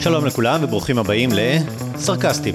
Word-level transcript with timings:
שלום 0.00 0.26
לכולם 0.26 0.60
וברוכים 0.64 0.98
הבאים 0.98 1.30
לסרקסטים, 1.32 2.54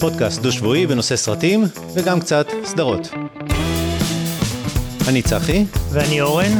פודקאסט 0.00 0.42
דו-שבועי 0.42 0.86
בנושא 0.86 1.16
סרטים 1.16 1.64
וגם 1.94 2.20
קצת 2.20 2.46
סדרות. 2.64 3.08
אני 5.08 5.22
צחי. 5.22 5.64
ואני 5.90 6.20
אורן. 6.20 6.52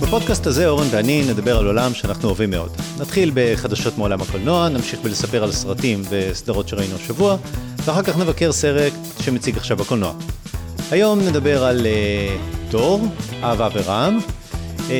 בפודקאסט 0.00 0.46
הזה 0.46 0.68
אורן 0.68 0.86
ואני 0.90 1.22
נדבר 1.28 1.58
על 1.58 1.66
עולם 1.66 1.94
שאנחנו 1.94 2.28
אוהבים 2.28 2.50
מאוד. 2.50 2.70
נתחיל 2.98 3.30
בחדשות 3.34 3.98
מעולם 3.98 4.22
הקולנוע, 4.22 4.68
נמשיך 4.68 5.00
בלספר 5.02 5.44
על 5.44 5.52
סרטים 5.52 6.02
וסדרות 6.10 6.68
שראינו 6.68 6.94
השבוע, 6.96 7.36
ואחר 7.84 8.02
כך 8.02 8.18
נבקר 8.18 8.52
סרט 8.52 8.92
שמציג 9.20 9.56
עכשיו 9.56 9.76
בקולנוע. 9.76 10.12
היום 10.90 11.20
נדבר 11.20 11.64
על 11.64 11.86
uh, 11.86 12.70
תור, 12.70 13.00
אהבה 13.42 13.68
ורעם, 13.72 14.18
uh, 14.76 14.90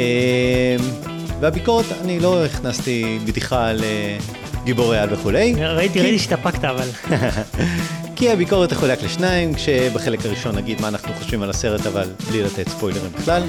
והביקורת, 1.40 1.84
אני 2.00 2.20
לא 2.20 2.44
הכנסתי 2.44 3.18
בדיחה 3.26 3.68
על 3.68 3.80
uh, 3.80 4.64
גיבורי 4.64 4.98
על 4.98 5.14
וכולי. 5.14 5.54
ראיתי, 5.54 6.00
ראיתי 6.00 6.18
שהתאפקת 6.18 6.64
אבל. 6.64 6.88
כי 8.16 8.30
הביקורת 8.30 8.70
תחולק 8.70 9.02
לשניים, 9.02 9.54
כשבחלק 9.54 10.26
הראשון 10.26 10.56
נגיד 10.56 10.80
מה 10.80 10.88
אנחנו 10.88 11.12
חושבים 11.14 11.42
על 11.42 11.50
הסרט, 11.50 11.86
אבל 11.86 12.08
בלי 12.30 12.42
לתת 12.42 12.68
ספוילרים 12.68 13.12
בכלל. 13.18 13.42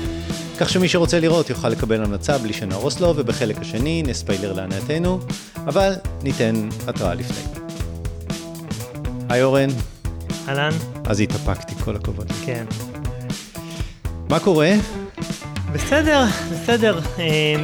כך 0.59 0.69
שמי 0.69 0.87
שרוצה 0.87 1.19
לראות 1.19 1.49
יוכל 1.49 1.69
לקבל 1.69 2.03
המלצה 2.03 2.37
בלי 2.37 2.53
שנהרוס 2.53 2.99
לו, 2.99 3.13
ובחלק 3.15 3.57
השני 3.61 4.03
נספיילר 4.07 4.53
להנאתנו, 4.53 5.19
אבל 5.55 5.93
ניתן 6.23 6.69
התראה 6.87 7.13
לפני. 7.13 7.61
היי 9.29 9.43
אורן. 9.43 9.69
אהלן. 10.47 10.71
אז 11.05 11.19
התאפקתי, 11.19 11.75
כל 11.75 11.95
הכבוד. 11.95 12.31
כן. 12.45 12.65
מה 14.29 14.39
קורה? 14.39 14.71
בסדר, 15.73 16.23
בסדר. 16.51 16.99
אה, 17.19 17.55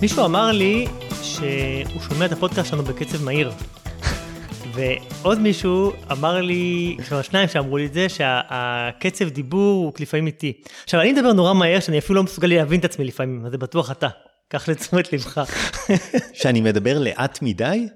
מישהו 0.00 0.24
אמר 0.24 0.52
לי 0.52 0.86
שהוא 1.22 2.00
שומע 2.08 2.26
את 2.26 2.32
הפודקאסט 2.32 2.68
שלנו 2.70 2.82
בקצב 2.82 3.24
מהיר. 3.24 3.52
ועוד 4.74 5.40
מישהו 5.40 5.92
אמר 6.12 6.40
לי, 6.40 6.96
כבר 7.08 7.22
שניים 7.22 7.48
שאמרו 7.48 7.76
לי 7.76 7.86
את 7.86 7.94
זה, 7.94 8.08
שהקצב 8.08 9.28
דיבור 9.28 9.84
הוא 9.84 9.92
לפעמים 10.00 10.26
איטי. 10.26 10.52
עכשיו, 10.84 11.00
אני 11.00 11.12
מדבר 11.12 11.32
נורא 11.32 11.52
מהר, 11.52 11.80
שאני 11.80 11.98
אפילו 11.98 12.16
לא 12.16 12.22
מסוגל 12.22 12.48
להבין 12.48 12.80
את 12.80 12.84
עצמי 12.84 13.04
לפעמים, 13.04 13.46
אז 13.46 13.50
זה 13.50 13.58
בטוח 13.58 13.90
אתה. 13.90 14.08
קח 14.48 14.68
לתשומת 14.68 15.12
לבך. 15.12 15.40
שאני 16.40 16.60
מדבר 16.60 16.98
לאט 16.98 17.38
מדי? 17.42 17.88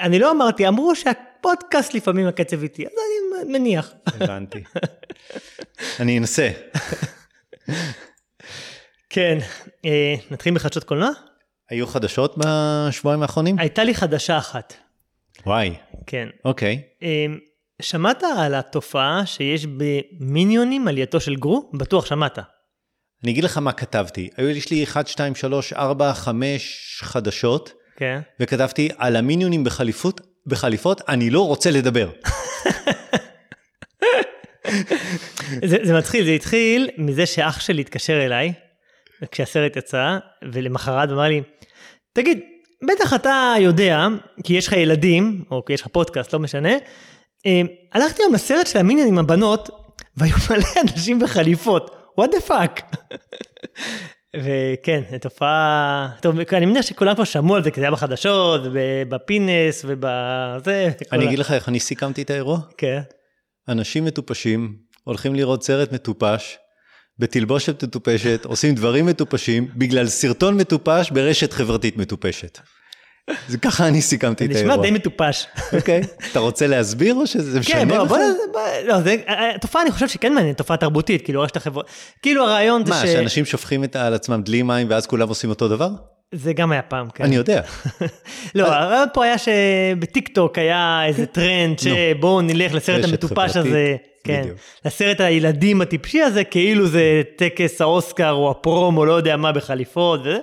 אני 0.00 0.18
לא 0.18 0.30
אמרתי, 0.30 0.68
אמרו 0.68 0.94
שהפודקאסט 0.94 1.94
לפעמים 1.94 2.26
הקצב 2.26 2.62
איטי, 2.62 2.82
אז 2.86 2.92
אני 2.92 3.27
מניח. 3.46 3.92
הבנתי. 4.06 4.62
אני 6.00 6.18
אנסה. 6.18 6.50
כן, 9.10 9.38
אה, 9.84 10.14
נתחיל 10.30 10.54
בחדשות 10.54 10.84
קולנוע? 10.84 11.10
היו 11.70 11.86
חדשות 11.86 12.34
בשבועיים 12.38 13.22
האחרונים? 13.22 13.58
הייתה 13.58 13.84
לי 13.84 13.94
חדשה 13.94 14.38
אחת. 14.38 14.74
וואי. 15.46 15.74
כן. 16.06 16.28
אוקיי. 16.44 16.82
אמ, 17.02 17.38
שמעת 17.82 18.22
על 18.38 18.54
התופעה 18.54 19.26
שיש 19.26 19.66
במיניונים 19.66 20.88
עלייתו 20.88 21.20
של 21.20 21.36
גרו? 21.36 21.70
בטוח 21.74 22.06
שמעת. 22.06 22.38
אני 23.24 23.32
אגיד 23.32 23.44
לך 23.44 23.58
מה 23.58 23.72
כתבתי. 23.72 24.28
היו 24.36 24.48
לי 24.70 24.84
1, 24.84 25.06
2, 25.06 25.34
3, 25.34 25.72
4, 25.72 26.14
5 26.14 27.00
חדשות, 27.04 27.72
כן. 27.96 28.20
וכתבתי 28.40 28.88
על 28.98 29.16
המיניונים 29.16 29.64
בחליפות, 29.64 30.20
בחליפות, 30.46 31.00
אני 31.08 31.30
לא 31.30 31.46
רוצה 31.46 31.70
לדבר. 31.70 32.10
זה, 35.64 35.76
זה 35.82 35.94
מתחיל, 35.98 36.24
זה 36.24 36.30
התחיל 36.30 36.88
מזה 36.98 37.26
שאח 37.26 37.60
שלי 37.60 37.80
התקשר 37.80 38.24
אליי, 38.24 38.52
כשהסרט 39.30 39.76
יצא, 39.76 40.18
ולמחרת 40.52 41.10
אמר 41.10 41.22
לי, 41.22 41.42
תגיד, 42.12 42.40
בטח 42.92 43.14
אתה 43.14 43.54
יודע, 43.60 44.06
כי 44.44 44.54
יש 44.54 44.66
לך 44.66 44.72
ילדים, 44.72 45.44
או 45.50 45.64
כי 45.64 45.72
יש 45.72 45.80
לך 45.80 45.86
פודקאסט, 45.86 46.32
לא 46.32 46.38
משנה. 46.38 46.72
אה, 47.46 47.60
הלכתי 47.92 48.22
היום 48.22 48.34
לסרט 48.34 48.66
של 48.66 48.78
המיניון 48.78 49.08
עם 49.08 49.18
הבנות, 49.18 49.70
והיו 50.16 50.36
מלא 50.50 50.82
אנשים 50.82 51.18
בחליפות. 51.18 51.98
what 52.20 52.24
the 52.24 52.50
fuck. 52.50 52.96
וכן, 54.36 55.02
תופעה, 55.20 56.10
טוב, 56.20 56.36
אני 56.52 56.66
מניח 56.66 56.86
שכולם 56.86 57.14
כבר 57.14 57.24
שמעו 57.24 57.56
על 57.56 57.64
זה, 57.64 57.70
כי 57.70 57.80
זה 57.80 57.86
היה 57.86 57.90
בחדשות, 57.90 58.60
בפינס 59.08 59.84
ובזה. 59.88 60.90
אני 61.12 61.24
אגיד 61.24 61.38
לך 61.38 61.52
איך 61.52 61.68
אני 61.68 61.80
סיכמתי 61.80 62.22
את 62.22 62.30
האירוע? 62.30 62.58
כן. 62.76 63.00
אנשים 63.68 64.04
מטופשים 64.04 64.76
הולכים 65.04 65.34
לראות 65.34 65.62
סרט 65.62 65.92
מטופש, 65.92 66.56
בתלבושת 67.18 67.84
מטופשת, 67.84 68.44
עושים 68.44 68.74
דברים 68.74 69.06
מטופשים, 69.06 69.68
בגלל 69.76 70.06
סרטון 70.06 70.56
מטופש 70.56 71.10
ברשת 71.10 71.52
חברתית 71.52 71.96
מטופשת. 71.96 72.58
זה 73.48 73.58
ככה 73.58 73.88
אני 73.88 74.02
סיכמתי 74.02 74.44
את 74.44 74.50
האירוע. 74.50 74.72
נשמע 74.72 74.82
די 74.82 74.90
מטופש. 74.90 75.46
אוקיי, 75.72 76.00
אתה 76.32 76.38
רוצה 76.38 76.66
להסביר 76.66 77.14
או 77.14 77.26
שזה 77.26 77.60
משנה 77.60 77.84
לך? 77.84 77.90
כן, 77.90 77.98
בוא, 77.98 78.18
בוא, 78.52 78.60
לא, 78.84 79.00
זה, 79.00 79.16
תופעה 79.60 79.82
אני 79.82 79.90
חושב 79.90 80.08
שכן 80.08 80.34
מעניינת, 80.34 80.58
תופעה 80.58 80.76
תרבותית, 80.76 81.24
כאילו 81.24 81.42
רשת 81.42 81.56
החברה, 81.56 81.84
כאילו 82.22 82.44
הרעיון 82.44 82.86
זה 82.86 82.92
ש... 82.92 82.96
מה, 82.96 83.06
שאנשים 83.06 83.44
שופכים 83.44 83.84
על 83.94 84.14
עצמם 84.14 84.42
דלי 84.44 84.62
מים 84.62 84.86
ואז 84.90 85.06
כולם 85.06 85.28
עושים 85.28 85.50
אותו 85.50 85.68
דבר? 85.68 85.88
זה 86.32 86.52
גם 86.52 86.72
היה 86.72 86.82
פעם, 86.82 87.08
כן. 87.14 87.24
אני 87.24 87.36
יודע. 87.36 87.60
לא, 88.54 88.66
הרעיון 88.66 89.08
פה 89.12 89.24
היה 89.24 89.38
שבטיק 89.38 90.28
טוק 90.28 90.58
היה 90.58 91.02
איזה 91.06 91.26
טרנד 91.36 91.78
שבואו 91.78 92.40
נלך 92.40 92.74
לסרט 92.74 93.04
המטופש 93.04 93.56
הזה. 93.56 93.96
כן, 94.24 94.48
לסרט 94.84 95.20
הילדים 95.20 95.80
הטיפשי 95.80 96.22
הזה, 96.22 96.44
כאילו 96.44 96.86
זה 96.86 97.22
טקס 97.36 97.80
האוסקר 97.80 98.30
או 98.30 98.50
ה 98.50 98.59
prom 98.59 98.96
או 98.96 99.04
לא 99.04 99.12
יודע 99.12 99.36
מה 99.36 99.52
בחליפות 99.52 100.20
וזה. 100.20 100.38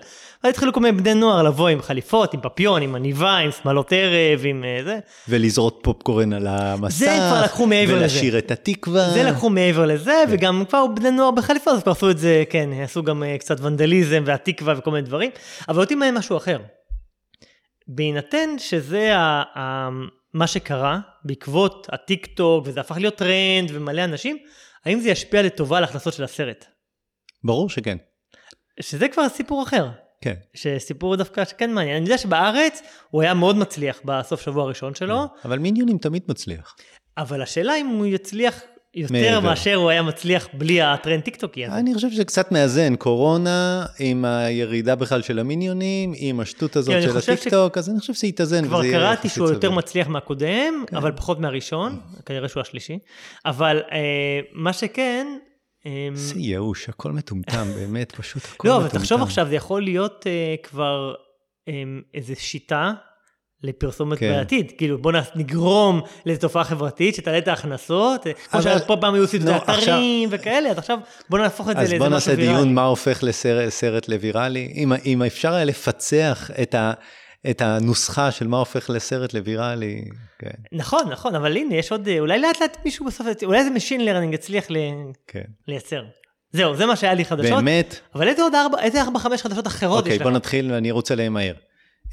ואז 0.46 0.52
התחילו 0.52 0.74
כל 0.74 0.80
מיני 0.80 0.98
בני 0.98 1.14
נוער 1.14 1.44
לבוא 1.44 1.70
עם 1.70 1.82
חליפות, 1.82 2.34
עם 2.34 2.40
פפיון, 2.42 2.82
עם 2.82 2.96
עניבה, 2.96 3.38
עם 3.38 3.52
שמלות 3.52 3.92
ערב, 3.92 4.42
עם 4.44 4.64
אה, 4.64 4.84
זה. 4.84 5.00
ולזרוק 5.30 5.80
פופקורן 5.84 6.34
על 6.34 6.48
המסך. 6.48 6.98
זה 6.98 7.18
כבר 7.30 7.42
לקחו 7.44 7.68
מעבר 7.68 7.94
ולשיר 7.94 8.06
לזה. 8.06 8.16
ולשיר 8.16 8.38
את 8.38 8.52
התקווה. 8.52 9.10
זה 9.10 9.24
לקחו 9.24 9.50
מעבר 9.50 9.86
לזה, 9.86 10.24
כן. 10.28 10.34
וגם 10.34 10.64
כבר 10.70 10.88
בני 10.88 11.12
נוער 11.12 11.32
בחליפות, 11.32 11.74
אז 11.74 11.84
כבר 11.84 11.92
עשו 11.92 12.10
את 12.10 12.18
זה, 12.18 12.44
כן, 12.50 12.70
עשו 12.84 13.04
גם 13.04 13.24
אה, 13.24 13.38
קצת 13.38 13.60
ונדליזם 13.60 14.24
והתקווה 14.26 14.74
וכל 14.78 14.92
מיני 14.92 15.06
דברים. 15.06 15.32
אבל 15.70 15.80
אותי 15.82 15.96
מעניין 15.96 16.18
משהו 16.18 16.38
אחר. 16.38 16.58
בהינתן 17.88 18.50
שזה 18.58 19.18
ה... 19.18 19.44
ה... 19.58 19.90
מה 20.34 20.48
שקרה 20.48 21.00
בעקבות 21.24 21.88
הטיק 21.92 22.26
טוק, 22.26 22.64
וזה 22.68 22.80
הפך 22.80 22.98
להיות 22.98 23.16
טרנד 23.16 23.72
ומלא 23.74 24.04
אנשים, 24.04 24.38
האם 24.86 25.00
זה 25.00 25.10
ישפיע 25.10 25.42
לטובה 25.42 25.78
על 25.78 25.84
ההכנסות 25.84 26.14
של 26.14 26.24
הסרט? 26.24 26.66
ברור 27.44 27.70
שכן. 27.70 27.98
שזה 28.80 29.08
כבר 29.08 29.30
סיפור 29.30 29.64
אחר. 29.64 30.05
כן. 30.22 30.34
שסיפור 30.54 31.16
דווקא 31.16 31.46
שכן 31.46 31.74
מעניין. 31.74 31.96
אני 31.96 32.06
יודע 32.06 32.18
שבארץ 32.18 32.82
הוא 33.10 33.22
היה 33.22 33.34
מאוד 33.34 33.56
מצליח 33.58 34.02
בסוף 34.06 34.42
שבוע 34.42 34.64
הראשון 34.64 34.96
שלו. 34.96 35.26
אבל 35.46 35.60
מיניונים 35.60 35.98
תמיד 35.98 36.24
מצליח. 36.28 36.76
אבל 37.18 37.42
השאלה 37.42 37.76
אם 37.76 37.88
הוא 37.88 38.06
יצליח 38.06 38.62
יותר 38.96 39.40
מאשר 39.40 39.76
הוא 39.76 39.90
היה 39.90 40.02
מצליח 40.02 40.48
בלי 40.54 40.82
הטרנד 40.82 41.22
טיקטוקי 41.22 41.66
הזה. 41.66 41.76
אני 41.76 41.94
חושב 41.94 42.12
שזה 42.12 42.26
קצת 42.26 42.52
מאזן, 42.52 42.96
קורונה 42.96 43.86
עם 44.00 44.26
הירידה 44.26 44.96
בכלל 44.96 45.22
של 45.22 45.40
המיניונים, 45.40 46.14
עם 46.16 46.40
השטות 46.40 46.76
הזאת 46.76 47.02
של 47.02 47.18
הטיקטוק, 47.18 47.78
אז 47.78 47.90
אני 47.90 48.00
חושב 48.00 48.14
שזה 48.14 48.28
יתאזן. 48.28 48.66
כבר 48.66 48.82
קראתי 48.82 49.30
שהוא 49.30 49.50
יותר 49.50 49.72
מצליח 49.72 50.08
מהקודם, 50.08 50.84
כן. 50.88 50.96
אבל 50.96 51.12
פחות 51.12 51.40
מהראשון, 51.40 52.00
כנראה 52.26 52.50
שהוא 52.50 52.62
השלישי. 52.62 53.00
אבל 53.46 53.82
אה, 53.92 54.40
מה 54.54 54.74
שכן... 54.74 55.28
זה 56.14 56.40
ייאוש, 56.40 56.90
הכל 56.90 57.12
מטומטם, 57.12 57.68
באמת, 57.76 58.12
פשוט 58.12 58.44
הכל 58.54 58.68
לא, 58.68 58.74
מטומטם. 58.74 58.94
לא, 58.94 58.96
אבל 58.96 59.00
תחשוב 59.00 59.22
עכשיו, 59.22 59.48
זה 59.50 59.56
יכול 59.56 59.82
להיות 59.82 60.28
אה, 60.28 60.56
כבר 60.64 61.14
איזו 62.14 62.34
שיטה 62.38 62.94
לפרסומת 63.64 64.20
כן. 64.20 64.32
בעתיד, 64.32 64.72
כאילו 64.78 64.98
בוא 64.98 65.12
נגרום 65.36 66.02
לאיזו 66.26 66.42
תופעה 66.42 66.64
חברתית 66.64 67.16
שתעלה 67.16 67.38
את 67.38 67.48
ההכנסות, 67.48 68.28
כמו 68.52 68.62
שפה 68.62 68.98
פעם 69.02 69.14
היו 69.14 69.24
את 69.24 69.42
זה 69.42 69.58
אתרים 69.58 70.30
וכאלה, 70.32 70.70
אז 70.70 70.78
עכשיו 70.78 71.00
בוא 71.30 71.40
נהפוך 71.40 71.70
את 71.70 71.76
זה 71.76 71.82
לאיזה 71.82 71.96
משהו 71.96 72.10
ויראלי. 72.10 72.16
אז 72.16 72.28
בוא 72.28 72.36
נעשה 72.36 72.54
דיון 72.60 72.74
מה 72.74 72.84
הופך 72.84 73.24
לסרט 73.24 74.08
לוויראלי, 74.08 74.74
אם, 74.76 74.94
אם 75.06 75.24
אפשר 75.24 75.54
היה 75.54 75.66
לפצח 75.66 76.50
את, 76.62 76.76
ה, 76.76 76.94
את 77.50 77.62
הנוסחה 77.62 78.32
של 78.32 78.48
מה 78.48 78.58
הופך 78.58 78.90
לסרט 78.90 79.34
לוויראלי, 79.34 80.06
כן. 80.40 80.50
נכון, 80.72 81.10
נכון, 81.12 81.36
אבל 81.36 81.58
הנה 81.58 81.76
יש 81.76 81.92
עוד, 81.92 82.10
אולי 82.20 82.40
לאט 82.40 82.62
לאט 82.62 82.78
מישהו 82.86 83.06
בסוף, 83.06 83.28
אולי 83.44 83.60
איזה 83.60 83.70
Machine 83.76 84.02
Learning 84.02 84.36
יצליח 84.36 84.66
ל... 84.70 84.78
כן. 85.28 85.44
לייצר. 85.68 86.04
זהו, 86.52 86.76
זה 86.76 86.86
מה 86.86 86.96
שהיה 86.96 87.14
לי 87.14 87.26
חדשות. 87.26 87.52
באמת? 87.52 88.00
אבל 88.16 88.28
איזה 88.28 88.42
עוד 88.42 88.56
ארבע, 88.56 88.82
איזה 88.82 89.02
ארבע, 89.02 89.20
חמש 89.20 89.42
חדשות 89.42 89.68
אחרות 89.68 89.98
אוקיי, 89.98 90.12
יש 90.12 90.16
לך? 90.16 90.22
אוקיי, 90.22 90.32
בוא 90.32 90.38
נתחיל, 90.38 90.74
אני 90.74 90.92
רוצה 90.92 91.16
למהר. 91.16 91.54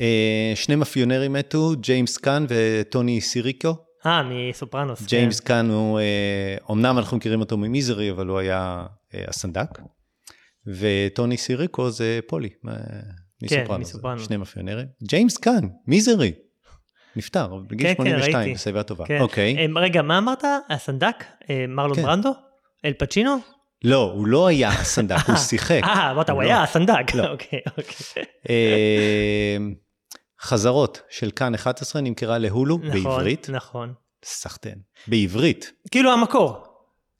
אה, 0.00 0.52
שני 0.55 0.76
מאפיונרים 0.76 1.32
מתו, 1.32 1.73
ג'יימס 1.81 2.17
קאן 2.17 2.46
וטוני 2.49 3.20
סיריקו. 3.20 3.75
אה, 4.06 4.23
מסופרנוס. 4.23 4.99
כן. 4.99 5.06
ג'יימס 5.06 5.40
כן. 5.40 5.46
קאן 5.46 5.70
הוא, 5.70 6.00
אומנם 6.69 6.99
אנחנו 6.99 7.17
מכירים 7.17 7.40
אותו 7.40 7.56
ממיזרי, 7.56 8.11
אבל 8.11 8.26
הוא 8.26 8.38
היה 8.38 8.87
אה, 9.14 9.25
הסנדק. 9.28 9.78
וטוני 10.67 11.37
סיריקו 11.37 11.90
זה 11.90 12.20
פולי, 12.26 12.49
מסופרנוס. 13.43 13.69
כן, 13.69 13.81
מסופרנוס. 13.81 14.27
שני 14.27 14.37
מאפיונרים. 14.37 14.87
ג'יימס 15.03 15.37
קאן, 15.37 15.69
מיזרי. 15.87 16.33
נפטר, 17.17 17.55
בגיל 17.67 17.87
כן, 17.87 17.94
82, 17.94 18.49
כן, 18.49 18.55
בשיבה 18.55 18.83
טובה. 18.83 19.06
כן. 19.06 19.21
אוקיי. 19.21 19.67
רגע, 19.77 20.03
מה 20.03 20.19
אמרת? 20.19 20.44
הסנדק? 20.71 21.25
מרלון 21.69 21.97
כן. 21.97 22.03
ברנדו? 22.03 22.31
אל 22.85 22.93
פצ'ינו? 22.99 23.37
לא, 23.85 24.12
הוא 24.17 24.27
לא 24.27 24.47
היה 24.47 24.69
הסנדק, 24.69 25.17
הוא 25.29 25.37
שיחק. 25.49 25.81
אה, 25.85 26.11
אמרת, 26.11 26.31
הוא 26.31 26.43
לא. 26.43 26.47
היה 26.49 26.62
הסנדק. 26.62 27.15
לא. 27.15 27.27
אוקיי, 27.33 27.61
אוקיי. 27.79 28.25
אה, 28.50 29.56
חזרות 30.43 31.00
של 31.11 31.31
כאן 31.31 31.55
11 31.55 32.03
נמכרה 32.03 32.38
להולו 32.38 32.79
נכון, 32.79 32.91
בעברית. 33.03 33.50
נכון. 33.50 33.93
סחטיין. 34.25 34.79
בעברית. 35.06 35.73
כאילו 35.91 36.12
המקור. 36.12 36.65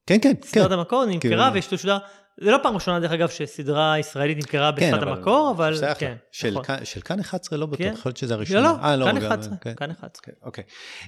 כן, 0.07 0.19
כן, 0.23 0.33
כן. 0.41 0.47
סדרת 0.49 0.73
המקור 0.73 1.05
נמכרה 1.05 1.21
כאילו- 1.31 1.55
ויש 1.55 1.67
תשודר. 1.67 1.99
זה 2.45 2.51
לא 2.51 2.59
פעם 2.63 2.75
ראשונה, 2.75 3.01
דרך 3.01 3.13
אגב, 3.13 3.29
שסדרה 3.29 3.99
ישראלית 3.99 4.37
נמכרה 4.37 4.73
כן, 4.77 4.93
בשפת 4.93 5.03
המקור, 5.07 5.53
אבל 5.57 5.75
אחלה. 5.75 5.95
כן, 5.95 6.15
של 6.33 6.51
נכון. 6.51 6.63
כאן- 6.65 6.85
של 6.85 7.01
כאן 7.01 7.21
11 7.21 7.59
לא 7.59 7.67
בטוח, 7.67 7.79
כן. 7.87 7.93
יכול 7.95 8.09
להיות 8.09 8.17
שזה 8.17 8.35
לא, 8.35 8.39
הראשון. 8.39 8.63
לא, 8.63 8.69
אה, 8.69 8.77
כאן 9.13 9.19
גם- 9.19 9.33
11, 9.33 9.55
כן. 9.61 9.73
כאן 9.77 9.91
11. 9.91 10.09
כן, 10.23 10.33
אוקיי. 10.43 10.65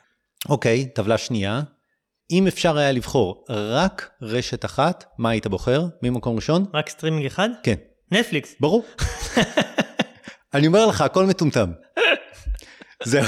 אוקיי, 0.48 0.88
טבלה 0.94 1.18
שנייה. 1.18 1.62
אם 2.30 2.46
אפשר 2.46 2.78
היה 2.78 2.92
לבחור 2.92 3.44
רק 3.50 4.10
רשת 4.22 4.64
אחת, 4.64 5.04
מה 5.18 5.30
היית 5.30 5.46
בוחר? 5.46 5.84
מי 6.02 6.10
מקום 6.10 6.36
ראשון? 6.36 6.64
רק 6.74 6.88
סטרימינג 6.88 7.26
אחד? 7.26 7.48
כן, 7.62 7.74
נטפליקס. 8.12 8.54
ברור. 8.60 8.84
אני 10.54 10.66
אומר 10.66 10.86
לך, 10.86 11.00
הכל 11.00 11.26
מטומטם. 11.26 11.72
זהו, 13.04 13.24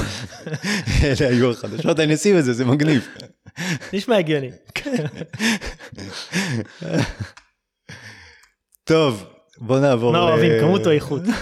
אלה 1.04 1.28
היו 1.28 1.50
החדשות, 1.50 2.00
אני 2.00 2.14
אשים 2.14 2.38
את 2.38 2.44
זה, 2.44 2.52
זה 2.52 2.64
מגניב. 2.64 3.08
נשמע 3.92 4.16
הגיוני. 4.16 4.50
טוב, 8.84 9.26
בוא 9.58 9.80
נעבור. 9.80 10.12
מה 10.12 10.18
ל- 10.18 10.22
אוהבים, 10.22 10.52
כמות 10.60 10.86
או 10.86 10.90
איכות? 10.90 11.22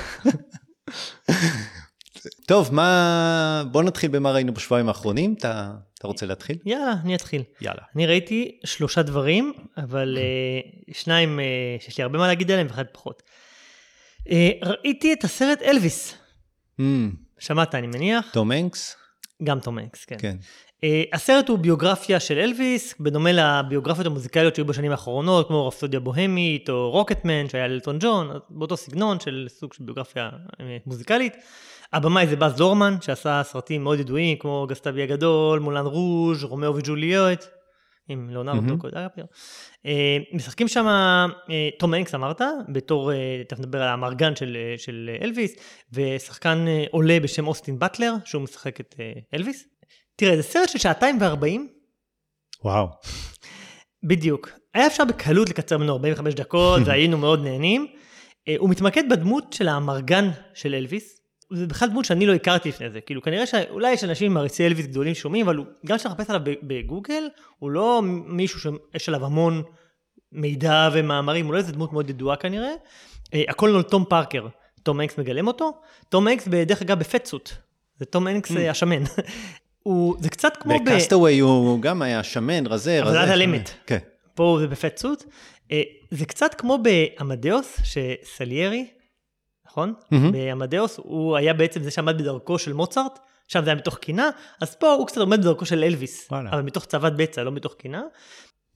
טוב, 2.47 2.75
מה... 2.75 3.65
בוא 3.73 3.83
נתחיל 3.83 4.11
במה 4.11 4.33
ראינו 4.33 4.55
בשבועיים 4.55 4.89
האחרונים. 4.89 5.35
אתה, 5.39 5.73
אתה 5.99 6.07
רוצה 6.07 6.27
להתחיל? 6.27 6.59
יאללה, 6.65 6.95
אני 7.05 7.15
אתחיל. 7.15 7.43
יאללה. 7.61 7.83
אני 7.97 8.07
ראיתי 8.07 8.59
שלושה 8.65 9.03
דברים, 9.03 9.53
אבל 9.77 10.19
אה, 10.21 10.61
שניים 10.93 11.41
אה, 11.41 11.45
שיש 11.81 11.99
לי 11.99 12.03
הרבה 12.03 12.19
מה 12.19 12.27
להגיד 12.27 12.51
עליהם 12.51 12.67
ואחד 12.71 12.85
פחות. 12.93 13.23
אה, 14.31 14.51
ראיתי 14.63 15.13
את 15.13 15.25
הסרט 15.25 15.63
אלוויס. 15.63 16.15
Mm, 16.81 16.83
שמעת, 17.39 17.75
אני 17.75 17.87
מניח? 17.87 18.31
תום 18.33 18.51
הנקס? 18.51 18.97
גם 19.43 19.61
תום 19.61 19.79
הנקס, 19.79 20.05
כן. 20.05 20.17
כן. 20.19 20.37
אה, 20.85 21.03
הסרט 21.13 21.49
הוא 21.49 21.59
ביוגרפיה 21.59 22.21
של 22.21 22.39
אלוויס, 22.39 22.95
בדומה 23.01 23.31
לביוגרפיות 23.33 24.07
המוזיקליות 24.07 24.55
שהיו 24.55 24.67
בשנים 24.67 24.91
האחרונות, 24.91 25.49
כמו 25.49 25.69
רפסודיה 25.69 26.01
בוהמית 26.01 26.71
או 26.71 26.91
רוקטמן, 26.91 27.49
שהיה 27.49 27.69
אלטון 27.69 27.99
ג'ון, 28.01 28.31
באותו 28.51 28.77
סגנון 28.77 29.21
של 29.21 29.47
סוג 29.49 29.73
של 29.73 29.85
ביוגרפיה 29.85 30.31
מוזיקלית. 30.87 31.37
הבמאי 31.93 32.27
זה 32.27 32.37
באז 32.37 32.61
לורמן, 32.61 32.97
שעשה 33.01 33.43
סרטים 33.45 33.85
מאוד 33.85 34.01
ידועים, 34.01 34.39
כמו 34.39 34.67
גטסבי 34.69 35.03
הגדול, 35.03 35.59
מולן 35.59 35.87
רוז', 35.87 36.45
רומאו 36.45 36.77
וג'וליאט, 36.77 37.45
עם 38.09 38.31
ליאונרדו. 38.31 38.77
אה, 39.87 40.19
משחקים 40.33 40.69
שם, 40.69 40.87
אה, 40.87 41.69
תום 41.79 41.95
הנקס 41.95 42.15
אמרת, 42.15 42.41
בתור, 42.69 43.13
אה, 43.13 43.43
תכף 43.49 43.61
נדבר 43.61 43.83
על 43.83 43.89
האמרגן 43.89 44.37
של, 44.37 44.57
אה, 44.61 44.79
של 44.79 45.11
אלוויס, 45.23 45.55
ושחקן 45.93 46.65
עולה 46.91 47.21
בשם 47.21 47.49
אוסטין 47.49 47.79
באטלר, 47.79 48.13
שהוא 48.25 48.43
משחק 48.43 48.81
את 48.81 48.95
אלוויס. 49.35 49.65
תראה, 50.17 50.37
זה 50.37 50.43
סרט 50.43 50.69
של 50.69 50.79
שעתיים 50.79 51.19
וארבעים, 51.21 51.69
וואו. 52.65 52.87
בדיוק. 54.03 54.51
היה 54.75 54.87
אפשר 54.87 55.05
בקלות 55.05 55.49
לקצר 55.49 55.79
ממנו 55.79 55.93
45 55.93 56.35
דקות, 56.35 56.83
והיינו 56.87 57.19
מאוד 57.19 57.45
נהנים. 57.45 57.87
הוא 58.59 58.71
מתמקד 58.71 59.09
בדמות 59.11 59.53
של 59.53 59.69
האמרגן 59.69 60.31
של 60.55 60.75
אלוויס. 60.75 61.21
זה 61.53 61.67
בכלל 61.67 61.89
דמות 61.89 62.05
שאני 62.05 62.27
לא 62.27 62.35
הכרתי 62.35 62.69
לפני 62.69 62.91
זה. 62.91 63.01
כאילו, 63.01 63.23
כנראה 63.23 63.47
שאולי 63.47 63.93
יש 63.93 64.05
אנשים 64.05 64.35
מעריצי 64.35 64.67
אלוויס 64.67 64.87
גדולים 64.87 65.15
שומעים, 65.15 65.47
אבל 65.47 65.57
הוא, 65.57 65.67
גם 65.87 65.97
כשאתה 65.97 66.15
מחפש 66.15 66.31
עליו 66.31 66.41
ב- 66.45 66.55
בגוגל, 66.63 67.29
הוא 67.59 67.71
לא 67.71 68.03
מישהו 68.27 68.61
שיש 68.61 69.09
עליו 69.09 69.25
המון 69.25 69.63
מידע 70.33 70.89
ומאמרים, 70.93 71.47
הוא 71.47 71.53
לא 71.53 71.59
איזה 71.59 71.73
דמות 71.73 71.93
מאוד 71.93 72.11
ידועה 72.11 72.37
כנראה. 72.37 72.73
אה, 73.35 73.43
הקולונל 73.49 73.85
תום 73.85 74.05
פארקר. 74.09 74.47
תום 74.83 75.01
הנקס 75.01 75.19
מגלם 75.19 75.47
אותו. 75.47 75.73
תום 76.09 76.29
הנקס, 76.29 76.49
דרך 76.49 76.83
אגב, 76.83 76.99
ב 76.99 77.05
fat 77.05 77.22
suit. 77.22 77.51
זה 77.99 78.05
תום 78.05 78.27
הנקס 78.27 78.57
אה, 78.57 78.71
השמן. 78.71 79.03
הוא, 79.83 80.17
זה 80.21 80.31
קצת 80.31 80.57
כמו 80.61 80.79
ב... 80.79 80.91
ב 80.91 80.96
Cast 80.96 81.17
Away 81.17 81.39
הוא 81.39 81.81
גם 81.81 82.03
היה 82.03 82.23
שמן, 82.23 82.67
רזה, 82.67 83.03
אבל 83.03 83.09
רזה. 83.09 83.21
עד 83.21 83.25
שמן. 83.25 83.33
הלימיט. 83.33 83.71
כן. 83.87 83.99
פה 84.35 84.57
זה 84.61 84.67
ב 84.67 84.73
fat 84.73 84.93
suit. 84.93 85.25
אה, 85.73 85.83
זה 86.11 86.27
קצת 86.27 86.55
כמו 86.55 86.79
באמדאוס, 86.79 87.79
שסליירי, 87.85 88.87
נכון? 89.75 89.95
מהמם. 90.11 90.33
באמדאוס 90.33 91.01
הוא 91.03 91.37
היה 91.37 91.55
בעצם 91.55 91.83
זה 91.83 91.91
שעמד 91.91 92.19
בדרכו 92.19 92.59
של 92.59 92.73
מוצרט, 92.73 93.19
שם 93.49 93.65
זה 93.65 93.71
היה 93.71 93.77
מתוך 93.77 93.99
קנאה, 93.99 94.31
אז 94.61 94.75
פה 94.75 94.93
הוא 94.93 95.07
קצת 95.07 95.21
עומד 95.21 95.41
בדרכו 95.41 95.67
של 95.67 95.85
אלוויס, 95.85 96.29
וואלה. 96.31 96.51
אבל 96.51 96.63
מתוך 96.63 96.85
תאוות 96.85 97.17
בצע, 97.17 97.43
לא 97.43 97.53
מתוך 97.53 97.75
קנאה. 97.75 98.03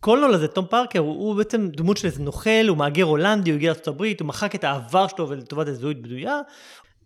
קולונל 0.00 0.34
הזה, 0.34 0.48
תום 0.48 0.66
פארקר, 0.70 0.98
הוא, 0.98 1.08
הוא 1.08 1.36
בעצם 1.36 1.68
דמות 1.68 1.96
של 1.96 2.06
איזה 2.06 2.22
נוכל, 2.22 2.68
הוא 2.68 2.76
מהגר 2.76 3.04
הולנדי, 3.04 3.50
הוא 3.50 3.56
הגיע 3.56 3.70
לארצות 3.70 3.88
הברית, 3.88 4.20
הוא 4.20 4.28
מחק 4.28 4.54
את 4.54 4.64
העבר 4.64 5.06
שלו 5.08 5.32
לטובת 5.34 5.68
איזו 5.68 5.80
זהות 5.80 5.96
בדויה. 5.96 6.40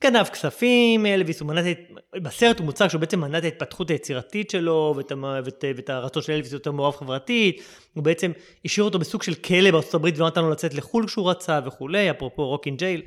גנב 0.03 0.27
כספים, 0.27 1.07
אלוויס, 1.07 1.41
הוא 1.41 1.49
מנע 1.49 1.71
את, 1.71 1.79
בסרט 2.23 2.59
הוא 2.59 2.65
מוצג 2.65 2.89
שהוא 2.89 3.01
בעצם 3.01 3.21
מנע 3.21 3.39
את 3.39 3.45
ההתפתחות 3.45 3.91
היצירתית 3.91 4.51
שלו 4.51 4.95
ואת, 4.97 5.13
ואת, 5.45 5.65
ואת 5.77 5.91
הרצון 5.91 6.23
של 6.23 6.33
אלוויס 6.33 6.53
יותר 6.53 6.73
מעורב 6.73 6.95
חברתית, 6.95 7.63
הוא 7.95 8.05
בעצם 8.05 8.33
השאיר 8.65 8.85
אותו 8.85 8.99
בסוג 8.99 9.23
של 9.23 9.35
כלא 9.35 9.71
בארצות 9.71 9.95
הברית 9.95 10.19
ולא 10.19 10.27
נתן 10.27 10.41
לו 10.41 10.51
לצאת 10.51 10.75
לחו"ל 10.75 11.07
כשהוא 11.07 11.31
רצה 11.31 11.61
וכולי, 11.67 12.11
אפרופו 12.11 12.49
rocking 12.49 12.79
jail, 12.79 13.03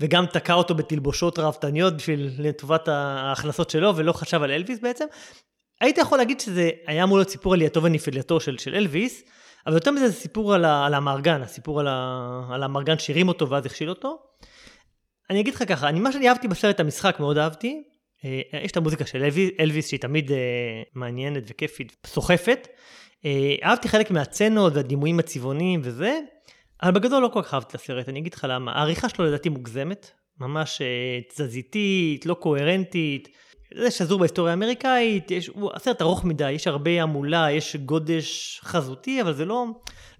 וגם 0.00 0.26
תקע 0.26 0.54
אותו 0.54 0.74
בתלבושות 0.74 1.38
ראוותניות 1.38 1.96
בשביל 1.96 2.30
לטובת 2.38 2.88
ההכנסות 2.88 3.70
שלו 3.70 3.96
ולא 3.96 4.12
חשב 4.12 4.42
על 4.42 4.50
אלוויס 4.50 4.78
בעצם. 4.78 5.04
היית 5.80 5.98
יכול 5.98 6.18
להגיד 6.18 6.40
שזה 6.40 6.70
היה 6.86 7.04
אמור 7.04 7.16
להיות 7.18 7.30
סיפור 7.30 7.54
עלייתו 7.54 7.82
ונפילתו 7.82 8.40
של, 8.40 8.58
של 8.58 8.74
אלוויס, 8.74 9.24
אבל 9.66 9.74
יותר 9.74 9.90
מזה 9.90 10.08
זה 10.08 10.14
סיפור 10.14 10.54
על, 10.54 10.64
ה, 10.64 10.86
על 10.86 10.94
המארגן, 10.94 11.42
הסיפור 11.42 11.80
על, 11.80 11.86
ה, 11.88 12.40
על 12.50 12.62
המארגן 12.62 12.98
שהרים 12.98 13.28
אותו 13.28 13.50
ואז 13.50 13.66
הכשיל 13.66 13.88
אותו. 13.88 14.18
אני 15.30 15.40
אגיד 15.40 15.54
לך 15.54 15.64
ככה, 15.68 15.88
אני, 15.88 16.00
מה 16.00 16.12
שאני 16.12 16.28
אהבתי 16.28 16.48
בסרט 16.48 16.80
המשחק 16.80 17.20
מאוד 17.20 17.38
אהבתי, 17.38 17.82
אה, 18.24 18.40
יש 18.62 18.70
את 18.70 18.76
המוזיקה 18.76 19.06
של 19.06 19.22
אלוויס, 19.22 19.50
אלוויס 19.60 19.88
שהיא 19.88 20.00
תמיד 20.00 20.32
אה, 20.32 20.36
מעניינת 20.94 21.42
וכיפית, 21.46 21.96
סוחפת. 22.06 22.68
אה, 23.24 23.54
אהבתי 23.64 23.88
חלק 23.88 24.10
מהצנות 24.10 24.72
והדימויים 24.76 25.18
הצבעוניים 25.18 25.80
וזה, 25.84 26.20
אבל 26.82 26.92
בגדול 26.92 27.22
לא 27.22 27.28
כל 27.28 27.42
כך 27.42 27.54
אהבתי 27.54 27.68
את 27.70 27.74
הסרט, 27.74 28.08
אני 28.08 28.18
אגיד 28.18 28.34
לך 28.34 28.46
למה. 28.48 28.72
העריכה 28.72 29.08
שלו 29.08 29.24
לדעתי 29.24 29.48
מוגזמת, 29.48 30.10
ממש 30.40 30.82
אה, 30.82 31.20
תזזיתית, 31.28 32.26
לא 32.26 32.34
קוהרנטית. 32.34 33.28
זה 33.74 33.90
שזור 33.90 34.18
בהיסטוריה 34.18 34.50
האמריקאית, 34.50 35.30
יש, 35.30 35.46
הוא 35.46 35.70
הסרט 35.74 36.02
ארוך 36.02 36.24
מדי, 36.24 36.50
יש 36.52 36.66
הרבה 36.66 37.02
המולה, 37.02 37.50
יש 37.50 37.76
גודש 37.76 38.60
חזותי, 38.64 39.22
אבל 39.22 39.32
זה 39.32 39.44
לא, 39.44 39.66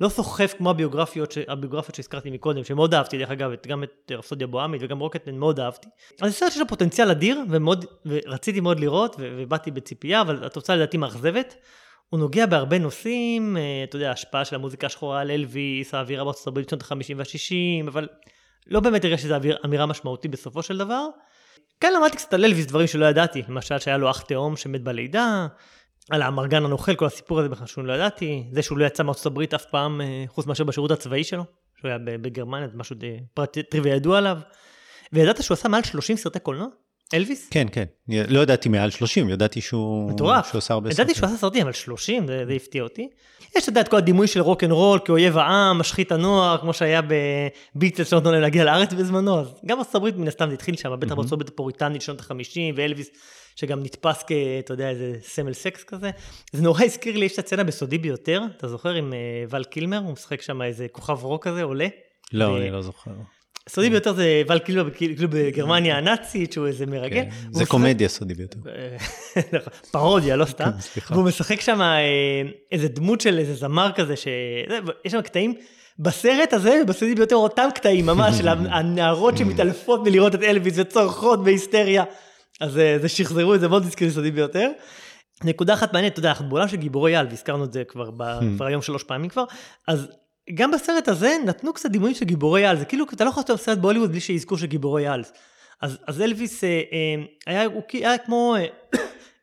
לא 0.01 0.09
סוחף 0.09 0.55
כמו 0.59 0.71
הביוגרפיות, 0.71 1.33
ש, 1.33 1.39
הביוגרפיות 1.49 1.95
שהזכרתי 1.95 2.31
מקודם, 2.31 2.65
שמאוד 2.65 2.95
אהבתי, 2.95 3.19
דרך 3.19 3.31
אגב, 3.31 3.51
גם 3.67 3.83
את 3.85 4.13
רפסודיה 4.15 4.47
בוהמית 4.47 4.83
וגם 4.85 4.99
רוקטמן 4.99 5.35
מאוד 5.35 5.61
אהבתי. 5.61 5.89
אז 6.21 6.31
זה 6.33 6.37
סרט 6.39 6.53
שיש 6.53 6.61
לו 6.61 6.67
פוטנציאל 6.67 7.11
אדיר, 7.11 7.41
ומאוד, 7.51 7.85
ורציתי 8.07 8.61
מאוד 8.61 8.81
לראות, 8.81 9.17
ו, 9.19 9.37
ובאתי 9.39 9.71
בציפייה, 9.71 10.21
אבל 10.21 10.45
התוצאה 10.45 10.77
לדעתי 10.77 10.97
מאכזבת. 10.97 11.55
הוא 12.09 12.21
נוגע 12.21 12.47
בהרבה 12.47 12.79
נושאים, 12.79 13.57
אה, 13.57 13.85
אתה 13.85 13.97
יודע, 13.97 14.11
השפעה 14.11 14.45
של 14.45 14.57
המוזיקה 14.57 14.87
השחורה 14.87 15.21
על 15.21 15.31
אלוויס, 15.31 15.95
האווירה 15.95 16.25
בארצות 16.25 16.47
הברית 16.47 16.67
בשנות 16.67 16.83
ה-50 16.83 17.15
וה-60, 17.17 17.89
אבל 17.89 18.09
לא 18.67 18.81
באמת 18.81 19.05
הרגשתי 19.05 19.19
שזו 19.19 19.35
אמירה 19.65 19.87
משמעותית 19.87 20.31
בסופו 20.31 20.63
של 20.63 20.79
דבר. 20.79 21.07
כן 21.81 21.93
למדתי 21.97 22.17
קצת 22.17 22.35
על 22.35 22.45
אלוויס 22.45 22.67
דברים 22.67 22.87
שלא 22.87 23.07
ידעתי, 23.07 23.43
למשל 23.49 23.79
שהיה 23.79 23.97
לו 23.97 24.11
אח 24.11 24.21
תאום 24.21 24.57
שמת 24.57 24.83
בלידה, 24.83 25.47
על 26.11 26.23
האמרגן 26.23 26.65
הנוכל, 26.65 26.95
כל 26.95 27.07
הסיפור 27.07 27.41
הזה 27.41 27.49
בכלל 27.49 27.67
שהוא 27.67 27.85
לא 27.85 27.93
ידעתי, 27.93 28.45
זה 28.53 28.63
שהוא 28.63 28.79
לא 28.79 28.85
יצא 28.85 29.03
מארצות 29.03 29.27
הברית 29.27 29.55
אף 29.55 29.65
פעם, 29.65 30.01
אה, 30.01 30.25
חוץ 30.29 30.47
מאשר 30.47 30.65
בשירות 30.65 30.91
הצבאי 30.91 31.25
שלו, 31.25 31.45
שהוא 31.79 31.89
היה 31.89 31.99
בגרמניה, 31.99 32.69
זה 32.69 32.77
משהו 32.77 32.97
פרט 33.35 33.59
טריוויה 33.59 33.97
ידוע 33.97 34.19
עליו. 34.19 34.39
וידעת 35.13 35.43
שהוא 35.43 35.55
עשה 35.55 35.69
מעל 35.69 35.83
30 35.83 36.17
סרטי 36.17 36.39
קולנוע? 36.39 36.67
אלוויס? 37.15 37.49
כן, 37.51 37.67
כן. 37.73 37.85
לא 38.09 38.41
ידעתי 38.41 38.69
מעל 38.69 38.91
30, 38.91 39.31
ידעתי 39.31 39.61
שהוא... 39.61 40.11
מטורף. 40.11 40.49
שהוא 40.49 40.59
עשה 40.59 40.75
הרבה 40.75 40.91
סרטים. 40.91 41.03
ידעתי 41.03 41.19
שהוא 41.19 41.27
עשה 41.27 41.37
סרטים, 41.37 41.63
אבל 41.63 41.73
30, 41.73 42.27
זה, 42.27 42.45
זה 42.47 42.53
הפתיע 42.53 42.83
אותי. 42.83 43.09
יש, 43.57 43.63
אתה 43.63 43.71
יודע, 43.71 43.81
את 43.81 43.89
כל 43.89 43.97
הדימוי 43.97 44.27
של 44.27 44.41
רוק 44.41 44.65
אנד 44.65 44.73
רול 44.73 44.99
כאויב 45.05 45.39
העם, 45.39 45.79
משחית 45.79 46.13
הנוער, 46.13 46.59
כמו 46.59 46.73
שהיה 46.73 47.01
בביטלס 47.75 48.11
שנתנו 48.11 48.33
להם 48.33 48.41
להגיע 48.41 48.65
לארץ 48.65 48.93
בזמנו, 48.93 49.41
אז 49.41 49.61
גם 49.67 49.79
ארצות 49.79 49.95
הברית 49.95 50.17
מן 50.17 50.29
הסתם 50.29 50.49
זה 50.49 50.55
התחיל 50.55 50.77
שם, 50.77 50.97
בטח 50.99 51.15
בארצות 51.15 51.33
הברית 51.33 51.49
הפוריטנית 51.49 52.03
שנות 52.03 52.21
ה-50, 52.21 52.59
ואלוויס, 52.77 53.11
שגם 53.57 53.83
נתפס 53.83 54.25
כ... 54.27 54.33
אתה 54.59 54.73
יודע, 54.73 54.91
איזה 54.91 55.13
סמל 55.23 55.53
סקס 55.53 55.85
כזה. 55.85 56.11
זה 56.53 56.63
נורא 56.63 56.85
הזכיר 56.85 57.17
לי, 57.17 57.27
יש 57.27 57.33
את 57.33 57.39
הסצנה 57.39 57.65
בסודי 57.65 57.99
ביותר, 57.99 58.43
אתה 58.57 58.69
זוכר, 58.69 58.95
עם 58.95 59.13
uh, 59.13 59.51
ול 59.51 59.65
קילמר, 59.65 59.99
הוא 59.99 60.13
משחק 60.13 60.43
שם 60.43 60.63
איזה 60.63 60.87
כוכב 60.93 61.25
רוק 61.25 61.45
כזה, 61.49 61.63
עולה. 61.63 61.87
לא, 62.33 62.45
ו... 62.45 62.57
אני 62.57 62.71
לא 62.71 62.83
זוכר. 62.83 63.11
סודי 63.69 63.91
ביותר 63.91 64.13
זה 64.13 64.43
ול 64.49 64.59
קילמר 64.59 64.91
כאילו 64.91 65.29
בגרמניה 65.31 65.99
הנאצית, 65.99 66.53
שהוא 66.53 66.67
איזה 66.67 66.87
מרגל. 66.87 67.23
כן, 67.23 67.29
זה 67.53 67.67
קומדיה 67.67 68.09
סודי 68.09 68.35
ביותר. 68.35 68.59
נכון, 69.53 69.73
פרודיה, 69.91 70.37
לא 70.37 70.45
סתם. 70.45 70.71
סליחה. 70.81 71.15
והוא 71.15 71.25
משחק 71.25 71.61
שם 71.61 71.83
אה, 71.83 71.99
איזה 72.73 72.89
דמות 72.89 73.21
של 73.21 73.39
איזה 73.39 73.55
זמר 73.55 73.91
כזה, 73.95 74.17
שיש 74.17 75.13
שם 75.13 75.23
קטעים. 75.23 75.55
בסרט 75.99 76.53
הזה, 76.53 76.81
בסודי 76.87 77.15
ביותר, 77.15 77.37
אותם 77.37 77.69
קטעים 77.75 78.07
ממש, 78.07 78.39
של 78.39 78.49
הנערות 78.49 79.39
שמתעלפות 79.39 80.01
מלראות 80.05 80.35
את 80.35 80.43
אלוויס 80.43 80.75
וצורחות 80.77 81.45
בהיסטריה. 81.45 82.05
אז 82.61 82.79
אה, 82.79 82.97
זה 83.01 83.09
שחזרו 83.09 83.55
את 83.55 83.61
זה 83.61 83.69
מאוד 83.69 83.85
הזכיר 83.85 84.11
סודי 84.11 84.31
ביותר. 84.31 84.71
נקודה 85.45 85.75
אחת 85.75 85.93
מעניינת, 85.93 86.13
אתה 86.13 86.19
יודע, 86.19 86.29
אנחנו 86.29 86.49
בעולם 86.49 86.69
של 86.69 86.77
גיבורי 86.77 87.17
על, 87.17 87.27
והזכרנו 87.31 87.65
את 87.65 87.73
זה 87.73 87.85
כבר, 87.85 88.11
כבר 88.57 88.67
היום 88.67 88.83
שלוש 88.83 89.03
פעמים 89.03 89.31
כבר, 89.31 89.45
אז 89.89 90.09
גם 90.55 90.71
בסרט 90.71 91.09
הזה 91.09 91.37
נתנו 91.47 91.73
קצת 91.73 91.91
דימויים 91.91 92.15
של 92.15 92.25
גיבורי 92.25 92.65
על, 92.65 92.79
זה 92.79 92.85
כאילו 92.85 93.05
אתה 93.13 93.25
לא 93.25 93.29
יכול 93.29 93.41
לעשות 93.41 93.61
סרט 93.61 93.79
בהוליווד 93.79 94.11
בלי 94.11 94.21
שיזכור 94.21 94.59
של 94.59 94.67
גיבורי 94.67 95.07
על. 95.07 95.23
אז, 95.81 95.99
אז 96.07 96.21
אלוויס 96.21 96.65
אה, 96.65 96.69
אה, 96.69 97.25
היה, 97.47 97.65
הוא 97.65 97.83
היה 97.93 98.19
כמו, 98.19 98.57
אה, 98.57 98.67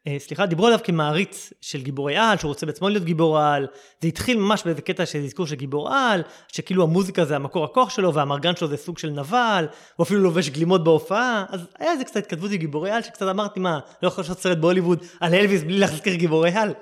אה, 0.07 0.15
סליחה, 0.19 0.45
דיברו 0.45 0.67
עליו 0.67 0.79
כמעריץ 0.83 1.53
של 1.61 1.81
גיבורי 1.81 2.17
על, 2.17 2.37
שהוא 2.37 2.49
רוצה 2.49 2.65
בעצמו 2.65 2.89
להיות 2.89 3.03
גיבור 3.03 3.39
על. 3.39 3.67
זה 4.01 4.07
התחיל 4.07 4.37
ממש 4.37 4.63
באיזה 4.65 4.81
קטע 4.81 5.05
של 5.05 5.23
אזכור 5.23 5.47
של 5.47 5.55
גיבור 5.55 5.93
על, 5.93 6.21
שכאילו 6.47 6.83
המוזיקה 6.83 7.25
זה 7.25 7.35
המקור 7.35 7.63
הכוח 7.65 7.89
שלו, 7.89 8.13
והמרגן 8.13 8.55
שלו 8.55 8.67
זה 8.67 8.77
סוג 8.77 8.97
של 8.97 9.09
נבל, 9.09 9.65
הוא 9.95 10.03
אפילו 10.03 10.21
לובש 10.21 10.49
גלימות 10.49 10.83
בהופעה, 10.83 11.45
אז 11.49 11.61
היה 11.79 11.91
איזה 11.91 12.03
קצת 12.03 12.17
התכתבות 12.17 12.51
עם 12.51 12.57
גיבורי 12.57 12.91
על, 12.91 13.01
שקצת 13.01 13.27
אמרתי, 13.29 13.59
מה, 13.59 13.79
לא 14.03 14.07
יכול 14.07 14.21
לעשות 14.21 14.39
סרט 14.39 14.57
בהוליווד 14.57 15.03
על 15.19 15.33
אלוויס 15.33 15.63
בלי 15.63 15.77
להזכיר 15.77 16.15
גיבורי 16.15 16.51
על. 16.51 16.73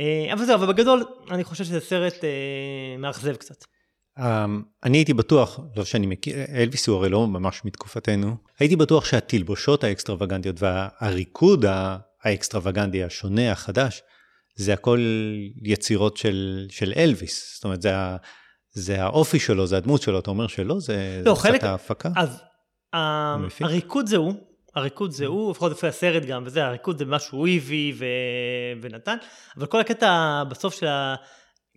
אה, 0.00 0.32
אבל 0.32 0.44
זהו, 0.44 0.54
אבל 0.54 0.72
בגדול, 0.72 1.04
אני 1.30 1.44
חושב 1.44 1.64
שזה 1.64 1.80
סרט 1.80 2.24
אה, 2.24 2.96
מאכזב 2.98 3.36
קצת. 3.36 3.64
Um, 4.18 4.22
אני 4.84 4.98
הייתי 4.98 5.14
בטוח, 5.14 5.60
לא 5.76 5.84
שאני 5.84 6.06
מכיר, 6.06 6.36
אלוויס 6.54 6.86
הוא 6.86 6.96
הרי 6.96 7.08
לא 7.08 7.26
ממש 7.26 7.64
מתקופתנו, 7.64 8.36
הייתי 8.58 8.76
בטוח 8.76 9.04
שהתלבושות 9.04 9.84
האקסטרווגנטיות 9.84 10.56
והריקוד 10.58 11.64
האקסטרווגנטי 12.22 13.04
השונה, 13.04 13.52
החדש, 13.52 14.02
זה 14.56 14.72
הכל 14.72 15.00
יצירות 15.62 16.16
של, 16.16 16.66
של 16.70 16.92
אלוויס. 16.96 17.54
זאת 17.54 17.64
אומרת, 17.64 17.82
זה, 17.82 17.90
זה 18.72 19.02
האופי 19.02 19.38
שלו, 19.38 19.66
זה 19.66 19.76
הדמות 19.76 20.02
שלו, 20.02 20.18
אתה 20.18 20.30
אומר 20.30 20.46
שלא, 20.46 20.80
זה, 20.80 21.22
לא, 21.24 21.34
זה 21.34 21.40
חלק, 21.40 21.58
קצת 21.58 21.64
ההפקה? 21.64 22.08
אז 22.16 22.40
הריקוד 23.60 24.06
זה 24.06 24.16
הוא, 24.16 24.34
הריקוד 24.74 25.10
זה 25.10 25.26
הוא, 25.26 25.50
לפחות 25.50 25.72
לפי 25.72 25.86
הסרט 25.86 26.22
גם, 26.22 26.42
וזה, 26.46 26.64
הריקוד 26.66 26.98
זה 26.98 27.04
משהו 27.04 27.38
הוא 27.38 27.48
הביא 27.48 27.94
ו... 27.96 28.04
ונתן, 28.82 29.16
אבל 29.56 29.66
כל 29.66 29.80
הקטע 29.80 30.42
בסוף 30.48 30.74
של 30.74 30.86
ה... 30.86 31.14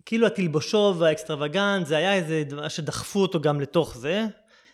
כאילו 0.06 0.26
התלבושות 0.26 0.94
וה 0.98 1.11
extravagant, 1.11 1.86
זה 1.86 1.96
היה 1.96 2.14
איזה 2.14 2.42
דבר 2.46 2.68
שדחפו 2.68 3.20
אותו 3.20 3.40
גם 3.40 3.60
לתוך 3.60 3.96
זה. 3.96 4.26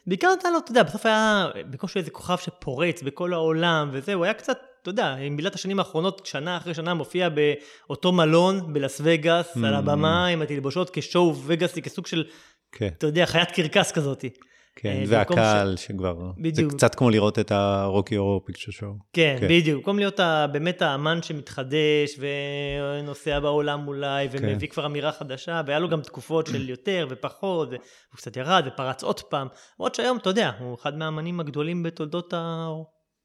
בעיקר 0.07 0.29
נתן 0.39 0.53
לו, 0.53 0.59
אתה 0.59 0.71
יודע, 0.71 0.83
בסוף 0.83 1.07
היה 1.07 1.49
בקושי 1.71 1.99
איזה 1.99 2.11
כוכב 2.11 2.37
שפורץ 2.37 3.03
בכל 3.03 3.33
העולם 3.33 3.91
וזה, 3.93 4.15
הוא 4.15 4.25
היה 4.25 4.35
קצת, 4.35 4.59
אתה 4.83 4.91
יודע, 4.91 5.15
עם 5.15 5.37
מילת 5.37 5.55
השנים 5.55 5.79
האחרונות, 5.79 6.27
שנה 6.27 6.57
אחרי 6.57 6.75
שנה 6.75 6.95
מופיע 6.95 7.29
באותו 7.29 8.13
מלון 8.13 8.73
בלאס 8.73 9.01
וגאס, 9.05 9.57
mm. 9.57 9.67
על 9.67 9.75
הבמה 9.75 10.27
עם 10.27 10.43
התלבושות 10.43 10.91
כ 10.93 11.07
show 11.07 11.37
וגאסי, 11.47 11.83
כסוג 11.83 12.07
של, 12.07 12.25
כן. 12.73 12.89
אתה 12.99 13.07
יודע, 13.07 13.27
חיית 13.27 13.51
קרקס 13.51 13.93
כזאתי. 13.93 14.31
כן, 14.77 14.89
אה, 14.89 15.05
והקהל 15.09 15.77
ש... 15.77 15.85
שכבר, 15.85 16.31
בדיוק. 16.39 16.71
זה 16.71 16.77
קצת 16.77 16.95
כמו 16.95 17.11
לראות 17.11 17.39
את 17.39 17.53
הרוקי 17.53 18.17
אורו 18.17 18.45
פיקצ'ר 18.45 18.71
שואו. 18.71 18.93
כן, 19.13 19.37
כן, 19.41 19.49
בדיוק, 19.49 19.79
במקום 19.79 19.99
להיות 19.99 20.21
באמת 20.53 20.83
האמן 20.83 21.23
שמתחדש 21.23 22.19
ונוסע 22.19 23.41
בעולם 23.41 23.89
אולי, 23.89 24.29
כן. 24.29 24.39
ומביא 24.41 24.69
כן. 24.69 24.75
כבר 24.75 24.87
אמירה 24.87 25.13
חדשה, 25.13 25.63
והיה 25.67 25.79
לו 25.79 25.89
גם 25.89 26.03
תקופות 26.03 26.47
של 26.47 26.69
יותר 26.69 27.07
ופחות, 27.11 27.69
והוא 27.69 28.17
קצת 28.17 28.37
ירד 28.37 28.65
ופרץ 28.67 29.03
עוד 29.03 29.21
פעם, 29.21 29.49
למרות 29.79 29.95
שהיום, 29.95 30.17
אתה 30.17 30.31
יודע, 30.31 30.51
הוא 30.59 30.75
אחד 30.75 30.97
מהאמנים 30.97 31.41
הגדולים 31.41 31.83
בתולדות 31.83 32.35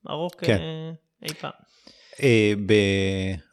הרוק 0.06 0.36
כן. 0.46 0.58
אה, 0.58 0.92
אי 1.24 1.34
פעם. 1.34 1.52
אה, 2.24 2.54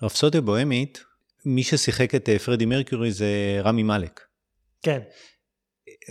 ברפסודיה 0.01 0.41
בוהמית, 0.41 1.05
מי 1.45 1.63
ששיחק 1.63 2.15
את 2.15 2.29
פרדי 2.45 2.67
מרקיורי 2.67 3.13
זה 3.13 3.61
רמי 3.65 3.83
מאלק. 3.83 4.21
כן. 4.83 5.01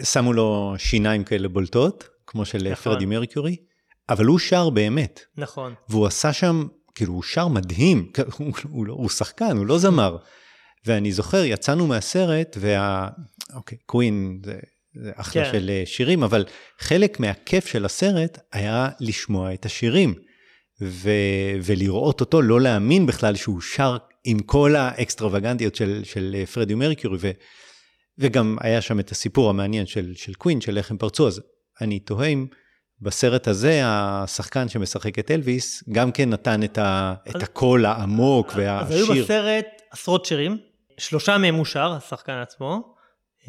שמו 0.03 0.33
לו 0.33 0.75
שיניים 0.77 1.23
כאלה 1.23 1.47
בולטות, 1.47 2.09
כמו 2.27 2.45
של 2.45 2.67
נכון. 2.71 2.93
פרדי 2.93 3.05
מרקיורי, 3.05 3.55
אבל 4.09 4.25
הוא 4.25 4.39
שר 4.39 4.69
באמת. 4.69 5.19
נכון. 5.37 5.73
והוא 5.89 6.07
עשה 6.07 6.33
שם, 6.33 6.67
כאילו, 6.95 7.13
הוא 7.13 7.23
שר 7.23 7.47
מדהים, 7.47 8.11
הוא, 8.37 8.53
הוא, 8.69 8.85
לא, 8.87 8.93
הוא 8.93 9.09
שחקן, 9.09 9.57
הוא 9.57 9.65
לא 9.65 9.77
זמר. 9.77 10.17
ואני 10.85 11.11
זוכר, 11.11 11.43
יצאנו 11.43 11.87
מהסרט, 11.87 12.57
וה... 12.59 13.09
אוקיי, 13.53 13.77
קווין 13.85 14.41
זה, 14.45 14.59
זה 14.93 15.11
אחלה 15.15 15.45
כן. 15.45 15.51
של 15.51 15.69
אה, 15.69 15.83
שירים, 15.85 16.23
אבל 16.23 16.45
חלק 16.79 17.19
מהכיף 17.19 17.65
של 17.65 17.85
הסרט 17.85 18.39
היה 18.51 18.89
לשמוע 18.99 19.53
את 19.53 19.65
השירים. 19.65 20.13
ו... 20.81 21.09
ולראות 21.63 22.21
אותו, 22.21 22.41
לא 22.41 22.61
להאמין 22.61 23.05
בכלל 23.05 23.35
שהוא 23.35 23.61
שר 23.61 23.97
עם 24.23 24.39
כל 24.39 24.75
האקסטרווגנטיות 24.75 25.75
של, 25.75 26.01
של 26.03 26.35
אה, 26.39 26.45
פרדי 26.45 26.75
מרקיורי. 26.75 27.17
ו... 27.21 27.31
וגם 28.19 28.57
היה 28.61 28.81
שם 28.81 28.99
את 28.99 29.11
הסיפור 29.11 29.49
המעניין 29.49 29.85
של, 29.85 30.13
של 30.15 30.33
קווין, 30.33 30.61
של 30.61 30.77
איך 30.77 30.91
הם 30.91 30.97
פרצו, 30.97 31.27
אז 31.27 31.41
אני 31.81 31.99
תוהה 31.99 32.27
אם 32.27 32.45
בסרט 33.01 33.47
הזה 33.47 33.81
השחקן 33.83 34.69
שמשחק 34.69 35.19
את 35.19 35.31
אלוויס, 35.31 35.83
גם 35.91 36.11
כן 36.11 36.29
נתן 36.29 36.63
את, 36.63 36.77
ה, 36.77 37.13
אז, 37.25 37.35
את 37.35 37.43
הקול 37.43 37.85
העמוק 37.85 38.51
אז 38.51 38.57
והשיר. 38.57 38.97
אז 38.97 39.09
היו 39.09 39.23
בסרט 39.23 39.65
עשרות 39.91 40.25
שירים, 40.25 40.57
שלושה 40.97 41.37
מהם 41.37 41.55
הוא 41.55 41.65
שר, 41.65 41.91
השחקן 41.91 42.33
עצמו, 42.33 42.95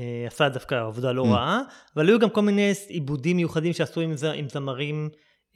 אה, 0.01 0.25
עשה 0.27 0.49
דווקא 0.49 0.75
עבודה 0.75 1.13
לא 1.13 1.25
mm. 1.25 1.29
רעה, 1.29 1.61
אבל 1.97 2.09
היו 2.09 2.19
גם 2.19 2.31
כל 2.31 2.43
מיני 2.43 2.73
עיבודים 2.89 3.37
מיוחדים 3.37 3.73
שעשו 3.73 4.01
עם, 4.01 4.15
עם 4.35 4.49
זמרים 4.49 5.09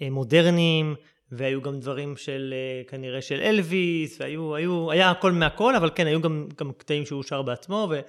אה, 0.03 0.11
מודרניים, 0.11 0.95
והיו 1.33 1.63
גם 1.63 1.81
דברים 1.81 2.17
של 2.17 2.55
אה, 2.57 2.83
כנראה 2.89 3.23
של 3.23 3.41
אלוויס, 3.41 4.21
והיו, 4.21 4.55
היו, 4.55 4.91
היה 4.91 5.11
הכל 5.11 5.33
מהכל, 5.33 5.77
אבל 5.77 5.91
כן, 5.95 6.07
היו 6.07 6.21
גם, 6.21 6.49
גם 6.59 6.73
קטעים 6.73 7.07
שהוא 7.07 7.23
שר 7.23 7.43
בעצמו, 7.43 7.89
ו... 7.91 8.01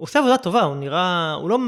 הוא 0.00 0.04
עושה 0.04 0.18
עבודה 0.18 0.38
טובה, 0.38 0.62
הוא 0.62 0.76
נראה, 0.76 1.32
הוא 1.32 1.50
לא, 1.50 1.58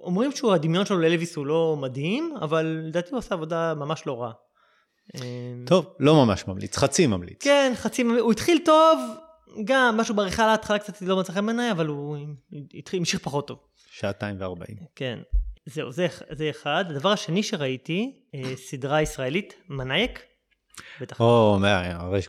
אומרים 0.00 0.32
שהוא, 0.32 0.52
הדמיון 0.52 0.86
שלו 0.86 0.98
לאלוויס 0.98 1.36
הוא 1.36 1.46
לא 1.46 1.76
מדהים, 1.80 2.34
אבל 2.40 2.82
לדעתי 2.88 3.10
הוא 3.10 3.18
עושה 3.18 3.34
עבודה 3.34 3.74
ממש 3.74 4.06
לא 4.06 4.22
רע. 4.22 4.32
טוב, 5.66 5.94
לא 6.00 6.14
ממש 6.14 6.46
ממליץ, 6.48 6.76
חצי 6.76 7.06
ממליץ. 7.06 7.42
כן, 7.42 7.72
חצי 7.74 8.02
ממליץ, 8.02 8.20
הוא 8.20 8.32
התחיל 8.32 8.58
טוב, 8.64 8.98
גם 9.64 9.96
משהו 9.96 10.14
בעריכה 10.14 10.46
להתחלה 10.46 10.78
קצת 10.78 11.02
לא 11.02 11.16
מצא 11.16 11.32
חן 11.32 11.46
בעיניי, 11.46 11.70
אבל 11.70 11.86
הוא 11.86 12.16
התחיל, 12.74 12.98
המשיך 12.98 13.20
פחות 13.20 13.48
טוב. 13.48 13.58
שעתיים 13.90 14.36
וארבעים. 14.40 14.76
כן, 14.96 15.18
זהו, 15.66 15.92
זה, 15.92 16.06
זה 16.30 16.50
אחד. 16.50 16.84
הדבר 16.88 17.08
השני 17.08 17.42
שראיתי, 17.42 18.20
אה, 18.34 18.56
סדרה 18.56 19.02
ישראלית, 19.02 19.54
מנאייק. 19.68 20.20
בטח. 21.00 21.20
או, 21.20 21.58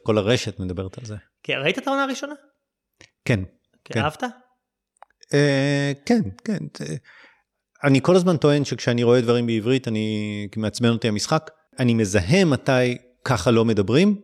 כל 0.03 0.17
הרשת 0.17 0.59
מדברת 0.59 0.97
על 0.97 1.05
זה. 1.05 1.15
כן, 1.43 1.57
ראית 1.63 1.77
את 1.77 1.87
העונה 1.87 2.03
הראשונה? 2.03 2.33
כן. 3.25 3.39
כן. 3.85 4.01
אהבת? 4.01 4.23
אה, 5.33 5.91
כן, 6.05 6.21
כן. 6.45 6.57
אני 7.83 8.01
כל 8.01 8.15
הזמן 8.15 8.37
טוען 8.37 8.65
שכשאני 8.65 9.03
רואה 9.03 9.21
דברים 9.21 9.45
בעברית, 9.45 9.87
אני, 9.87 10.47
מעצבן 10.57 10.89
אותי 10.89 11.07
המשחק. 11.07 11.51
אני 11.79 11.93
מזהה 11.93 12.45
מתי 12.45 12.97
ככה 13.25 13.51
לא 13.51 13.65
מדברים, 13.65 14.21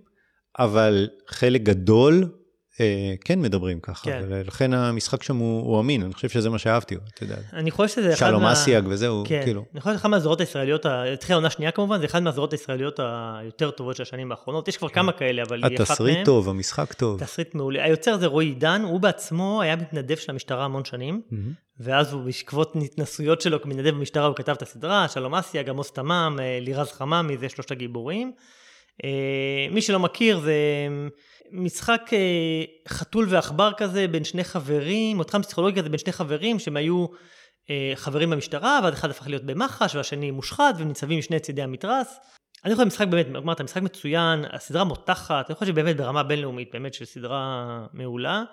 אבל 0.59 1.09
חלק 1.27 1.61
גדול 1.61 2.38
כן 3.25 3.41
מדברים 3.41 3.79
ככה, 3.79 4.05
כן. 4.05 4.23
ולכן 4.29 4.73
המשחק 4.73 5.23
שם 5.23 5.35
הוא, 5.35 5.61
הוא 5.61 5.79
אמין, 5.79 6.01
אני 6.01 6.13
חושב 6.13 6.29
שזה 6.29 6.49
מה 6.49 6.57
שאהבתי, 6.59 6.95
אתה 7.13 7.23
יודע. 7.23 7.35
אני 7.53 7.71
חושב 7.71 7.95
שזה 7.95 8.13
אחד 8.13 8.27
שלום 8.27 8.41
מה... 8.41 8.53
אסיאג 8.53 8.85
וזהו, 8.87 9.23
כן, 9.27 9.41
כאילו. 9.43 9.65
אני 9.73 9.81
חושב 9.81 9.91
שזה 9.91 10.01
אחד 10.01 10.09
מהזרועות 10.09 10.39
הישראליות, 10.39 10.85
התחילה 10.85 11.35
עונה 11.35 11.49
שנייה 11.49 11.71
כמובן, 11.71 11.99
זה 11.99 12.05
אחד 12.05 12.23
מהזרועות 12.23 12.51
הישראליות 12.51 12.99
היותר 13.39 13.71
טובות 13.71 13.95
של 13.95 14.03
השנים 14.03 14.31
האחרונות. 14.31 14.67
יש 14.67 14.77
כבר 14.77 14.89
כמה 14.89 15.11
כאלה, 15.11 15.43
אבל 15.43 15.63
היא 15.63 15.65
אחת 15.65 15.77
כן. 15.77 15.83
התסריט 15.83 16.15
מהן. 16.15 16.25
טוב, 16.25 16.49
המשחק 16.49 16.93
טוב. 16.93 17.19
תסריט 17.23 17.55
מעולה. 17.55 17.83
היוצר 17.83 18.17
זה 18.17 18.27
רועי 18.27 18.47
עידן, 18.47 18.81
הוא 18.85 18.99
בעצמו 18.99 19.61
היה 19.61 19.75
מתנדב 19.75 20.15
של 20.15 20.31
המשטרה 20.31 20.65
המון 20.65 20.85
שנים, 20.85 21.21
מהמם. 21.31 21.53
ואז 21.79 22.13
הוא 22.13 22.23
בעקבות 22.23 22.75
התנסויות 22.85 23.41
שלו 23.41 23.61
כמתנדב 23.61 23.89
במשטרה, 23.89 24.25
הוא 24.25 24.35
כתב 24.35 24.51
את 24.51 24.61
הסדרה, 24.61 25.07
שלום 25.07 25.35
אסיאג, 25.35 25.69
עמוס 25.69 25.91
תמם, 25.91 26.37
אה, 26.41 26.59
לירז 26.61 26.91
חממי, 26.91 27.37
זה 27.37 27.49
שלושת 27.49 27.71
הגיבורים. 27.71 28.31
אה, 29.03 29.67
מי 29.71 29.81
שלא 29.81 29.99
מכיר, 29.99 30.39
זה 30.39 30.53
משחק 31.51 32.01
אה, 32.13 32.63
חתול 32.87 33.27
ועכבר 33.29 33.71
כזה 33.77 34.07
בין 34.07 34.23
שני 34.23 34.43
חברים, 34.43 35.19
אותך 35.19 35.37
פסיכולוגיה 35.41 35.83
זה 35.83 35.89
בין 35.89 35.97
שני 35.99 36.11
חברים 36.11 36.59
שהם 36.59 36.77
היו 36.77 37.05
אה, 37.69 37.91
חברים 37.95 38.29
במשטרה, 38.29 38.79
ואז 38.83 38.93
אחד 38.93 39.09
הפך 39.09 39.27
להיות 39.27 39.43
במח"ש 39.43 39.95
והשני 39.95 40.31
מושחת, 40.31 40.75
והם 40.77 40.87
ניצבים 40.87 41.19
משני 41.19 41.39
צידי 41.39 41.61
המתרס. 41.61 42.19
אני 42.65 42.75
חושב 42.75 42.87
משחק 42.87 43.07
באמת, 43.07 43.27
אמרת, 43.35 43.61
משחק 43.61 43.81
מצוין, 43.81 44.45
הסדרה 44.53 44.83
מותחת, 44.83 45.49
אני 45.49 45.55
חושב 45.55 45.71
שבאמת 45.71 45.97
ברמה 45.97 46.23
בינלאומית, 46.23 46.69
באמת 46.73 46.93
של 46.93 47.05
סדרה 47.05 47.67
מעולה. 47.93 48.43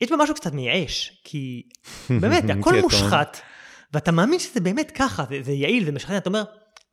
יש 0.00 0.10
בה 0.10 0.16
משהו 0.16 0.34
קצת 0.34 0.52
מייאש, 0.52 1.20
כי 1.24 1.62
באמת, 2.10 2.44
הכל. 2.58 2.80
מושחת, 2.80 3.40
ואתה 3.92 4.12
מאמין 4.12 4.38
שזה 4.38 4.60
באמת 4.60 4.90
ככה, 4.90 5.24
זה, 5.28 5.38
זה 5.42 5.52
יעיל, 5.52 5.84
זה 5.84 5.92
משכנע, 5.92 6.16
אתה 6.16 6.28
אומר, 6.28 6.42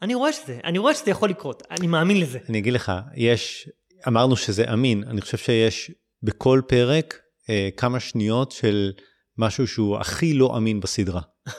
אני 0.01 0.15
רואה 0.15 0.33
שזה, 0.33 0.59
אני 0.63 0.77
רואה 0.77 0.93
שזה 0.93 1.11
יכול 1.11 1.29
לקרות, 1.29 1.63
אני 1.71 1.87
מאמין 1.87 2.19
לזה. 2.19 2.39
אני 2.49 2.57
אגיד 2.57 2.73
לך, 2.73 2.91
יש, 3.15 3.69
אמרנו 4.07 4.35
שזה 4.35 4.73
אמין, 4.73 5.03
אני 5.03 5.21
חושב 5.21 5.37
שיש 5.37 5.91
בכל 6.23 6.61
פרק 6.67 7.19
אה, 7.49 7.69
כמה 7.77 7.99
שניות 7.99 8.51
של 8.51 8.91
משהו 9.37 9.67
שהוא 9.67 9.97
הכי 9.97 10.33
לא 10.33 10.57
אמין 10.57 10.79
בסדרה. 10.79 11.21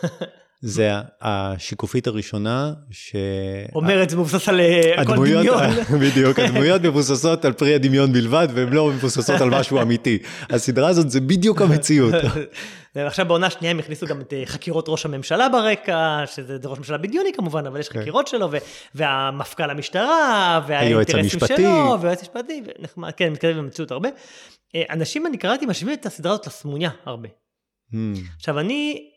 זה 0.63 0.93
השיקופית 1.21 2.07
הראשונה, 2.07 2.73
ש... 2.91 3.17
אומרת, 3.75 4.11
זה 4.11 4.17
מבוסס 4.17 4.49
על 4.49 4.61
אה, 4.61 5.03
הכל 5.03 5.17
דמיון. 5.17 5.71
בדיוק, 6.03 6.39
הדמויות 6.39 6.83
מבוססות 6.83 7.45
על 7.45 7.53
פרי 7.53 7.75
הדמיון 7.75 8.13
בלבד, 8.13 8.49
והן 8.55 8.73
לא 8.73 8.91
מבוססות 8.91 9.41
על 9.41 9.51
משהו 9.51 9.83
אמיתי. 9.83 10.19
הסדרה 10.51 10.89
הזאת 10.89 11.11
זה 11.11 11.21
בדיוק 11.21 11.63
המציאות. 11.63 12.15
ועכשיו 12.95 13.27
בעונה 13.27 13.47
השנייה 13.47 13.71
הם 13.71 13.79
הכניסו 13.79 14.07
גם 14.07 14.21
את 14.21 14.33
אה, 14.33 14.43
חקירות 14.47 14.85
ראש 14.89 15.07
הממשלה 15.07 15.49
ברקע, 15.49 16.23
שזה 16.27 16.59
זה 16.63 16.69
ראש 16.69 16.79
ממשלה 16.79 16.99
בדיוני 16.99 17.33
כמובן, 17.33 17.67
אבל 17.67 17.81
יש 17.81 17.89
כן. 17.89 18.01
חקירות 18.01 18.27
שלו, 18.27 18.51
והמפכ"ל 18.95 19.71
המשטרה, 19.71 20.61
והאינטרסים. 20.67 21.41
שלו, 21.47 21.97
והיועץ 22.01 22.21
המשפטי, 22.21 22.63
ונחמד, 22.79 23.11
כן, 23.11 23.33
מתקדם 23.33 23.59
במציאות 23.59 23.91
הרבה. 23.91 24.09
אה, 24.75 24.83
אנשים, 24.91 25.27
אני 25.27 25.39
קראתי, 25.39 25.67
משווים 25.67 25.95
את 25.95 26.07
הסדרה 26.07 26.33
הזאת 26.33 26.47
לסמויה 26.47 26.91
הרבה. 27.05 27.29
Hmm, 27.93 27.97
עכשיו, 28.37 28.59
אני, 28.59 29.11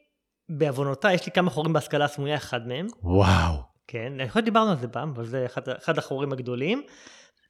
בעוונותיי, 0.49 1.15
יש 1.15 1.25
לי 1.25 1.31
כמה 1.31 1.49
חורים 1.49 1.73
בהשכלה 1.73 2.05
הסמויה, 2.05 2.35
אחד 2.35 2.67
מהם, 2.67 2.87
וואו. 3.03 3.53
כן, 3.87 4.13
אני 4.19 4.29
חושב 4.29 4.41
שדיברנו 4.41 4.71
על 4.71 4.77
זה 4.77 4.87
פעם, 4.87 5.13
אבל 5.15 5.25
זה 5.25 5.45
אחד, 5.45 5.61
אחד 5.69 5.97
החורים 5.97 6.33
הגדולים, 6.33 6.83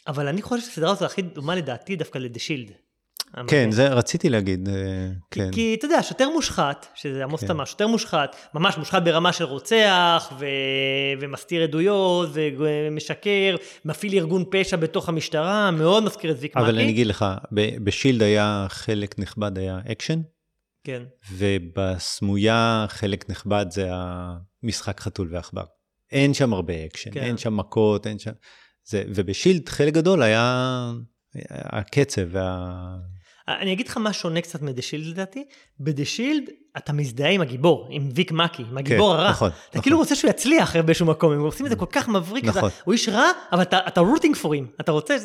אבל 0.07 0.27
אני 0.27 0.41
חושב 0.41 0.65
שהסדרה 0.65 0.91
הזאת 0.91 1.01
הכי 1.01 1.21
דומה 1.21 1.55
לדעתי 1.55 1.95
דווקא 1.95 2.17
לדה 2.17 2.39
שילד. 2.39 2.71
כן, 3.47 3.71
זה 3.71 3.87
רציתי 3.87 4.29
להגיד, 4.29 4.69
אה, 4.69 4.73
כן. 5.31 5.51
כי 5.51 5.75
אתה 5.79 5.85
יודע, 5.85 6.03
שוטר 6.03 6.29
מושחת, 6.29 6.87
שזה 6.95 7.23
עמוס 7.23 7.41
כן. 7.41 7.47
תמ"ש, 7.47 7.71
שוטר 7.71 7.87
מושחת, 7.87 8.35
ממש 8.53 8.77
מושחת 8.77 9.03
ברמה 9.03 9.33
של 9.33 9.43
רוצח, 9.43 10.33
ו... 10.39 10.45
ומסתיר 11.21 11.63
עדויות, 11.63 12.29
ומשקר, 12.33 13.55
מפעיל 13.85 14.13
ארגון 14.13 14.43
פשע 14.51 14.77
בתוך 14.77 15.09
המשטרה, 15.09 15.71
מאוד 15.71 16.03
מזכיר 16.03 16.31
את 16.31 16.39
ויק 16.39 16.57
אבל. 16.57 16.69
אני 16.69 16.89
אגיד 16.89 17.07
לך, 17.07 17.25
ב 17.83 17.89
Shield 17.89 18.23
היה 18.23 18.65
חלק 18.69 19.19
נכבד 19.19 19.57
היה 19.57 19.79
אקשן, 19.91 20.19
כן, 20.83 21.03
ובסמויה 21.31 22.85
חלק 22.89 23.29
נכבד 23.29 23.65
זה 23.69 23.89
המשחק 24.63 24.99
חתול 24.99 25.33
ועכבר. 25.35 25.63
אין 26.11 26.33
שם 26.33 26.53
הרבה 26.53 26.85
אקשן, 26.85 27.11
כן. 27.11 27.23
אין 27.23 27.37
שם 27.37 27.57
מכות, 27.57 28.07
אין 28.07 28.19
שם... 28.19 28.31
זה, 28.83 29.03
וב 29.07 29.23
Shield 29.23 29.69
חלק 29.69 29.93
גדול 29.93 30.23
היה 30.23 30.91
הקצב 31.49 32.21
וה... 32.31 32.75
אני 33.47 33.73
אגיד 33.73 33.87
לך 33.87 33.97
מה 33.97 34.13
שונה 34.13 34.41
קצת 34.41 34.61
מ 34.61 34.66
The 34.66 34.81
Shield 34.81 35.05
לדעתי, 35.05 35.45
ב 35.79 35.86
The 35.86 36.05
Shield 36.05 36.43
אתה 36.77 36.93
מזדהה 36.93 37.29
עם 37.29 37.41
הגיבור, 37.41 37.87
עם 37.89 38.09
ויק 38.15 38.31
מקי, 38.31 38.63
עם 38.71 38.77
הגיבור 38.77 39.13
הרע. 39.13 39.29
נכון, 39.29 39.49
אתה 39.49 39.57
נכון. 39.69 39.81
כאילו 39.81 39.97
רוצה 39.97 40.15
שהוא 40.15 40.29
יצליח 40.29 40.75
באיזשהו 40.75 41.05
מקום, 41.05 41.31
הם 41.31 41.41
עושים 41.41 41.65
את 41.65 41.71
זה 41.71 41.75
כל 41.75 41.85
כך 41.91 42.07
מבריק, 42.07 42.45
נכון. 42.45 42.69
אתה, 42.69 42.77
הוא 42.83 42.93
איש 42.93 43.09
רע, 43.09 43.25
אבל 43.51 43.61
אתה, 43.61 43.79
אתה 43.87 44.01
רוטינג 44.01 44.35
פורים, 44.35 44.67
אתה 44.81 44.91
רוצה, 44.91 45.15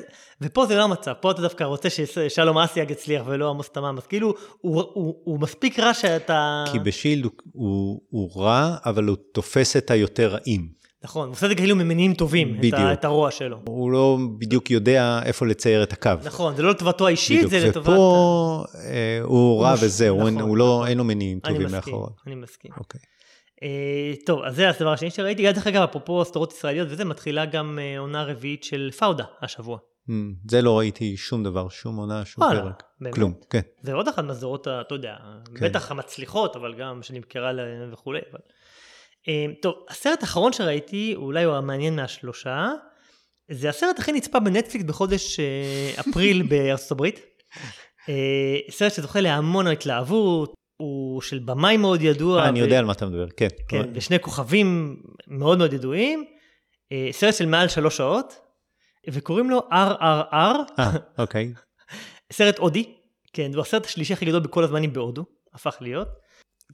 ופה 0.41 0.67
זה 0.67 0.77
לא 0.77 0.85
המצב, 0.85 1.13
פה 1.21 1.31
אתה 1.31 1.43
דווקא 1.43 1.65
רוצה 1.65 1.91
ששלום 1.91 2.59
אסיאג 2.59 2.91
יצליח 2.91 3.23
ולא 3.27 3.51
עמוס 3.51 3.69
תמם, 3.69 3.95
אז 3.99 4.07
כאילו 4.07 4.35
הוא, 4.61 4.83
הוא, 4.95 5.15
הוא 5.25 5.41
מספיק 5.41 5.79
רע 5.79 5.95
שאתה... 5.95 6.65
כי 6.73 6.79
בשילד 6.79 7.25
הוא, 7.25 7.33
הוא, 7.53 8.01
הוא 8.09 8.43
רע, 8.43 8.77
אבל 8.85 9.05
הוא 9.05 9.17
תופס 9.33 9.77
את 9.77 9.91
היותר 9.91 10.29
רעים. 10.29 10.79
נכון, 11.05 11.27
הוא 11.27 11.33
עושה 11.33 11.47
את 11.47 11.51
זה 11.51 11.57
כאילו 11.57 11.77
ממניעים 11.77 12.15
טובים, 12.15 12.55
את, 12.55 12.59
בדיוק. 12.59 12.75
ה, 12.75 12.93
את 12.93 13.05
הרוע 13.05 13.31
שלו. 13.31 13.61
הוא 13.69 13.91
לא 13.91 14.19
בדיוק 14.39 14.71
יודע 14.71 15.21
איפה 15.25 15.47
לצייר 15.47 15.83
את 15.83 15.93
הקו. 15.93 16.11
נכון, 16.25 16.57
זה 16.57 16.63
לא 16.63 16.71
לטובתו 16.71 17.07
האישית, 17.07 17.37
בדיוק, 17.39 17.51
זה 17.51 17.69
לטובת... 17.69 17.89
ופה 17.89 18.65
אה, 18.85 19.21
הוא 19.23 19.63
רע 19.63 19.75
וזהו, 19.83 20.19
נכון, 20.19 20.41
הוא 20.41 20.57
לא. 20.57 20.87
אין 20.87 20.99
לו 20.99 21.05
מניעים 21.05 21.41
אני 21.45 21.55
טובים 21.55 21.67
מסכים, 21.67 21.95
מאחוריו. 21.95 22.11
אני 22.27 22.35
מסכים. 22.35 22.71
אוקיי. 22.77 23.01
אה, 23.63 24.13
טוב, 24.27 24.43
אז 24.43 24.57
זה 24.57 24.71
הדבר 24.71 24.93
השני 24.93 25.11
שראיתי. 25.11 25.43
גם 25.43 25.53
דרך 25.53 25.67
אגב, 25.67 25.83
אפרופו 25.83 26.25
סדרות 26.25 26.53
ישראליות 26.53 26.89
וזה, 26.91 27.05
מתחילה 27.05 27.47
גם 27.47 27.79
אה, 27.83 27.99
עונה 27.99 28.25
רביעית 28.25 28.65
של 28.65 28.91
פאודה 28.99 29.25
השבוע. 29.43 29.79
Hmm, 30.09 30.13
זה 30.51 30.63
לא 30.63 30.79
ראיתי 30.79 31.17
שום 31.17 31.45
דבר, 31.45 31.69
שום 31.69 31.97
עונה, 31.97 32.25
שום 32.25 32.45
וואלה, 32.45 32.63
פרק. 32.63 32.83
באמת? 33.01 33.15
כלום, 33.15 33.35
כן. 33.51 33.61
זה 33.83 33.93
עוד 33.93 34.09
אחת 34.09 34.25
מהסדרות, 34.25 34.69
אתה 34.69 34.95
יודע, 34.95 35.17
כן. 35.55 35.69
בטח 35.69 35.91
המצליחות, 35.91 36.57
אבל 36.57 36.75
גם 36.75 37.03
שנמכרה 37.03 37.53
וכולי. 37.93 38.21
אבל... 38.31 38.41
אה, 39.29 39.47
טוב, 39.63 39.75
הסרט 39.89 40.23
האחרון 40.23 40.53
שראיתי, 40.53 41.15
אולי 41.17 41.45
הוא 41.45 41.55
המעניין 41.55 41.97
מהשלושה, 41.97 42.69
זה 43.51 43.69
הסרט 43.69 43.99
הכי 43.99 44.13
נצפה 44.13 44.41
בנטפליקס 44.41 44.85
בחודש 44.85 45.41
אה, 45.41 45.91
אפריל 46.01 46.43
בארצות 46.43 46.91
הברית. 46.91 47.21
אה, 48.09 48.57
סרט 48.71 48.93
שזוכה 48.93 49.21
להמון 49.21 49.67
התלהבות, 49.67 50.55
הוא 50.77 51.21
של 51.21 51.39
במאי 51.39 51.77
מאוד 51.77 52.03
ידוע. 52.03 52.49
אני 52.49 52.61
יודע 52.61 52.79
על 52.79 52.85
מה 52.85 52.93
אתה 52.93 53.07
מדבר, 53.07 53.29
כן. 53.37 53.49
כן, 53.69 53.91
ושני 53.95 54.21
כוכבים 54.21 54.97
מאוד 55.27 55.59
מאוד 55.59 55.73
ידועים. 55.73 56.25
סרט 57.11 57.35
של 57.35 57.47
מעל 57.47 57.69
שלוש 57.69 57.97
שעות, 57.97 58.35
וקוראים 59.11 59.51
לו 59.51 59.59
RRR, 59.59 60.33
אה, 60.79 60.91
אוקיי. 61.19 61.53
סרט 62.33 62.59
הודי. 62.59 62.95
כן, 63.33 63.51
הוא 63.55 63.61
הסרט 63.61 63.87
השלישי 63.87 64.13
הכי 64.13 64.25
גדול 64.25 64.41
בכל 64.41 64.65
הזמנים 64.65 64.93
בהודו, 64.93 65.25
הפך 65.55 65.77
להיות. 65.81 66.09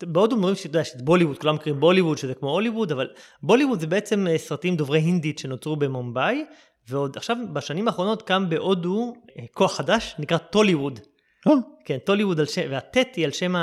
בהודו 0.02 0.36
אומרים 0.36 0.54
שאתה 0.54 0.66
יודע, 0.66 0.84
שזה 0.84 1.02
בוליווד, 1.02 1.38
כולם 1.38 1.54
מכירים 1.54 1.80
בוליווד, 1.80 2.18
שזה 2.18 2.34
כמו 2.34 2.50
הוליווד, 2.50 2.92
אבל 2.92 3.08
בוליווד 3.42 3.80
זה 3.80 3.86
בעצם 3.86 4.26
אה, 4.26 4.38
סרטים 4.38 4.76
דוברי 4.76 5.00
הינדית 5.00 5.38
שנוצרו 5.38 5.76
במומבאי, 5.76 6.44
ועוד 6.88 7.16
עכשיו, 7.16 7.36
בשנים 7.52 7.88
האחרונות 7.88 8.22
קם 8.22 8.48
בהודו 8.48 9.14
אה, 9.38 9.44
כוח 9.52 9.76
חדש, 9.76 10.14
נקרא 10.18 10.38
טוליווד. 10.38 11.00
אה, 11.46 11.52
כן, 11.84 11.98
טוליווד 11.98 12.40
על 12.40 12.46
שם, 12.46 12.62
והטט 12.70 13.08
היא 13.16 13.24
על 13.24 13.30
שם 13.30 13.54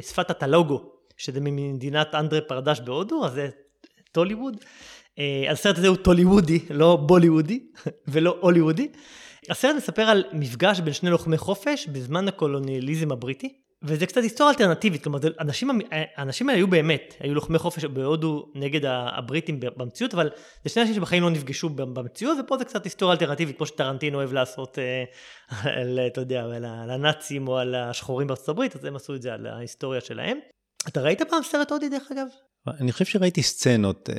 שפת 0.00 0.30
הטלוגו, 0.30 0.92
שזה 1.16 1.40
ממדינת 1.40 2.14
אנדרה 2.14 2.40
פרדש 2.40 2.80
בהודו, 2.80 3.26
אז 3.26 3.32
זה 3.32 3.48
טוליווד. 4.12 4.56
הסרט 5.50 5.78
הזה 5.78 5.88
הוא 5.88 5.96
טוליוודי, 5.96 6.58
לא 6.70 6.96
בוליוודי 6.96 7.60
ולא 8.12 8.36
הוליוודי. 8.40 8.88
הסרט 9.50 9.76
מספר 9.76 10.02
על 10.02 10.24
מפגש 10.32 10.80
בין 10.80 10.92
שני 10.92 11.10
לוחמי 11.10 11.38
חופש 11.38 11.86
בזמן 11.86 12.28
הקולוניאליזם 12.28 13.12
הבריטי, 13.12 13.61
וזה 13.84 14.06
קצת 14.06 14.22
היסטוריה 14.22 14.52
אלטרנטיבית, 14.52 15.02
כלומר, 15.02 15.18
אנשים, 15.40 15.70
האנשים 16.16 16.48
האלה 16.48 16.58
היו 16.58 16.68
באמת, 16.68 17.14
היו 17.20 17.34
לוחמי 17.34 17.58
חופש 17.58 17.84
בהודו 17.84 18.46
נגד 18.54 18.80
הבריטים 18.86 19.60
במציאות, 19.60 20.14
אבל 20.14 20.30
זה 20.64 20.70
שני 20.70 20.82
אנשים 20.82 20.94
שבחיים 20.96 21.22
לא 21.22 21.30
נפגשו 21.30 21.68
במציאות, 21.68 22.38
ופה 22.40 22.58
זה 22.58 22.64
קצת 22.64 22.84
היסטוריה 22.84 23.14
אלטרנטיבית, 23.14 23.56
כמו 23.56 23.66
שטרנטינו 23.66 24.18
אוהב 24.18 24.32
לעשות, 24.32 24.78
אה, 24.78 25.04
על, 25.80 26.00
אתה 26.06 26.20
יודע, 26.20 26.44
על 26.44 26.90
הנאצים 26.90 27.48
או 27.48 27.58
על 27.58 27.74
השחורים 27.74 28.26
בארצות 28.26 28.48
הברית, 28.48 28.76
אז 28.76 28.84
הם 28.84 28.96
עשו 28.96 29.14
את 29.14 29.22
זה 29.22 29.32
על 29.32 29.46
ההיסטוריה 29.46 30.00
שלהם. 30.00 30.38
אתה 30.88 31.00
ראית 31.00 31.22
פעם 31.22 31.42
סרט 31.42 31.72
הודי 31.72 31.88
דרך 31.88 32.12
אגב? 32.12 32.26
אני 32.80 32.92
חושב 32.92 33.04
שראיתי 33.04 33.42
סצנות, 33.42 34.10
אה, 34.10 34.14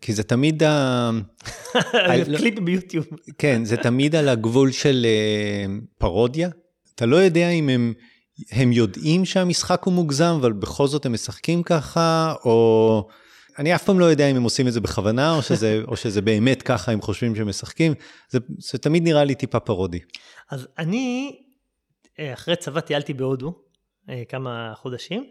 כי 0.00 0.12
זה 0.12 0.22
תמיד 0.22 0.62
ה... 0.62 1.10
קליפ 2.38 2.58
ביוטיוב. 2.58 3.06
כן, 3.38 3.64
זה 3.64 3.76
תמיד 3.76 4.16
על 4.16 4.28
הגבול 4.28 4.72
של 4.72 5.06
אה, 5.08 5.66
פרודיה. 5.98 6.48
אתה 6.94 7.06
לא 7.06 7.16
יודע 7.16 7.50
אם 7.50 7.68
הם, 7.68 7.92
הם 8.50 8.72
יודעים 8.72 9.24
שהמשחק 9.24 9.82
הוא 9.84 9.94
מוגזם, 9.94 10.36
אבל 10.40 10.52
בכל 10.52 10.86
זאת 10.86 11.06
הם 11.06 11.12
משחקים 11.12 11.62
ככה, 11.62 12.34
או... 12.44 13.08
אני 13.58 13.74
אף 13.74 13.84
פעם 13.84 13.98
לא 13.98 14.04
יודע 14.04 14.30
אם 14.30 14.36
הם 14.36 14.42
עושים 14.42 14.68
את 14.68 14.72
זה 14.72 14.80
בכוונה, 14.80 15.36
או 15.36 15.42
שזה, 15.42 15.80
או 15.88 15.96
שזה 15.96 16.22
באמת 16.22 16.62
ככה 16.62 16.92
הם 16.92 17.00
חושבים 17.00 17.36
שהם 17.36 17.48
משחקים. 17.48 17.94
זה, 18.28 18.38
זה 18.58 18.78
תמיד 18.78 19.02
נראה 19.02 19.24
לי 19.24 19.34
טיפה 19.34 19.60
פרודי. 19.60 19.98
אז 20.50 20.68
אני, 20.78 21.36
אה, 22.18 22.32
אחרי 22.32 22.56
צבא 22.56 22.80
טיילתי 22.80 23.14
בהודו 23.14 23.54
אה, 24.10 24.22
כמה 24.28 24.72
חודשים, 24.76 25.24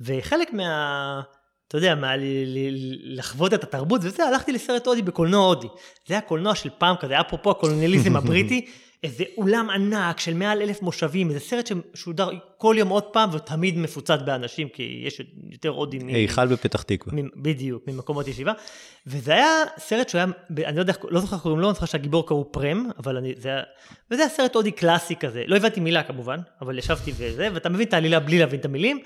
וחלק 0.00 0.52
מה... 0.52 1.20
אתה 1.68 1.78
יודע, 1.78 1.94
מה, 1.94 2.16
ל- 2.16 2.22
ל- 2.46 3.18
לחוות 3.18 3.54
את 3.54 3.64
התרבות 3.64 4.00
וזה, 4.04 4.24
הלכתי 4.24 4.52
לסרט 4.52 4.86
הודי 4.86 5.02
בקולנוע 5.02 5.46
הודי. 5.46 5.66
זה 6.06 6.14
היה 6.14 6.20
קולנוע 6.20 6.54
של 6.54 6.70
פעם 6.78 6.96
כזה, 7.00 7.20
אפרופו 7.20 7.50
הקולוניאליזם 7.50 8.16
הבריטי, 8.18 8.66
איזה 9.02 9.24
אולם 9.36 9.70
ענק 9.70 10.20
של 10.20 10.34
מעל 10.34 10.62
אלף 10.62 10.82
מושבים, 10.82 11.28
איזה 11.28 11.40
סרט 11.40 11.70
ששודר 11.94 12.28
כל 12.56 12.76
יום 12.78 12.88
עוד 12.88 13.02
פעם 13.04 13.30
ותמיד 13.32 13.78
מפוצץ 13.78 14.18
באנשים, 14.24 14.68
כי 14.68 15.02
יש 15.06 15.20
יותר 15.50 15.68
הודים. 15.68 16.08
היכל 16.08 16.46
בפתח 16.46 16.82
תקווה. 16.82 17.22
בדיוק, 17.36 17.82
ממקומות 17.86 18.28
ישיבה. 18.28 18.52
וזה 19.06 19.32
היה 19.32 19.48
סרט 19.78 20.08
שהוא 20.08 20.18
היה, 20.18 20.26
ב- 20.50 20.60
אני 20.60 20.76
לא 20.76 20.80
יודע, 20.80 20.92
לא 21.08 21.20
זוכר 21.20 21.36
איך 21.36 21.42
קוראים 21.42 21.60
לו, 21.60 21.68
אני 21.68 21.74
זוכר 21.74 21.86
שהגיבור 21.86 22.26
קראו 22.26 22.52
פרם, 22.52 22.90
אבל 22.98 23.16
אני, 23.16 23.34
זה 23.36 23.48
היה, 23.48 23.62
וזה 24.10 24.22
היה 24.22 24.30
סרט 24.30 24.54
הודי 24.54 24.70
קלאסי 24.70 25.16
כזה. 25.16 25.42
לא 25.46 25.56
הבנתי 25.56 25.80
מילה 25.80 26.02
כמובן, 26.02 26.38
אבל 26.62 26.78
ישבתי 26.78 27.12
וזה, 27.16 27.48
ואתה 27.54 27.68
מבין 27.68 27.88
את 27.88 27.92
העלילה 27.94 28.20
בלי 28.20 28.38
להבין 28.38 28.60
את 28.60 28.64
המילים. 28.64 29.00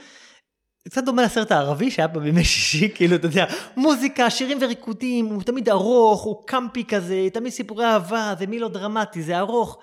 קצת 0.89 1.05
דומה 1.05 1.23
לסרט 1.23 1.53
הערבי 1.53 1.91
שהיה 1.91 2.09
פה 2.09 2.21
בימי 2.21 2.45
שישי, 2.45 2.89
כאילו, 2.95 3.17
אתה 3.17 3.27
יודע, 3.27 3.45
מוזיקה, 3.77 4.31
שירים 4.31 4.59
וריקודים, 4.61 5.27
הוא 5.27 5.43
תמיד 5.43 5.69
ארוך, 5.69 6.23
הוא 6.23 6.47
קמפי 6.47 6.85
כזה, 6.85 7.29
תמיד 7.33 7.53
סיפורי 7.53 7.85
אהבה, 7.85 8.35
זה 8.39 8.47
מילו 8.47 8.69
דרמטי, 8.69 9.23
זה 9.23 9.39
ארוך. 9.39 9.79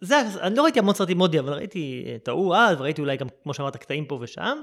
זה, 0.00 0.20
אני 0.40 0.54
לא 0.54 0.62
ראיתי 0.62 0.78
המון 0.78 0.94
סרטים 0.94 1.18
הודי, 1.18 1.38
אבל 1.38 1.52
ראיתי 1.52 2.04
את 2.16 2.28
ההוא 2.28 2.56
אז, 2.56 2.80
וראיתי 2.80 3.00
אולי 3.00 3.16
גם, 3.16 3.26
כמו 3.42 3.54
שאמרת, 3.54 3.76
קטעים 3.76 4.04
פה 4.04 4.18
ושם. 4.20 4.58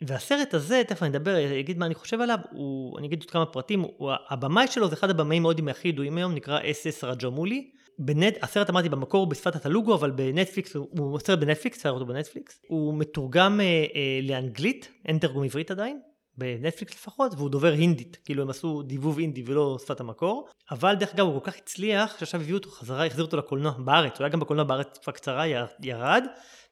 והסרט 0.00 0.54
הזה, 0.54 0.82
תכף 0.86 1.02
אני 1.02 1.10
אדבר, 1.10 1.60
אגיד 1.60 1.78
מה 1.78 1.86
אני 1.86 1.94
חושב 1.94 2.20
עליו, 2.20 2.38
הוא, 2.50 2.98
אני 2.98 3.06
אגיד 3.06 3.20
עוד 3.20 3.30
כמה 3.30 3.46
פרטים, 3.46 3.80
הוא, 3.80 4.12
הבמאי 4.28 4.66
שלו 4.66 4.88
זה 4.88 4.94
אחד 4.94 5.10
הבמאים 5.10 5.42
מאוד 5.42 5.60
הכי 5.70 5.88
ידועים 5.88 6.16
היום, 6.16 6.34
נקרא 6.34 6.58
אס.אס 6.70 7.04
ראג'מולי. 7.04 7.70
בנט, 7.98 8.34
הסרט 8.42 8.70
אמרתי 8.70 8.88
במקור 8.88 9.26
בשפת 9.26 9.56
הטלוגו, 9.56 9.94
אבל 9.94 10.10
בנטפליקס, 10.10 10.74
הוא, 10.74 11.18
סרט 11.18 11.38
בנטפליקס, 11.38 11.86
לראות 11.86 12.00
אותו 12.00 12.12
בנטפליקס. 12.12 12.60
הוא 12.68 12.94
מתורגם 12.94 13.60
אה, 13.60 13.64
אה, 13.66 14.20
לאנגלית, 14.22 14.88
אין 15.06 15.18
תרגום 15.18 15.44
עברית 15.44 15.70
עדיין, 15.70 16.00
בנטפליקס 16.36 16.94
לפחות, 16.94 17.34
והוא 17.36 17.50
דובר 17.50 17.72
הינדית, 17.72 18.18
כאילו 18.24 18.42
הם 18.42 18.50
עשו 18.50 18.82
דיבוב 18.82 19.18
הינדי 19.18 19.42
ולא 19.46 19.78
שפת 19.84 20.00
המקור. 20.00 20.48
אבל 20.70 20.94
דרך 20.94 21.14
אגב 21.14 21.26
הוא 21.26 21.40
כל 21.40 21.50
כך 21.50 21.58
הצליח, 21.58 22.18
שעכשיו 22.18 22.40
הביאו 22.40 22.58
אותו 22.58 22.70
חזרה, 22.70 23.06
החזירו 23.06 23.26
אותו 23.26 23.36
לקולנוע 23.36 23.72
בארץ, 23.78 24.18
הוא 24.18 24.24
היה 24.24 24.28
גם 24.28 24.40
בקולנוע 24.40 24.64
בארץ 24.64 24.86
תקופה 24.92 25.12
קצרה, 25.12 25.44
ירד, 25.82 26.24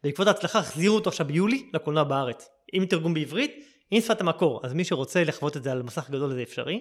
בעקבות 0.04 0.26
ההצלחה 0.26 0.58
החזירו 0.58 0.94
אותו 0.94 1.10
עכשיו 1.10 1.26
ביולי 1.26 1.70
לקולנוע 1.74 2.04
בארץ, 2.04 2.48
עם 2.72 2.86
תרגום 2.86 3.14
בעברית, 3.14 3.54
עם 3.90 4.00
שפת 4.00 4.20
המקור, 4.20 4.60
אז 4.64 4.72
מי 4.72 4.84
שרוצה 4.84 5.24
לחוות 5.24 5.56
את 5.56 5.62
זה 5.62 5.72
על 5.72 5.82
מסך 5.82 6.10
גדול 6.10 6.34
זה 6.34 6.42
אפשרי. 6.42 6.80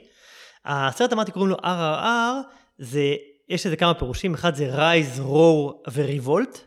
הסרט 0.65 1.13
אמרתי 1.13 1.31
קוראים 1.31 1.49
לו 1.49 1.57
RRR, 1.57 2.35
זה, 2.77 3.15
יש 3.49 3.65
לזה 3.65 3.75
כמה 3.75 3.93
פירושים, 3.93 4.33
אחד 4.33 4.55
זה 4.55 4.75
רייז, 4.75 5.19
רור 5.19 5.83
וריבולט. 5.93 6.59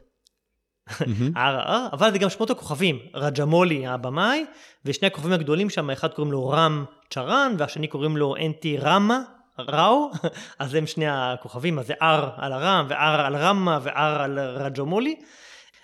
RRR, 1.35 1.93
אבל 1.93 2.13
זה 2.13 2.19
גם 2.19 2.31
שמות 2.31 2.51
הכוכבים, 2.51 2.99
רג'מולי 3.15 3.87
הבמאי, 3.87 4.45
ושני 4.85 5.07
הכוכבים 5.07 5.33
הגדולים 5.33 5.71
שם, 5.71 5.91
אחד 5.91 6.13
קוראים 6.13 6.33
לו 6.33 6.49
רם 6.49 6.85
צ'רן, 7.11 7.55
והשני 7.59 7.87
קוראים 7.87 8.17
לו 8.17 8.37
אנטי 8.37 8.77
רמה, 8.79 9.23
ראו, 9.59 10.11
אז 10.59 10.75
הם 10.75 10.87
שני 10.87 11.07
הכוכבים, 11.09 11.79
אז 11.79 11.87
זה 11.87 11.95
R 11.95 12.27
על 12.37 12.53
הרם, 12.53 12.87
ו-R 12.89 13.21
על 13.21 13.37
רמה, 13.37 13.79
ו-R 13.83 13.99
על 13.99 14.39
רג'מולי. 14.39 15.17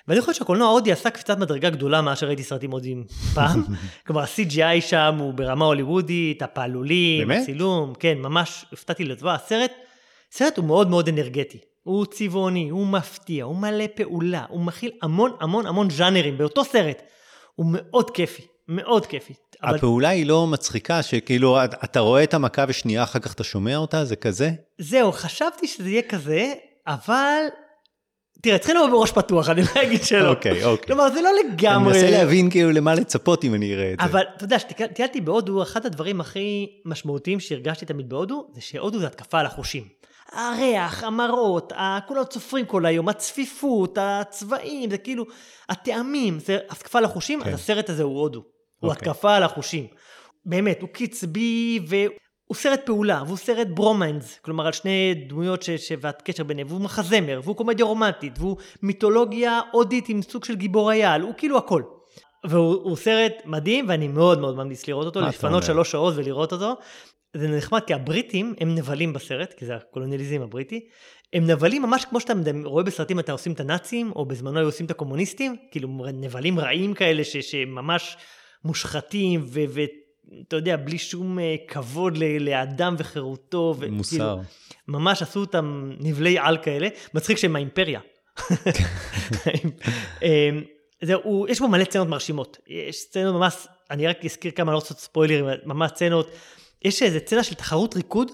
ואני 0.08 0.20
חושב 0.20 0.32
שהקולנוע 0.32 0.68
ההודי 0.68 0.92
עשה 0.92 1.10
קפיצת 1.10 1.38
מדרגה 1.38 1.70
גדולה 1.70 2.02
מאז 2.02 2.18
שראיתי 2.18 2.42
סרטים 2.42 2.70
הודיים 2.70 3.04
פעם. 3.34 3.64
כלומר, 4.06 4.22
ה-CGI 4.22 4.80
שם 4.80 5.16
הוא 5.18 5.34
ברמה 5.34 5.64
הוליוודית, 5.64 6.42
הפעלולים? 6.42 7.30
הצילום, 7.30 7.92
כן, 7.98 8.18
ממש 8.18 8.64
הופתעתי 8.70 9.04
לטובה. 9.04 9.34
הסרט, 9.34 9.72
סרט 10.36 10.56
הוא 10.56 10.64
מאוד 10.64 10.90
מאוד 10.90 11.08
אנרגטי. 11.08 11.58
הוא 11.82 12.06
צבעוני, 12.06 12.68
הוא 12.68 12.86
מפתיע, 12.86 13.44
הוא 13.44 13.56
מלא 13.56 13.84
פעולה, 13.94 14.44
הוא 14.48 14.60
מכיל 14.60 14.90
המון 15.02 15.30
המון 15.40 15.66
המון 15.66 15.90
ז'אנרים 15.90 16.38
באותו 16.38 16.64
סרט. 16.64 17.02
הוא 17.54 17.66
מאוד 17.68 18.10
כיפי, 18.10 18.42
מאוד 18.68 19.06
כיפי. 19.06 19.34
אבל 19.62 19.74
הפעולה 19.74 20.08
היא 20.08 20.26
לא 20.26 20.46
מצחיקה, 20.46 21.02
שכאילו 21.02 21.64
אתה 21.64 22.00
רואה 22.00 22.24
את 22.24 22.34
המכה 22.34 22.64
ושנייה 22.68 23.02
אחר 23.02 23.18
כך 23.18 23.34
אתה 23.34 23.44
שומע 23.44 23.76
אותה, 23.76 24.04
זה 24.04 24.16
כזה? 24.16 24.50
זהו, 24.78 25.12
חשבתי 25.12 25.66
שזה 25.66 25.90
יהיה 25.90 26.02
כזה, 26.02 26.52
אבל... 26.86 27.42
תראה, 28.42 28.58
צריכים 28.58 28.76
לבוא 28.76 28.88
בראש 28.88 29.12
פתוח, 29.12 29.48
אני 29.48 29.62
לא 29.62 29.82
אגיד 29.82 30.04
שלא. 30.04 30.28
אוקיי, 30.28 30.64
אוקיי. 30.64 30.86
כלומר, 30.86 31.10
זה 31.14 31.20
לא 31.22 31.30
אני 31.30 31.52
לגמרי... 31.52 31.92
מנסה 31.92 32.10
להבין 32.10 32.50
כאילו 32.50 32.70
למה 32.70 32.94
לצפות 32.94 33.44
אם 33.44 33.54
אני 33.54 33.74
אראה 33.74 33.92
את 33.92 33.98
זה. 34.00 34.04
אבל 34.04 34.22
אתה 34.36 34.44
יודע, 34.44 34.56
כשטיילתי 34.58 35.20
בהודו, 35.20 35.62
אחד 35.62 35.86
הדברים 35.86 36.20
הכי 36.20 36.66
משמעותיים 36.84 37.40
שהרגשתי 37.40 37.86
תמיד 37.86 38.08
בהודו, 38.08 38.46
זה 38.54 38.60
שהודו 38.60 38.98
זה 38.98 39.06
התקפה 39.06 39.40
על 39.40 39.46
החושים. 39.46 39.84
הריח, 40.34 41.04
המראות, 41.04 41.72
כולם 42.08 42.24
צופרים 42.24 42.66
כל 42.66 42.86
היום, 42.86 43.08
הצפיפות, 43.08 43.98
הצבעים, 44.00 44.90
זה 44.90 44.98
כאילו, 44.98 45.24
הטעמים, 45.68 46.38
זה 46.38 46.58
התקפה 46.70 46.98
על 46.98 47.04
החושים, 47.04 47.42
כן. 47.42 47.48
אז 47.48 47.54
הסרט 47.54 47.90
הזה 47.90 48.02
הוא 48.02 48.20
הודו. 48.20 48.38
הוא 48.38 48.90
אוקיי. 48.90 49.10
התקפה 49.10 49.36
על 49.36 49.42
החושים. 49.42 49.86
באמת, 50.46 50.80
הוא 50.80 50.88
קצבי, 50.92 51.80
והוא 51.86 52.56
סרט 52.56 52.80
פעולה, 52.86 53.22
והוא 53.26 53.36
סרט 53.36 53.66
ברומנס, 53.66 54.38
כלומר 54.42 54.66
על 54.66 54.72
שני 54.72 55.14
דמויות 55.28 55.62
ש... 55.62 55.70
ש... 55.70 55.92
והקשר 56.00 56.44
ביניהם, 56.44 56.66
והוא 56.70 56.80
מחזמר, 56.80 57.40
והוא 57.44 57.56
קומדיה 57.56 57.84
רומנטית, 57.84 58.38
והוא 58.38 58.56
מיתולוגיה 58.82 59.60
הודית 59.72 60.08
עם 60.08 60.22
סוג 60.22 60.44
של 60.44 60.54
גיבור 60.54 60.92
אייל, 60.92 61.22
הוא 61.22 61.34
כאילו 61.36 61.58
הכל. 61.58 61.82
והוא 62.46 62.74
הוא 62.82 62.96
סרט 62.96 63.32
מדהים, 63.44 63.88
ואני 63.88 64.08
מאוד 64.08 64.40
מאוד 64.40 64.56
ממליץ 64.56 64.88
לראות 64.88 65.06
אותו, 65.06 65.20
לפנות? 65.20 65.62
שלוש 65.62 65.90
שעות 65.90 66.14
ולראות 66.16 66.52
אותו. 66.52 66.74
זה 67.34 67.48
נחמד, 67.48 67.80
כי 67.86 67.94
הבריטים 67.94 68.54
הם 68.60 68.74
נבלים 68.74 69.12
בסרט, 69.12 69.52
כי 69.52 69.66
זה 69.66 69.74
הקולוניאליזם 69.76 70.42
הבריטי. 70.42 70.86
הם 71.32 71.46
נבלים 71.46 71.82
ממש 71.82 72.04
כמו 72.04 72.20
שאתה 72.20 72.32
רואה 72.64 72.84
בסרטים, 72.84 73.18
אתה 73.18 73.32
עושים 73.32 73.52
את 73.52 73.60
הנאצים, 73.60 74.12
או 74.16 74.24
בזמנו 74.24 74.58
היו 74.58 74.66
עושים 74.66 74.86
את 74.86 74.90
הקומוניסטים, 74.90 75.56
כאילו 75.70 75.88
נבלים 76.14 76.60
רעים 76.60 76.94
כאלה 76.94 77.24
ש, 77.24 77.36
שממש 77.36 78.16
מושחתים, 78.64 79.44
ואתה 79.48 80.56
יודע, 80.56 80.76
בלי 80.76 80.98
שום 80.98 81.38
אה, 81.38 81.54
כבוד 81.68 82.16
ל- 82.16 82.48
לאדם 82.48 82.94
וחירותו. 82.98 83.74
וכאילו, 83.78 83.96
מוסר. 83.96 84.38
ממש 84.88 85.22
עשו 85.22 85.40
אותם 85.40 85.92
נבלי 86.00 86.38
על 86.38 86.58
כאלה. 86.58 86.88
מצחיק 87.14 87.38
שהם 87.38 87.52
מהאימפריה. 87.52 88.00
אמ, 90.22 90.62
זהו, 91.02 91.46
יש 91.48 91.60
בו 91.60 91.68
מלא 91.68 91.84
סצנות 91.84 92.08
מרשימות. 92.08 92.58
יש 92.66 92.96
סצנות 92.96 93.34
ממש, 93.34 93.66
אני 93.90 94.06
רק 94.06 94.24
אזכיר 94.24 94.50
כמה, 94.50 94.72
לא 94.72 94.76
רוצה 94.76 94.94
ספוילרים, 94.94 95.44
ממש 95.64 95.90
סצנות. 95.90 96.30
יש 96.84 97.02
איזה 97.02 97.18
סצנה 97.18 97.42
של 97.42 97.54
תחרות 97.54 97.96
ריקוד, 97.96 98.30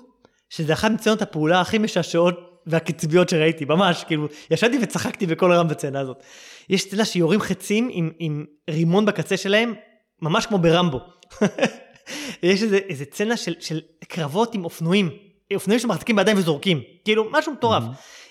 שזה 0.49 0.73
אחת 0.73 0.91
מסצנות 0.91 1.23
הפעולה 1.23 1.61
הכי 1.61 1.79
משעשעות 1.79 2.51
והקצביות 2.67 3.29
שראיתי, 3.29 3.65
ממש, 3.65 4.05
כאילו, 4.05 4.29
ישבתי 4.51 4.79
וצחקתי 4.83 5.27
בקול 5.27 5.53
רם 5.53 5.69
בצצנה 5.69 6.01
הזאת. 6.01 6.23
יש 6.69 6.83
סצנה 6.83 7.05
שיורים 7.05 7.41
חצים 7.41 7.89
עם, 7.93 8.11
עם 8.19 8.45
רימון 8.71 9.07
בקצה 9.07 9.37
שלהם, 9.37 9.75
ממש 10.23 10.47
כמו 10.47 10.59
ברמבו. 10.59 11.01
יש 12.43 12.63
איזה, 12.63 12.77
איזה 12.77 13.05
סצנה 13.05 13.37
של, 13.37 13.55
של 13.61 13.81
קרבות 14.09 14.55
עם 14.55 14.65
אופנועים, 14.65 15.11
אופנועים 15.55 15.81
שמחזיקים 15.81 16.17
בידיים 16.17 16.39
וזורקים, 16.39 16.83
כאילו, 17.05 17.29
משהו 17.31 17.53
מטורף. 17.53 17.83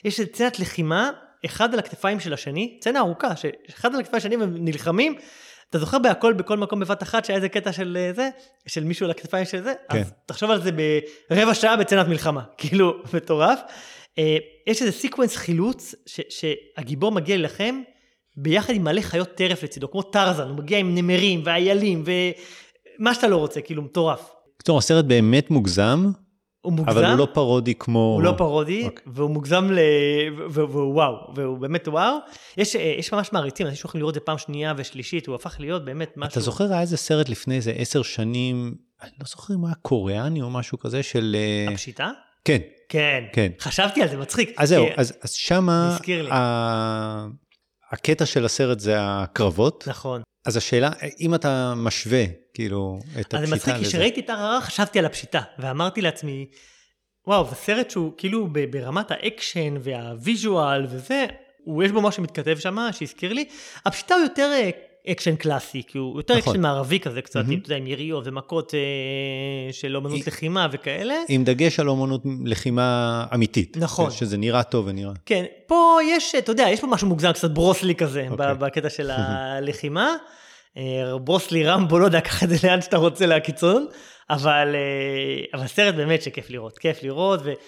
יש 0.06 0.20
איזה 0.20 0.32
סצנת 0.34 0.60
לחימה, 0.60 1.10
אחד 1.46 1.74
על 1.74 1.80
הכתפיים 1.80 2.20
של 2.20 2.34
השני, 2.34 2.78
סצנה 2.82 3.00
ארוכה, 3.00 3.36
שאחד 3.36 3.94
על 3.94 4.00
הכתפיים 4.00 4.18
השני 4.18 4.36
והם 4.36 4.56
נלחמים, 4.60 5.16
אתה 5.70 5.80
זוכר 5.80 6.00
בהכל 6.00 6.34
בכל 6.34 6.58
מקום 6.58 6.80
בבת 6.80 7.04
אחת 7.04 7.26
שהיה 7.26 7.38
איזה 7.38 7.50
קטע 7.50 7.72
של 7.72 7.98
אה, 8.00 8.12
זה, 8.16 8.30
של 8.68 8.84
מישהו 8.84 9.06
על 9.06 9.12
הכתפיים 9.12 9.46
של 9.46 9.64
זה? 9.64 9.74
כן. 9.92 10.00
אז 10.00 10.14
תחשוב 10.26 10.52
על 10.52 10.62
זה 10.62 10.72
ברבע 11.30 11.54
שעה 11.54 11.78
בסצנת 11.78 12.08
מלחמה, 12.08 12.42
כאילו, 12.58 12.94
מטורף. 13.14 13.60
אה, 14.18 14.38
יש 14.68 14.82
איזה 14.82 14.92
sequence 14.92 15.36
חילוץ, 15.36 15.96
ש, 16.06 16.20
שהגיבור 16.30 17.12
מגיע 17.12 17.36
להילחם 17.36 17.82
ביחד 18.38 18.74
עם 18.74 18.84
מלא 18.84 19.02
חיות 19.02 19.36
טרף 19.36 19.64
לצידו, 19.64 19.92
כמו 19.92 20.02
טרזן, 20.02 20.48
הוא 20.48 20.58
מגיע 20.58 20.78
עם 20.78 20.96
נמרים 20.96 21.42
ואיילים 21.46 22.04
ומה 23.00 23.14
שאתה 23.14 23.28
לא 23.28 23.38
רוצה, 23.38 23.62
כאילו, 23.62 23.82
מטורף. 23.82 24.30
בקיצור, 24.56 24.78
הסרט 24.78 25.06
באמת 25.06 25.52
מוגזם, 25.52 26.12
הוא 26.62 26.74
מוגזם, 26.74 26.98
אבל 26.98 27.06
הוא 27.06 27.18
לא 27.18 27.28
פרודי 27.34 27.76
כמו... 27.76 28.00
הוא 28.00 28.24
לא 28.24 28.34
פרודי, 28.38 28.86
אוקיי. 28.86 29.04
והוא 29.08 29.30
מוגזם 29.30 29.72
ל... 29.72 29.80
והוא 30.50 30.94
וואו, 30.94 31.14
והוא 31.36 31.58
באמת 31.58 31.88
וואו. 31.88 32.18
יש, 32.58 32.76
אה, 32.76 32.96
יש 32.98 33.14
ממש 33.14 33.34
מעריצים, 33.34 33.68
אנשים 33.68 33.78
שהולכים 33.78 34.02
לראות 34.02 34.12
את 34.12 34.22
זה 34.22 34.26
פעם 34.26 34.38
שנייה 34.38 34.74
ושלישית, 34.78 35.28
הוא 35.28 35.36
הפך 35.36 35.56
להיות 35.60 35.86
באמת 35.86 36.14
משהו... 36.18 36.32
אתה 36.32 36.40
זוכר, 36.40 36.72
היה 36.72 36.82
איזה 36.82 36.98
סרט 36.98 37.30
לפני 37.30 37.56
איזה 37.56 37.72
עשר 37.72 38.02
שנים, 38.02 38.76
אני 39.02 39.12
לא 39.20 39.26
זוכר 39.28 39.54
אם 39.54 39.60
הוא 39.60 39.68
היה 39.68 39.76
קוריאני 39.76 40.42
או 40.42 40.50
משהו 40.50 40.80
כזה 40.80 41.04
של... 41.04 41.36
אה, 41.40 41.74
הפשיטה? 41.74 42.12
כן, 42.46 42.60
כן. 42.90 43.24
כן. 43.34 43.52
חשבתי 43.60 44.02
על 44.02 44.10
זה, 44.10 44.18
מצחיק. 44.18 44.54
אז 44.58 44.70
זהו, 44.70 44.86
אז, 44.98 45.14
אז 45.22 45.32
שמה, 45.32 45.94
הזכיר 45.94 46.24
לי. 46.24 46.30
ה... 46.32 47.28
הקטע 47.92 48.26
של 48.26 48.46
הסרט 48.46 48.80
זה 48.80 48.96
הקרבות. 49.00 49.84
נכון. 49.88 50.22
אז 50.46 50.58
השאלה, 50.58 50.90
אם 51.20 51.36
אתה 51.36 51.74
משווה, 51.78 52.24
כאילו, 52.60 53.00
את 53.20 53.34
אז 53.34 53.42
הפשיטה 53.42 53.56
מצחיק, 53.56 53.74
כי 53.74 53.82
לזה. 53.82 53.90
כשראיתי 53.90 54.20
את 54.20 54.30
RRR 54.30 54.62
חשבתי 54.62 55.00
על 55.00 55.06
הפשיטה, 55.06 55.42
ואמרתי 55.60 56.02
לעצמי, 56.02 56.46
וואו, 57.28 57.48
זה 57.50 57.56
סרט 57.56 57.92
שהוא 57.92 58.12
כאילו 58.18 58.48
ברמת 58.70 59.12
האקשן 59.12 59.76
וה 59.80 60.06
visual 60.06 60.86
וזה, 60.90 61.26
הוא 61.64 61.84
יש 61.84 61.92
בו 61.92 62.02
משהו 62.02 62.24
שמתכתב 62.24 62.58
שם, 62.60 62.78
שהזכיר 62.92 63.34
לי. 63.34 63.46
הפשיטה 63.86 64.16
הוא 64.16 64.24
יותר 64.24 64.52
אה, 64.54 64.70
אקשן 65.12 65.36
קלאסי, 65.36 65.82
כי 65.88 65.98
הוא 65.98 66.18
יותר 66.18 66.38
נכון. 66.38 66.54
אקשן 66.54 66.62
מערבי 66.62 67.00
כזה 67.00 67.22
קצת, 67.22 67.36
מהמם. 67.36 67.52
עם, 67.52 67.60
יודע, 67.64 67.76
עם 67.76 67.88
יריות 67.88 68.28
ומכות 68.28 68.74
אה, 68.74 69.74
של 69.74 69.96
אומנות 69.96 70.28
לחימה 70.28 70.68
וכאלה. 70.72 71.16
עם 71.28 71.44
דגש 71.44 71.80
על 71.80 71.90
אומנות 71.90 72.22
לחימה 72.46 73.26
אמיתית. 73.34 73.78
נכון. 73.78 74.12
שזה 74.12 74.38
נראה 74.38 74.64
טוב 74.64 74.88
ונראה. 74.88 75.14
כן, 75.26 75.46
פה 75.68 75.98
יש, 76.06 76.36
אתה 76.36 76.52
יודע, 76.52 76.68
יש 76.70 76.80
פה 76.80 76.88
משהו 76.88 77.08
מוגזם, 77.08 77.32
קצת 77.32 77.52
ברוס 77.52 77.81
לי 77.81 77.96
כזה, 77.96 78.28
אוקיי. 78.30 78.54
בקטע 78.60 78.90
של 78.90 79.12
הלחימה. 79.14 80.16
אה, 80.80 81.18
בוס 81.18 81.52
לי 81.52 81.66
רמבו, 81.66 82.00
לא 82.00 82.06
יודע, 82.06 82.22
קח 82.22 82.44
את 82.44 82.50
זה 82.50 82.68
לאן 82.68 82.82
שאתה 82.82 82.98
רוצה 82.98 83.26
לקיצון, 83.26 83.88
אבל, 84.30 84.76
אה, 84.76 85.60
אבל 85.60 85.68
סרט 85.68 85.96
באמת 85.96 86.22
שכיף 86.22 86.50
לראות, 86.50 86.78
כיף 86.78 87.04
לראות, 87.04 87.40
ואתה 87.44 87.60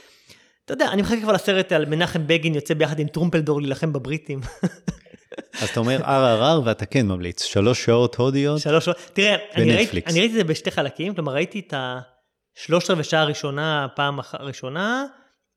יודע, 0.74 0.86
אני 0.92 1.02
מחכה 1.02 1.22
כבר 1.22 1.34
לסרט 1.34 1.72
על 1.72 1.86
מנחם 1.86 2.28
בגין 2.28 2.56
יוצא 2.56 2.74
ביחד 2.74 3.00
עם 3.00 3.08
טרומפלדור 3.08 3.62
להילחם 3.62 3.94
בבריטים. 3.94 4.40
אז 5.62 5.70
אתה 5.70 5.80
אומר 5.80 5.98
RRR 5.98 6.60
ואתה 6.66 6.86
כן 6.86 7.08
ממליץ, 7.08 7.44
שלוש 7.44 7.86
שעות 7.86 8.16
הודיות. 8.16 8.60
שלוש 8.60 8.86
שעות, 8.86 8.98
תראה, 9.14 9.36
אני 9.56 9.76
ראיתי. 9.76 10.02
אני 10.08 10.20
ראיתי 10.20 10.34
את 10.34 10.38
זה 10.38 10.44
בשתי 10.44 10.72
חלקים, 10.72 11.16
כלומר 11.16 11.34
ראיתי 11.34 11.60
את 11.68 11.74
השלושת 12.58 12.90
רבעי 12.90 13.04
שעה 13.04 13.22
הראשונה, 13.22 13.88
פעם 13.96 14.20
אח- 14.20 14.36
ראשונה, 14.40 15.06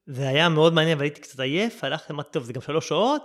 זה 0.07 0.29
היה 0.29 0.49
מאוד 0.49 0.75
מעניין 0.75 0.99
והייתי 0.99 1.21
קצת 1.21 1.41
עייף, 1.41 1.85
הלכתי, 1.85 2.13
אמרתי, 2.13 2.29
טוב, 2.33 2.43
זה 2.45 2.53
גם 2.53 2.61
שלוש 2.61 2.89
שעות, 2.89 3.23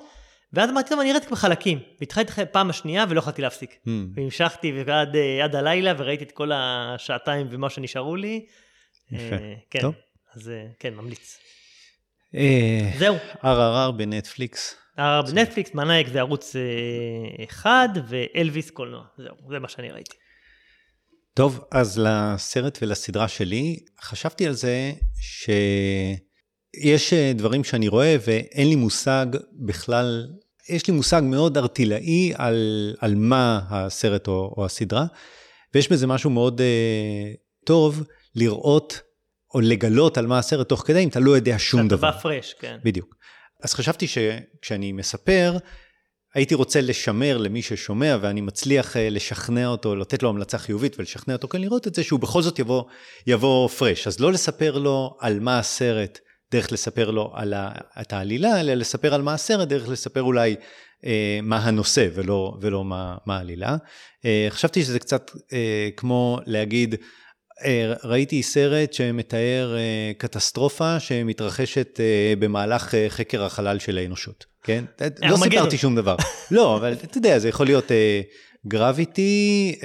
ואז 0.53 0.69
אמרתי, 0.69 0.89
טוב, 0.89 0.99
אני 0.99 1.09
אראה 1.09 1.17
את 1.17 1.23
זה 1.23 1.29
בחלקים. 1.29 1.79
והתחלתי 1.99 2.31
פעם 2.51 2.69
השנייה 2.69 3.05
ולא 3.09 3.19
יכולתי 3.19 3.41
להפסיק. 3.41 3.71
Hmm. 3.71 3.89
והמשכתי 4.15 4.83
ועד 4.85 5.15
אה, 5.15 5.43
עד 5.43 5.55
הלילה 5.55 5.93
וראיתי 5.97 6.23
את 6.23 6.31
כל 6.31 6.51
השעתיים 6.53 7.47
ומה 7.51 7.69
שנשארו 7.69 8.15
לי. 8.15 8.45
יפה. 9.11 9.35
אה, 9.35 9.53
כן, 9.69 9.81
טוב. 9.81 9.95
אז 10.35 10.49
אה, 10.49 10.65
כן, 10.79 10.93
ממליץ. 10.93 11.37
אה, 12.35 12.91
זהו, 12.97 13.15
RRR 13.41 13.91
בנטפליקס. 13.97 14.75
הרב 14.97 15.33
נטפליקס, 15.33 15.73
מנאייק 15.73 16.07
זה 16.07 16.19
ערוץ 16.19 16.55
אה, 16.55 16.61
אחד, 17.43 17.89
ואלוויס 18.07 18.69
קולנוע. 18.69 19.03
זהו, 19.17 19.35
זה 19.49 19.59
מה 19.59 19.67
שאני 19.67 19.91
ראיתי. 19.91 20.17
טוב, 21.33 21.65
אז 21.71 22.01
לסרט 22.03 22.79
ולסדרה 22.81 23.27
שלי, 23.27 23.79
חשבתי 24.01 24.47
על 24.47 24.53
זה 24.53 24.91
שיש 25.21 26.19
אה, 27.13 27.33
דברים 27.35 27.63
שאני 27.63 27.87
רואה 27.87 28.15
ואין 28.27 28.69
לי 28.69 28.75
מושג 28.75 29.25
בכלל, 29.65 30.27
יש 30.69 30.87
לי 30.87 30.93
מושג 30.93 31.21
מאוד 31.25 31.57
ארטילאי 31.57 32.33
על, 32.35 32.95
על 32.99 33.15
מה 33.15 33.61
הסרט 33.69 34.27
או, 34.27 34.53
או 34.57 34.65
הסדרה, 34.65 35.05
ויש 35.73 35.91
בזה 35.91 36.07
משהו 36.07 36.29
מאוד 36.29 36.61
uh, 36.61 37.65
טוב 37.65 38.03
לראות 38.35 39.01
או 39.53 39.61
לגלות 39.61 40.17
על 40.17 40.27
מה 40.27 40.39
הסרט 40.39 40.69
תוך 40.69 40.83
כדי 40.87 41.03
אם 41.03 41.09
אתה 41.09 41.19
לא 41.19 41.31
יודע 41.31 41.55
שום 41.57 41.87
דבר. 41.87 42.11
בא 42.11 42.19
פרש, 42.19 42.53
כן. 42.59 42.77
בדיוק. 42.83 43.15
אז 43.63 43.73
חשבתי 43.73 44.07
שכשאני 44.07 44.91
מספר, 44.91 45.57
הייתי 46.35 46.55
רוצה 46.55 46.81
לשמר 46.81 47.37
למי 47.37 47.61
ששומע, 47.61 48.17
ואני 48.21 48.41
מצליח 48.41 48.97
אה, 48.97 49.09
לשכנע 49.09 49.67
אותו, 49.67 49.95
לתת 49.95 50.23
לו 50.23 50.29
המלצה 50.29 50.57
חיובית 50.57 50.99
ולשכנע 50.99 51.33
אותו 51.33 51.47
כן 51.47 51.61
לראות 51.61 51.87
את 51.87 51.95
זה, 51.95 52.03
שהוא 52.03 52.19
בכל 52.19 52.41
זאת 52.41 52.59
יבוא, 52.59 52.83
יבוא 53.27 53.67
פרש. 53.67 54.07
אז 54.07 54.19
לא 54.19 54.31
לספר 54.31 54.77
לו 54.77 55.17
על 55.19 55.39
מה 55.39 55.59
הסרט, 55.59 56.19
דרך 56.51 56.71
לספר 56.71 57.11
לו 57.11 57.31
על 57.33 57.53
את 58.01 58.13
העלילה, 58.13 58.59
אלא 58.59 58.73
לספר 58.73 59.13
על 59.13 59.21
מה 59.21 59.33
הסרט, 59.33 59.67
דרך 59.67 59.89
לספר 59.89 60.21
אולי 60.21 60.55
אה, 61.05 61.39
מה 61.43 61.57
הנושא 61.57 62.07
ולא, 62.13 62.57
ולא 62.61 62.83
מה, 62.83 63.17
מה 63.25 63.37
העלילה. 63.37 63.77
אה, 64.25 64.47
חשבתי 64.49 64.83
שזה 64.83 64.99
קצת 64.99 65.31
אה, 65.53 65.89
כמו 65.97 66.39
להגיד, 66.45 66.95
אה, 67.65 67.93
ראיתי 68.03 68.43
סרט 68.43 68.93
שמתאר 68.93 69.75
אה, 69.77 70.11
קטסטרופה 70.17 70.99
שמתרחשת 70.99 71.99
אה, 71.99 72.33
במהלך 72.39 72.95
אה, 72.95 73.05
חקר 73.09 73.43
החלל 73.43 73.79
של 73.79 73.97
האנושות, 73.97 74.45
כן? 74.63 74.85
לא 74.99 75.05
ארמגדון. 75.23 75.49
סיפרתי 75.49 75.77
שום 75.77 75.95
דבר. 75.95 76.15
לא, 76.51 76.77
אבל 76.77 76.93
אתה 76.93 77.17
יודע, 77.17 77.39
זה 77.39 77.49
יכול 77.49 77.65
להיות 77.65 77.91
Gravity, 78.67 79.75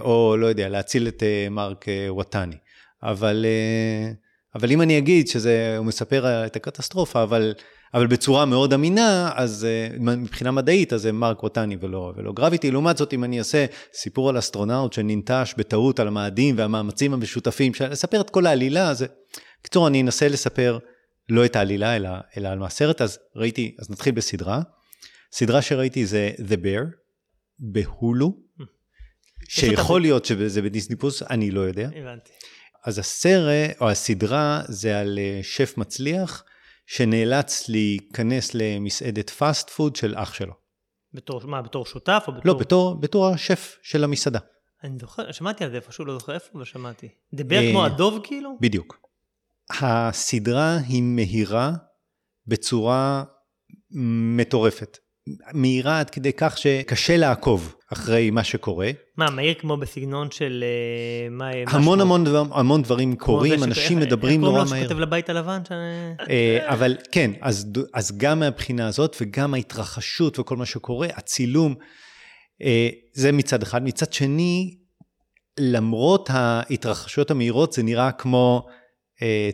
או 0.00 0.36
לא 0.36 0.46
יודע, 0.46 0.68
להציל 0.68 1.08
את 1.08 1.22
אה, 1.22 1.46
מרק 1.50 1.88
אה, 1.88 2.06
וואטני. 2.08 2.56
אבל, 3.02 3.46
אה, 3.48 4.12
אבל 4.54 4.72
אם 4.72 4.82
אני 4.82 4.98
אגיד 4.98 5.28
שזה, 5.28 5.74
הוא 5.78 5.86
מספר 5.86 6.46
את 6.46 6.56
הקטסטרופה, 6.56 7.22
אבל, 7.22 7.54
אבל 7.94 8.06
בצורה 8.06 8.44
מאוד 8.44 8.72
אמינה, 8.72 9.30
אז 9.34 9.64
אה, 9.64 9.98
מבחינה 9.98 10.50
מדעית, 10.50 10.92
אז 10.92 11.02
זה 11.02 11.12
מרק 11.12 11.42
וואטני 11.42 11.76
ולא, 11.80 12.12
ולא 12.16 12.32
Gravity. 12.32 12.70
לעומת 12.70 12.96
זאת, 12.96 13.12
אם 13.12 13.24
אני 13.24 13.38
אעשה 13.38 13.66
סיפור 13.94 14.28
על 14.28 14.38
אסטרונאוט 14.38 14.92
שננטש 14.92 15.54
בטעות 15.56 16.00
על 16.00 16.08
המאדים 16.08 16.58
והמאמצים 16.58 17.14
המשותפים, 17.14 17.72
לספר 17.90 18.20
את 18.20 18.30
כל 18.30 18.46
העלילה, 18.46 18.90
אז... 18.90 19.04
בקיצור, 19.60 19.88
אני 19.88 20.02
אנסה 20.02 20.28
לספר 20.28 20.78
לא 21.28 21.44
את 21.44 21.56
העלילה, 21.56 21.96
אלא, 21.96 22.08
אלא 22.36 22.48
על 22.48 22.58
מה 22.58 22.66
הסרט, 22.66 23.00
אז 23.00 23.18
ראיתי, 23.36 23.76
אז 23.78 23.90
נתחיל 23.90 24.14
בסדרה. 24.14 24.62
סדרה 25.32 25.62
שראיתי 25.62 26.06
זה 26.06 26.30
The 26.38 26.56
Bear, 26.64 26.84
בהולו, 27.58 28.36
שיכול 29.48 30.00
להיות 30.00 30.24
שזה 30.24 30.62
בדיסני 30.62 30.96
פלוס, 30.96 31.22
אני 31.22 31.50
לא 31.50 31.60
יודע. 31.60 31.88
הבנתי. 31.96 32.30
אז 32.84 32.98
הסרט, 32.98 33.70
או 33.80 33.90
הסדרה, 33.90 34.62
זה 34.68 35.00
על 35.00 35.18
אה, 35.18 35.40
שף 35.42 35.74
מצליח, 35.76 36.44
שנאלץ 36.86 37.68
להיכנס 37.68 38.54
למסעדת 38.54 39.30
fast 39.30 39.70
food 39.70 39.96
של 39.96 40.14
אח 40.16 40.34
שלו. 40.34 40.52
בתור, 41.12 41.40
מה, 41.44 41.62
בתור 41.62 41.86
שותף 41.86 42.24
או 42.28 42.32
בתור... 42.32 42.42
לא, 42.44 42.54
בתור, 42.54 42.94
בתור 43.00 43.28
השף 43.28 43.78
של 43.82 44.04
המסעדה, 44.04 44.38
אני 44.84 44.98
זוכר, 44.98 45.32
שמעתי 45.32 45.64
על 45.64 45.70
זה 45.70 45.76
איפשהו, 45.76 46.04
לא 46.04 46.18
זוכר 46.18 46.34
איפה, 46.34 46.50
אבל 46.54 46.64
שמעתי. 46.64 47.08
The 47.34 47.43
Bear 47.43 47.56
אה, 47.56 47.70
כמו 47.70 47.84
הדוב 47.84 48.20
כאילו? 48.22 48.56
בדיוק. 48.60 49.00
הסדרה 49.80 50.76
היא 50.88 51.02
מהירה 51.02 51.72
בצורה 52.46 53.24
מטורפת. 54.36 54.98
מהירה 55.52 56.00
עד 56.00 56.10
כדי 56.10 56.32
כך 56.32 56.58
שקשה 56.58 57.16
לעקוב 57.16 57.74
אחרי 57.92 58.30
מה 58.30 58.44
שקורה. 58.44 58.90
מה, 59.16 59.30
מהיר 59.30 59.54
כמו 59.54 59.76
בסגנון 59.76 60.30
של... 60.30 60.64
אה, 60.66 61.28
מה... 61.30 61.50
המון? 61.66 62.00
המון, 62.00 62.24
דבר, 62.24 62.44
המון 62.52 62.82
דברים 62.82 63.16
קורים, 63.16 63.62
אנשים 63.64 63.98
איך- 63.98 64.06
מדברים 64.06 64.32
איך 64.32 64.40
נורא 64.40 64.52
קוראים 64.52 64.72
לו 64.72 64.76
מהר. 64.76 64.84
שכותב 64.84 64.98
לבית 65.00 65.30
הלבן? 65.30 65.60
ש- 65.68 65.72
אה, 66.30 66.72
אבל 66.74 66.96
כן, 67.12 67.30
אז, 67.40 67.66
אז 67.94 68.12
גם 68.16 68.40
מהבחינה 68.40 68.88
הזאת 68.88 69.16
וגם 69.20 69.54
ההתרחשות 69.54 70.38
וכל 70.38 70.56
מה 70.56 70.66
שקורה, 70.66 71.08
הצילום, 71.14 71.74
אה, 72.62 72.88
זה 73.12 73.32
מצד 73.32 73.62
אחד. 73.62 73.84
מצד 73.84 74.12
שני, 74.12 74.76
למרות 75.60 76.28
ההתרחשויות 76.32 77.30
המהירות, 77.30 77.72
זה 77.72 77.82
נראה 77.82 78.12
כמו 78.12 78.66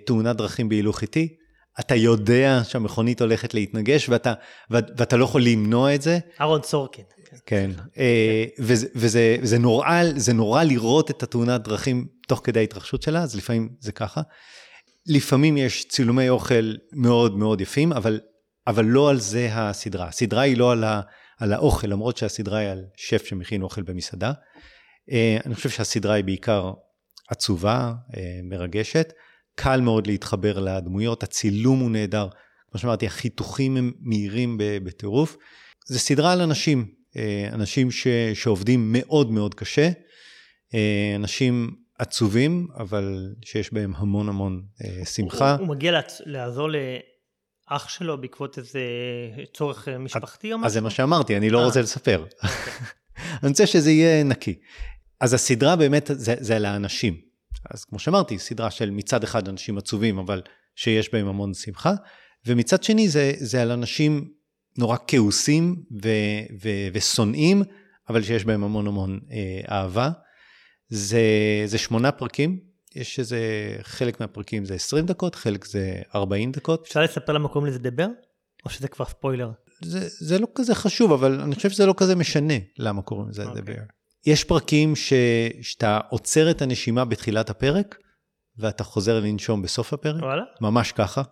תאונת 0.06 0.36
דרכים 0.36 0.68
בהילוך 0.68 1.02
איטי. 1.02 1.28
אתה 1.80 1.94
יודע 1.94 2.60
שהמכונית 2.64 3.20
הולכת 3.20 3.54
להתנגש 3.54 4.08
ואתה, 4.08 4.34
ואת- 4.70 4.90
ואתה 4.96 5.16
לא 5.16 5.24
יכול 5.24 5.42
למנוע 5.44 5.94
את 5.94 6.02
זה. 6.02 6.18
אהרון 6.40 6.62
סורקין. 6.62 7.04
כן. 7.30 7.36
כן, 7.46 7.70
אה, 7.98 8.44
וזה, 8.58 8.86
וזה, 8.94 9.36
וזה 9.42 9.58
נורא, 9.58 10.02
זה 10.16 10.32
נורא 10.32 10.62
לראות 10.62 11.10
את 11.10 11.22
התאונת 11.22 11.60
דרכים 11.62 12.06
תוך 12.28 12.40
כדי 12.44 12.60
ההתרחשות 12.60 13.02
שלה, 13.02 13.22
אז 13.22 13.36
לפעמים 13.36 13.68
זה 13.80 13.92
ככה. 13.92 14.20
לפעמים 15.06 15.56
יש 15.56 15.88
צילומי 15.88 16.28
אוכל 16.28 16.74
מאוד 16.92 17.36
מאוד 17.36 17.60
יפים, 17.60 17.92
אבל, 17.92 18.20
אבל 18.66 18.84
לא 18.84 19.10
על 19.10 19.20
זה 19.20 19.48
הסדרה. 19.52 20.06
הסדרה 20.08 20.42
היא 20.42 20.56
לא 20.56 20.72
על, 20.72 20.84
ה, 20.84 21.00
על 21.38 21.52
האוכל, 21.52 21.86
למרות 21.86 22.16
שהסדרה 22.16 22.58
היא 22.58 22.68
על 22.68 22.84
שף 22.96 23.24
שמכין 23.24 23.62
אוכל 23.62 23.82
במסעדה. 23.82 24.32
אה, 25.12 25.38
אני 25.46 25.54
חושב 25.54 25.70
שהסדרה 25.70 26.14
היא 26.14 26.24
בעיקר 26.24 26.72
עצובה, 27.30 27.92
אה, 28.16 28.22
מרגשת. 28.42 29.12
קל 29.54 29.80
מאוד 29.80 30.06
להתחבר 30.06 30.58
לדמויות, 30.58 31.22
הצילום 31.22 31.78
הוא 31.78 31.90
נהדר. 31.90 32.28
כמו 32.70 32.80
שאמרתי, 32.80 33.06
החיתוכים 33.06 33.76
הם 33.76 33.92
מהירים 34.00 34.56
בטירוף. 34.58 35.36
זה 35.86 35.98
סדרה 35.98 36.32
על 36.32 36.40
אנשים, 36.40 36.86
אה, 37.16 37.48
אנשים 37.52 37.90
ש, 37.90 38.06
שעובדים 38.34 38.92
מאוד 38.92 39.30
מאוד 39.30 39.54
קשה, 39.54 39.90
אה, 40.74 41.12
אנשים 41.16 41.70
עצובים, 41.98 42.68
אבל 42.78 43.34
שיש 43.44 43.72
בהם 43.72 43.92
המון 43.96 44.28
המון 44.28 44.62
אה, 44.84 45.04
שמחה. 45.04 45.52
הוא, 45.52 45.60
הוא 45.60 45.68
מגיע 45.68 45.92
לעצ... 45.92 46.20
לעזור 46.26 46.68
לאח 46.68 47.88
שלו 47.88 48.20
בעקבות 48.20 48.58
איזה 48.58 48.80
צורך 49.54 49.88
משפחתי 49.88 50.52
או 50.52 50.58
משהו? 50.58 50.66
אז 50.66 50.72
זה 50.72 50.80
מה 50.80 50.90
שאמרתי, 50.90 51.36
אני 51.36 51.50
לא 51.50 51.60
אה. 51.60 51.64
רוצה 51.64 51.82
לספר. 51.82 52.24
אני 53.42 53.48
רוצה 53.48 53.66
שזה 53.66 53.90
יהיה 53.90 54.24
נקי. 54.24 54.58
אז 55.20 55.34
הסדרה 55.34 55.76
באמת, 55.76 56.10
זה, 56.14 56.34
זה 56.38 56.56
על 56.56 56.64
האנשים. 56.64 57.29
אז 57.70 57.84
כמו 57.84 57.98
שאמרתי, 57.98 58.38
סדרה 58.38 58.70
של 58.70 58.90
מצד 58.90 59.24
אחד 59.24 59.48
אנשים 59.48 59.78
עצובים, 59.78 60.18
אבל 60.18 60.42
שיש 60.76 61.12
בהם 61.12 61.26
המון 61.26 61.54
שמחה, 61.54 61.92
ומצד 62.46 62.82
שני 62.82 63.08
זה, 63.08 63.32
זה 63.38 63.62
על 63.62 63.70
אנשים 63.70 64.28
נורא 64.78 64.96
כעוסים 65.06 65.82
ו, 66.04 66.08
ו, 66.62 66.68
ושונאים, 66.92 67.62
אבל 68.08 68.22
שיש 68.22 68.44
בהם 68.44 68.64
המון 68.64 68.86
המון 68.86 69.20
אה, 69.30 69.76
אהבה. 69.76 70.10
זה, 70.88 71.22
זה 71.66 71.78
שמונה 71.78 72.12
פרקים, 72.12 72.60
יש 72.96 73.18
איזה, 73.18 73.40
חלק 73.82 74.20
מהפרקים 74.20 74.64
זה 74.64 74.74
20 74.74 75.06
דקות, 75.06 75.34
חלק 75.34 75.64
זה 75.64 76.02
40 76.14 76.52
דקות. 76.52 76.86
אפשר 76.86 77.02
לספר 77.02 77.32
למה 77.32 77.48
קוראים 77.48 77.70
לזה 77.70 77.78
דבר? 77.78 78.06
או 78.64 78.70
שזה 78.70 78.88
כבר 78.88 79.04
ספוילר? 79.04 79.50
זה, 79.84 80.08
זה 80.08 80.38
לא 80.38 80.46
כזה 80.54 80.74
חשוב, 80.74 81.12
אבל 81.12 81.40
אני 81.40 81.54
חושב 81.54 81.70
שזה 81.70 81.86
לא 81.86 81.94
כזה 81.96 82.16
משנה 82.16 82.54
למה 82.78 83.02
קוראים 83.02 83.28
לזה 83.28 83.44
אוקיי. 83.44 83.62
לדבר. 83.62 83.82
יש 84.26 84.44
פרקים 84.44 84.96
ש, 84.96 85.12
שאתה 85.62 85.98
עוצר 86.10 86.50
את 86.50 86.62
הנשימה 86.62 87.04
בתחילת 87.04 87.50
הפרק, 87.50 87.96
ואתה 88.58 88.84
חוזר 88.84 89.20
לנשום 89.20 89.62
בסוף 89.62 89.92
הפרק, 89.92 90.22
וואלה? 90.22 90.42
ממש 90.60 90.92
ככה. 90.92 91.22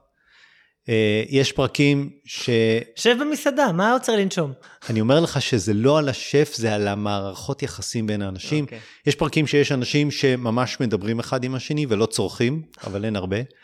אה, 0.88 1.22
יש 1.28 1.52
פרקים 1.52 2.10
שאני 2.24 2.80
שב 2.96 3.16
במסעדה, 3.20 3.72
מה 3.72 3.92
עוצר 3.92 4.16
לנשום? 4.16 4.52
אומר 5.00 5.20
לך 5.20 5.42
שזה 5.42 5.74
לא 5.74 5.98
על 5.98 6.08
השף, 6.08 6.52
זה 6.56 6.74
על 6.74 6.88
המערכות 6.88 7.62
יחסים 7.62 8.06
בין 8.06 8.22
האנשים. 8.22 8.64
אוקיי. 8.64 8.78
יש 9.06 9.14
פרקים 9.14 9.46
שיש 9.46 9.72
אנשים 9.72 10.10
שממש 10.10 10.80
מדברים 10.80 11.18
אחד 11.18 11.44
עם 11.44 11.54
השני 11.54 11.86
ולא 11.88 12.06
צורכים, 12.06 12.62
אבל 12.84 13.04
אין 13.04 13.16
הרבה. 13.16 13.36
טוב, 13.44 13.56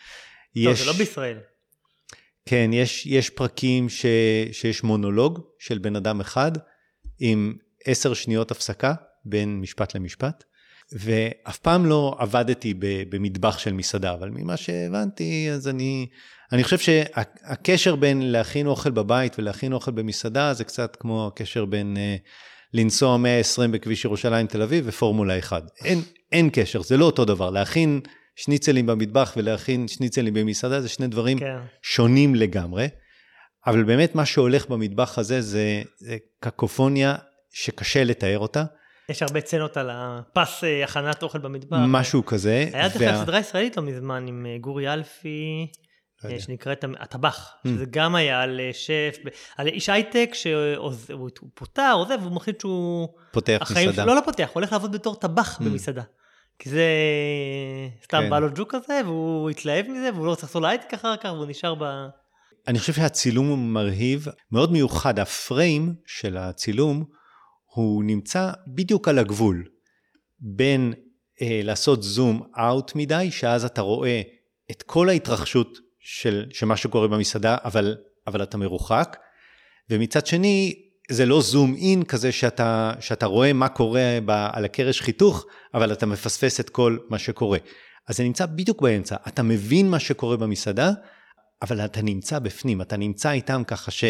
יש- 0.57 0.81
זה 0.81 0.87
לא 0.87 0.93
בישראל. 0.93 1.39
כן, 2.47 2.71
יש, 2.73 3.07
יש 3.07 3.31
פרקים 3.31 3.89
ש, 3.89 4.07
שיש 4.53 4.83
מונולוג 4.83 5.41
של 5.59 5.79
בן 5.79 5.97
אדם 5.97 6.21
אחד 6.21 6.53
עם 7.21 7.55
עשר 7.85 8.15
שניות 8.15 8.51
הפסקה 8.51 8.95
בין 9.25 9.61
משפט 9.61 9.97
למשפט, 9.97 10.45
ואף 10.93 11.59
פעם 11.59 11.87
לא 11.87 12.17
עבדתי 12.19 12.75
במטבח 13.09 13.59
של 13.59 13.73
מסעדה, 13.73 14.15
אבל 14.15 14.31
ממה 14.31 14.57
שהבנתי, 14.57 15.49
אז 15.53 15.69
אני, 15.69 16.07
אני 16.53 16.65
חושב 16.65 16.79
שהקשר 16.79 17.97
בין 17.97 18.33
להכין 18.33 18.67
אוכל 18.67 18.91
בבית 18.91 19.39
ולהכין 19.39 19.73
אוכל 19.73 19.91
במסעדה, 19.91 20.55
זה 20.55 20.65
קצת 20.65 20.97
כמו 21.01 21.27
הקשר 21.27 21.65
בין 21.65 21.97
uh, 21.97 22.29
לנסוע 22.75 23.17
120 23.17 23.73
בכביש 23.73 24.05
ירושלים 24.05 24.47
תל 24.47 24.63
אביב 24.63 24.85
ופורמולה 24.89 25.39
1. 25.39 25.63
אין, 25.85 26.03
אין 26.33 26.51
קשר, 26.53 26.83
זה 26.83 26.97
לא 26.97 27.05
אותו 27.05 27.25
דבר. 27.25 27.51
להכין 27.51 28.01
שניצלים 28.37 28.87
במטבח 28.87 29.33
ולהכין 29.37 29.89
שניצלים 29.89 30.35
במסעדה, 30.35 30.81
זה 30.81 30.89
שני 30.89 31.07
דברים 31.07 31.39
כן. 31.39 31.57
שונים 31.83 32.35
לגמרי. 32.35 32.89
אבל 33.67 33.83
באמת 33.83 34.15
מה 34.15 34.27
שהולך 34.27 34.69
במטבח 34.69 35.19
הזה 35.19 35.41
זה, 35.41 35.83
זה 35.99 36.17
קקופוניה 36.41 37.15
שקשה 37.53 38.05
לתאר 38.05 38.39
אותה. 38.39 38.65
יש 39.09 39.23
הרבה 39.23 39.41
צנות 39.41 39.77
על 39.77 39.91
הפס 39.93 40.65
אה, 40.65 40.85
הכנת 40.85 41.23
אוכל 41.23 41.39
במטבח. 41.39 41.77
משהו 41.89 42.25
כזה. 42.25 42.69
היה 42.73 42.89
דרך 42.89 43.01
וה... 43.01 43.23
סדרה 43.23 43.39
ישראלית 43.39 43.77
לא 43.77 43.83
מזמן 43.83 44.27
עם 44.27 44.47
אה, 44.49 44.59
גורי 44.59 44.93
אלפי, 44.93 45.67
לא 46.25 46.31
אה, 46.31 46.41
שנקראת 46.41 46.85
הטבח, 46.99 47.55
mm. 47.55 47.69
שזה 47.69 47.85
גם 47.91 48.15
היה 48.15 48.41
על 48.41 48.61
שף, 48.73 49.17
על 49.57 49.67
איש 49.67 49.89
הייטק 49.89 50.31
שהוא 50.33 51.31
פוטר, 51.55 51.93
עוזב, 51.95 52.19
והוא 52.21 52.33
מחליט 52.33 52.61
שהוא... 52.61 53.09
פותח 53.33 53.69
מסעדה. 53.71 54.05
לא, 54.05 54.17
לא 54.17 54.21
פותח, 54.25 54.45
הוא 54.45 54.55
הולך 54.55 54.73
לעבוד 54.73 54.93
בתור 54.93 55.15
טבח 55.15 55.59
mm. 55.61 55.65
במסעדה. 55.65 56.03
כי 56.59 56.71
זה 56.71 56.89
סתם 58.05 58.21
כן. 58.21 58.31
בא 58.31 58.39
לו 58.39 58.49
ג'וק 58.55 58.75
כזה, 58.75 59.01
והוא 59.05 59.51
התלהב 59.51 59.89
מזה, 59.89 60.11
והוא 60.15 60.27
לא 60.27 60.31
רוצה 60.31 60.47
לחזור 60.47 60.63
להייטק 60.63 60.95
אחר 60.95 61.17
כך, 61.17 61.31
והוא 61.33 61.47
נשאר 61.47 61.75
ב... 61.75 61.85
אני 62.69 62.79
חושב 62.79 62.93
שהצילום 62.93 63.49
הוא 63.49 63.59
מרהיב, 63.59 64.27
מאוד 64.53 64.73
מיוחד, 64.73 65.19
הפריים 65.19 65.95
של 66.07 66.37
הצילום, 66.37 67.05
הוא 67.75 68.05
נמצא 68.05 68.51
בדיוק 68.67 69.09
על 69.09 69.19
הגבול 69.19 69.65
בין 70.39 70.93
אה, 71.43 71.61
לעשות 71.63 72.03
זום 72.03 72.43
אאוט 72.59 72.93
מדי, 72.95 73.31
שאז 73.31 73.65
אתה 73.65 73.81
רואה 73.81 74.23
את 74.71 74.83
כל 74.83 75.09
ההתרחשות 75.09 75.79
של, 76.01 76.47
של 76.51 76.67
מה 76.67 76.77
שקורה 76.77 77.09
במסעדה, 77.09 77.57
אבל, 77.65 77.97
אבל 78.27 78.43
אתה 78.43 78.57
מרוחק, 78.57 79.17
ומצד 79.91 80.27
שני, 80.27 80.75
זה 81.11 81.27
לא 81.27 81.41
זום 81.41 81.75
אין 81.75 82.05
כזה 82.05 82.33
שאתה, 82.33 82.93
שאתה 83.01 83.27
רואה 83.27 83.53
מה 83.53 83.69
קורה 83.69 84.19
ב, 84.27 84.31
על 84.53 84.65
הקרש 84.65 85.01
חיתוך, 85.01 85.47
אבל 85.75 85.93
אתה 85.93 86.07
מפספס 86.07 86.61
את 86.61 86.71
כל 86.71 86.99
מה 87.09 87.19
שקורה. 87.19 87.59
אז 88.09 88.17
זה 88.17 88.25
נמצא 88.25 88.47
בדיוק 88.47 88.83
באמצע, 88.83 89.17
אתה 89.29 89.43
מבין 89.43 89.91
מה 89.91 89.99
שקורה 89.99 90.37
במסעדה, 90.37 90.91
אבל 91.63 91.81
אתה 91.81 92.03
נמצא 92.03 92.39
בפנים, 92.39 92.83
אתה 92.83 92.97
נמצא 92.97 93.33
איתם 93.33 93.63
ככה 93.67 93.91
ש... 93.91 94.05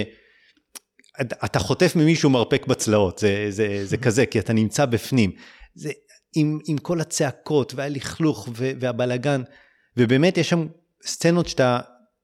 אתה 1.20 1.58
חוטף 1.58 1.96
ממישהו 1.96 2.30
מרפק 2.30 2.66
בצלעות, 2.66 3.18
זה, 3.18 3.46
זה, 3.48 3.86
זה 3.86 3.96
כזה, 3.96 4.26
כי 4.26 4.38
אתה 4.38 4.52
נמצא 4.52 4.84
בפנים. 4.84 5.30
זה 5.74 5.90
עם, 6.36 6.58
עם 6.66 6.78
כל 6.78 7.00
הצעקות 7.00 7.74
והלכלוך 7.74 8.48
והבלגן, 8.54 9.42
ובאמת 9.96 10.38
יש 10.38 10.50
שם 10.50 10.66
סצנות 11.06 11.48
שאתה 11.48 11.80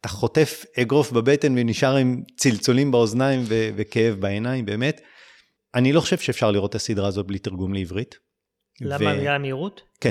חוטף 0.07 0.65
אגרוף 0.81 1.13
בבטן 1.13 1.55
ונשאר 1.59 1.97
עם 1.97 2.23
צלצולים 2.37 2.91
באוזניים 2.91 3.41
ו, 3.45 3.69
וכאב 3.77 4.15
בעיניים, 4.15 4.67
באמת. 4.67 5.01
אני 5.75 5.93
לא 5.93 6.01
חושב 6.01 6.19
שאפשר 6.19 6.51
לראות 6.51 6.71
את 6.71 6.75
הסדרה 6.75 7.09
הזאת 7.09 7.27
בלי 7.27 7.39
תרגום 7.39 7.75
לעברית. 7.75 8.19
למה? 8.81 9.15
בגלל 9.15 9.35
המהירות? 9.35 9.83
כן. 10.01 10.11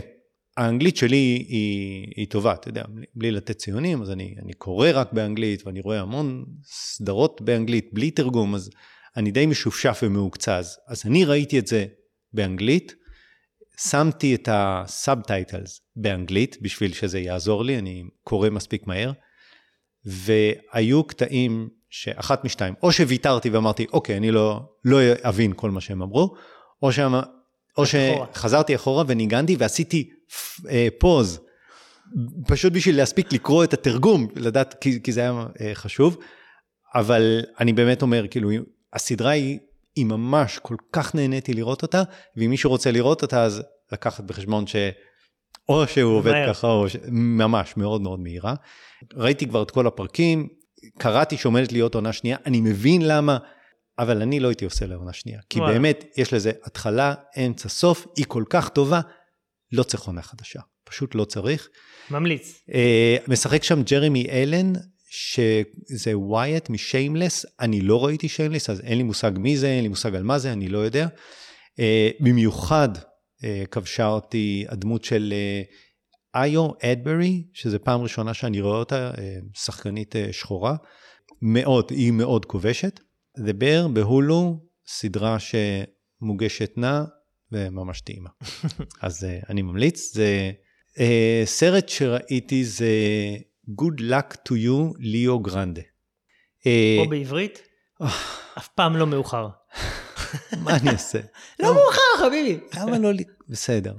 האנגלית 0.59 0.97
שלי 0.97 1.45
היא, 1.49 2.07
היא 2.15 2.27
טובה, 2.27 2.53
אתה 2.53 2.69
יודע, 2.69 2.83
בלי 3.15 3.31
לתת 3.31 3.57
ציונים, 3.57 4.01
אז 4.01 4.11
אני, 4.11 4.35
אני 4.43 4.53
קורא 4.53 4.89
רק 4.93 5.13
באנגלית 5.13 5.67
ואני 5.67 5.79
רואה 5.79 5.99
המון 5.99 6.45
סדרות 6.63 7.41
באנגלית 7.41 7.89
בלי 7.93 8.11
תרגום, 8.11 8.55
אז 8.55 8.69
אני 9.17 9.31
די 9.31 9.45
משופשף 9.45 9.99
ומהוקצע. 10.03 10.79
אז 10.87 11.03
אני 11.05 11.25
ראיתי 11.25 11.59
את 11.59 11.67
זה 11.67 11.85
באנגלית, 12.33 12.95
שמתי 13.89 14.35
את 14.35 14.49
ה 14.51 14.64
subtitles 14.64 15.81
באנגלית 15.95 16.57
בשביל 16.61 16.93
שזה 16.93 17.19
יעזור 17.19 17.63
לי, 17.63 17.77
אני 17.77 18.03
קורא 18.23 18.49
מספיק 18.49 18.87
מהר, 18.87 19.11
והיו 20.05 21.03
קטעים 21.03 21.69
שאחת 21.89 22.45
משתיים, 22.45 22.73
או 22.83 22.91
שוויתרתי 22.91 23.49
ואמרתי, 23.49 23.85
אוקיי, 23.93 24.17
אני 24.17 24.31
לא, 24.31 24.61
לא 24.85 24.97
אבין 25.21 25.53
כל 25.55 25.71
מה 25.71 25.81
שהם 25.81 26.01
אמרו, 26.01 26.35
או, 26.81 26.91
שמה, 26.91 27.23
או 27.79 27.85
שחזרתי 28.33 28.75
אחורה 28.75 29.03
וניגנתי 29.07 29.55
ועשיתי 29.59 30.09
פוז, 30.99 31.39
אה, 31.39 31.43
פשוט 32.47 32.73
בשביל 32.73 32.97
להספיק 32.97 33.33
לקרוא 33.33 33.63
את 33.63 33.73
התרגום, 33.73 34.27
לדעת, 34.35 34.75
כי, 34.81 35.03
כי 35.03 35.11
זה 35.11 35.21
היה 35.21 35.45
אה, 35.61 35.71
חשוב, 35.73 36.17
אבל 36.95 37.41
אני 37.59 37.73
באמת 37.73 38.01
אומר, 38.01 38.27
כאילו, 38.27 38.49
הסדרה 38.93 39.31
היא, 39.31 39.59
היא 39.95 40.05
ממש, 40.05 40.59
כל 40.59 40.75
כך 40.93 41.15
נהניתי 41.15 41.53
לראות 41.53 41.81
אותה, 41.81 42.03
ואם 42.37 42.49
מישהו 42.49 42.69
רוצה 42.69 42.91
לראות 42.91 43.21
אותה, 43.21 43.43
אז 43.43 43.63
לקחת 43.91 44.23
בחשבון 44.23 44.67
ש... 44.67 44.75
או 45.69 45.87
שהוא 45.87 46.17
עובד 46.17 46.31
מהר. 46.31 46.53
ככה, 46.53 46.67
או 46.67 46.89
ש... 46.89 46.95
ממש, 47.11 47.77
מאוד 47.77 48.01
מאוד 48.01 48.19
מהירה. 48.19 48.53
ראיתי 49.13 49.47
כבר 49.47 49.63
את 49.63 49.71
כל 49.71 49.87
הפרקים, 49.87 50.47
קראתי 50.97 51.37
שעומדת 51.37 51.71
להיות 51.71 51.95
עונה 51.95 52.13
שנייה, 52.13 52.37
אני 52.45 52.61
מבין 52.61 53.01
למה, 53.07 53.37
אבל 53.99 54.21
אני 54.21 54.39
לא 54.39 54.47
הייתי 54.47 54.65
עושה 54.65 54.85
לעונה 54.85 55.13
שנייה. 55.13 55.39
כי 55.49 55.59
וואלה. 55.59 55.73
באמת, 55.73 56.05
יש 56.17 56.33
לזה 56.33 56.51
התחלה, 56.63 57.13
אמצע, 57.45 57.69
סוף, 57.69 58.07
היא 58.17 58.25
כל 58.27 58.43
כך 58.49 58.69
טובה, 58.69 59.01
לא 59.71 59.83
צריך 59.83 60.03
עונה 60.03 60.21
חדשה, 60.21 60.59
פשוט 60.83 61.15
לא 61.15 61.25
צריך. 61.25 61.69
ממליץ. 62.11 62.63
אה, 62.69 62.73
משחק 63.27 63.63
שם 63.63 63.83
ג'רמי 63.83 64.25
אלן, 64.29 64.73
שזה 65.09 66.17
ווייט 66.17 66.69
מ 66.69 66.76
Shameless, 66.76 67.45
אני 67.59 67.81
לא 67.81 68.05
ראיתי 68.05 68.27
Shameless, 68.29 68.69
אז 68.69 68.81
אין 68.81 68.97
לי 68.97 69.03
מושג 69.03 69.31
מי 69.37 69.57
זה, 69.57 69.67
אין 69.67 69.81
לי 69.81 69.87
מושג 69.87 70.15
על 70.15 70.23
מה 70.23 70.39
זה, 70.39 70.53
אני 70.53 70.67
לא 70.67 70.77
יודע. 70.77 71.07
אה, 71.07 71.83
במיוחד 72.19 72.89
אה, 72.97 73.67
כבשה 73.71 74.07
אותי 74.07 74.65
הדמות 74.69 75.03
של 75.03 75.33
איו 76.35 76.69
אה, 76.69 76.73
אדברי, 76.83 77.43
שזה 77.53 77.79
פעם 77.79 78.01
ראשונה 78.01 78.33
שאני 78.33 78.61
רואה 78.61 78.77
אותה, 78.77 79.11
אה, 79.13 79.17
שחקנית 79.53 80.15
uh, 80.15 80.33
שחורה. 80.33 80.75
מאוד, 81.41 81.91
היא 81.91 82.11
מאוד 82.11 82.45
כובשת. 82.45 82.99
The 83.37 83.53
Bear 83.61 83.87
בהולו, 83.93 84.59
סדרה 84.87 85.37
שמוגשת 85.39 86.73
נע, 86.77 87.03
וממש 87.51 88.01
טעימה. 88.01 88.29
אז 89.01 89.23
uh, 89.23 89.49
אני 89.49 89.61
ממליץ. 89.61 90.13
זה 90.13 90.51
uh, 90.95 90.99
סרט 91.45 91.89
שראיתי 91.89 92.65
זה 92.65 92.89
Good 93.69 93.99
Luck 93.99 94.35
to 94.35 94.51
You, 94.51 94.93
ליאו 94.99 95.39
גרנדה. 95.39 95.81
או 96.99 97.09
בעברית? 97.09 97.61
אף 98.57 98.67
פעם 98.67 98.97
לא 98.97 99.07
מאוחר. 99.07 99.47
מה 100.63 100.77
אני 100.77 100.89
אעשה? 100.89 101.19
לא 101.59 101.73
מאוחר, 101.73 102.01
חביבי. 102.17 102.59
למה 102.75 102.97
לא... 102.97 103.09
בסדר. 103.49 103.93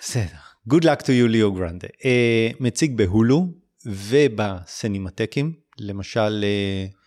בסדר. 0.00 0.36
Good 0.70 0.82
luck 0.82 1.02
to 1.02 1.08
you, 1.08 1.28
ליאו 1.28 1.52
גרנדה. 1.52 1.88
Uh, 1.88 2.56
מציג 2.60 2.96
בהולו 2.96 3.46
ובסנימטקים, 3.86 5.52
למשל 5.78 6.44
uh, 6.44 7.03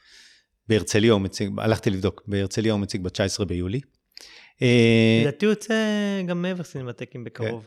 בהרצליה 0.69 1.13
הוא 1.13 1.21
מציג, 1.21 1.51
הלכתי 1.57 1.89
לבדוק, 1.89 2.23
בהרצליה 2.27 2.73
הוא 2.73 2.79
מציג 2.79 3.03
ב-19 3.03 3.45
ביולי. 3.45 3.79
אה, 4.61 5.21
לדעתי 5.21 5.45
הוא 5.45 5.51
יוצא 5.51 5.73
גם 6.27 6.41
מעבר 6.41 6.63
סינמטקים 6.63 7.23
בקרוב. 7.23 7.63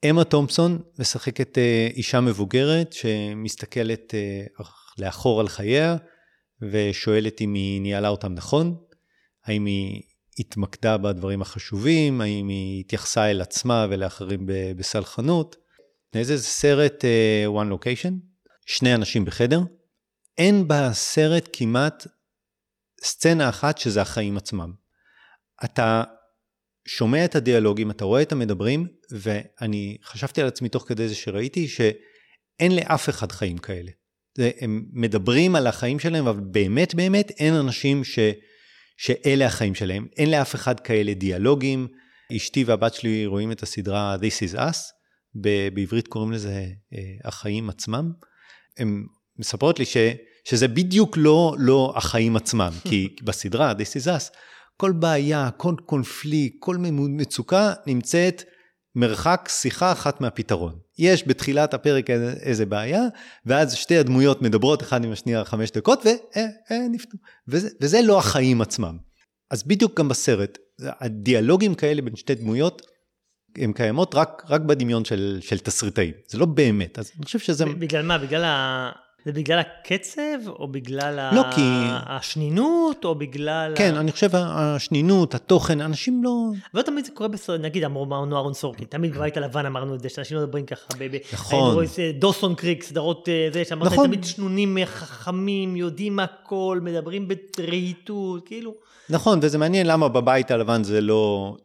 כן. 0.00 0.10
אמה 0.10 0.24
תומפסון 0.24 0.78
משחקת 0.98 1.58
אה, 1.58 1.88
אישה 1.94 2.20
מבוגרת 2.20 2.92
שמסתכלת 2.92 4.14
אה, 4.14 4.64
לאחור 4.98 5.40
על 5.40 5.48
חייה 5.48 5.96
ושואלת 6.62 7.40
אם 7.40 7.54
היא 7.54 7.80
ניהלה 7.80 8.08
אותם 8.08 8.34
נכון, 8.34 8.76
האם 9.44 9.64
היא 9.64 10.02
התמקדה 10.38 10.96
בדברים 10.96 11.42
החשובים, 11.42 12.20
האם 12.20 12.48
היא 12.48 12.80
התייחסה 12.80 13.30
אל 13.30 13.40
עצמה 13.40 13.86
ולאחרים 13.90 14.46
בסלחנות. 14.76 15.56
איזה 16.14 16.38
סרט 16.38 17.04
one 17.46 17.72
location, 17.72 18.12
שני 18.66 18.94
אנשים 18.94 19.24
בחדר. 19.24 19.60
אין 20.38 20.68
בסרט 20.68 21.48
כמעט 21.52 22.06
סצנה 23.04 23.48
אחת 23.48 23.78
שזה 23.78 24.02
החיים 24.02 24.36
עצמם. 24.36 24.72
אתה 25.64 26.02
שומע 26.88 27.24
את 27.24 27.34
הדיאלוגים, 27.34 27.90
אתה 27.90 28.04
רואה 28.04 28.22
את 28.22 28.32
המדברים, 28.32 28.86
ואני 29.10 29.96
חשבתי 30.04 30.40
על 30.40 30.46
עצמי 30.46 30.68
תוך 30.68 30.84
כדי 30.88 31.08
זה 31.08 31.14
שראיתי 31.14 31.68
שאין 31.68 32.76
לאף 32.76 33.08
אחד 33.08 33.32
חיים 33.32 33.58
כאלה. 33.58 33.90
זה, 34.36 34.50
הם 34.60 34.86
מדברים 34.92 35.56
על 35.56 35.66
החיים 35.66 35.98
שלהם, 35.98 36.26
אבל 36.26 36.40
באמת 36.40 36.94
באמת 36.94 37.30
אין 37.30 37.54
אנשים 37.54 38.04
ש, 38.04 38.18
שאלה 38.96 39.46
החיים 39.46 39.74
שלהם. 39.74 40.06
אין 40.16 40.30
לאף 40.30 40.54
אחד 40.54 40.80
כאלה 40.80 41.14
דיאלוגים. 41.14 41.88
אשתי 42.36 42.64
והבת 42.64 42.94
שלי 42.94 43.26
רואים 43.26 43.52
את 43.52 43.62
הסדרה 43.62 44.16
This 44.16 44.50
is 44.50 44.56
Us, 44.56 44.78
בעברית 45.34 46.08
קוראים 46.08 46.32
לזה 46.32 46.66
אה, 46.94 46.98
החיים 47.24 47.70
עצמם. 47.70 48.12
הם 48.78 49.06
מספרות 49.38 49.78
לי 49.78 49.84
ש, 49.84 49.96
שזה 50.48 50.68
בדיוק 50.68 51.16
לא, 51.16 51.54
לא 51.58 51.92
החיים 51.96 52.36
עצמם, 52.36 52.72
כי 52.88 53.16
בסדרה 53.22 53.72
This 53.72 54.02
is 54.02 54.06
Us, 54.06 54.34
כל 54.76 54.92
בעיה, 54.92 55.50
כל 55.56 55.74
קונפליקט, 55.86 56.56
כל 56.60 56.76
מצוקה 56.90 57.72
נמצאת 57.86 58.42
מרחק 58.94 59.48
שיחה 59.52 59.92
אחת 59.92 60.20
מהפתרון. 60.20 60.78
יש 60.98 61.28
בתחילת 61.28 61.74
הפרק 61.74 62.10
איזה 62.40 62.66
בעיה, 62.66 63.02
ואז 63.46 63.74
שתי 63.74 63.96
הדמויות 63.98 64.42
מדברות 64.42 64.82
אחד 64.82 65.04
עם 65.04 65.12
השנייה 65.12 65.44
חמש 65.44 65.70
דקות, 65.70 66.06
ונפתו. 66.70 67.18
וזה, 67.48 67.68
וזה 67.80 68.02
לא 68.02 68.18
החיים 68.18 68.60
עצמם. 68.60 68.96
אז 69.50 69.62
בדיוק 69.62 69.98
גם 69.98 70.08
בסרט, 70.08 70.58
הדיאלוגים 70.80 71.74
כאלה 71.74 72.02
בין 72.02 72.16
שתי 72.16 72.34
דמויות, 72.34 72.82
הן 73.58 73.72
קיימות 73.72 74.14
רק, 74.14 74.42
רק 74.48 74.60
בדמיון 74.60 75.04
של, 75.04 75.38
של 75.40 75.58
תסריטאים, 75.58 76.14
זה 76.28 76.38
לא 76.38 76.46
באמת, 76.46 76.98
אז 76.98 77.10
אני 77.16 77.24
חושב 77.24 77.38
שזה... 77.38 77.64
בגלל 77.64 78.02
מה? 78.02 78.18
בגלל 78.18 78.44
ה... 78.44 79.05
זה 79.26 79.32
בגלל 79.32 79.58
הקצב, 79.58 80.48
או 80.48 80.68
בגלל 80.68 81.30
לא, 81.34 81.40
ה... 81.40 81.52
כי- 81.54 81.86
השנינות, 82.06 83.04
או 83.04 83.14
בגלל... 83.14 83.72
כן, 83.76 83.94
ה... 83.96 84.00
אני 84.00 84.12
חושב 84.12 84.30
השנינות, 84.34 85.34
התוכן, 85.34 85.80
אנשים 85.80 86.24
לא... 86.24 86.30
לא 86.74 86.82
תמיד 86.82 87.04
זה 87.04 87.12
קורה 87.14 87.28
בסרט, 87.28 87.60
נגיד 87.60 87.84
אמרנו 87.84 88.36
אהרון 88.36 88.54
סורקין, 88.54 88.86
תמיד 88.86 89.14
בבית 89.14 89.36
הלבן 89.36 89.66
אמרנו 89.66 89.94
את 89.94 90.00
זה, 90.00 90.08
שאנשים 90.08 90.36
לא 90.36 90.42
מדברים 90.42 90.66
ככה, 90.66 90.86
ב- 90.98 91.16
נכון. 91.32 91.84
דוסון 92.18 92.54
קריק, 92.54 92.82
סדרות 92.82 93.28
אה, 93.28 93.48
זה, 93.52 93.64
שאמרת, 93.64 93.92
נכון. 93.92 94.06
תמיד 94.06 94.24
שנונים, 94.24 94.78
חכמים, 94.84 95.76
יודעים 95.76 96.18
הכל, 96.18 96.80
מדברים 96.82 97.28
ברהיטות, 97.58 98.46
כאילו, 98.46 98.74
נכון, 99.10 99.38
וזה 99.42 99.58
מעניין 99.58 99.86
למה 99.86 100.08
בבית 100.08 100.50
הלבן 100.50 100.84
זה 100.84 101.00
לא... 101.00 101.56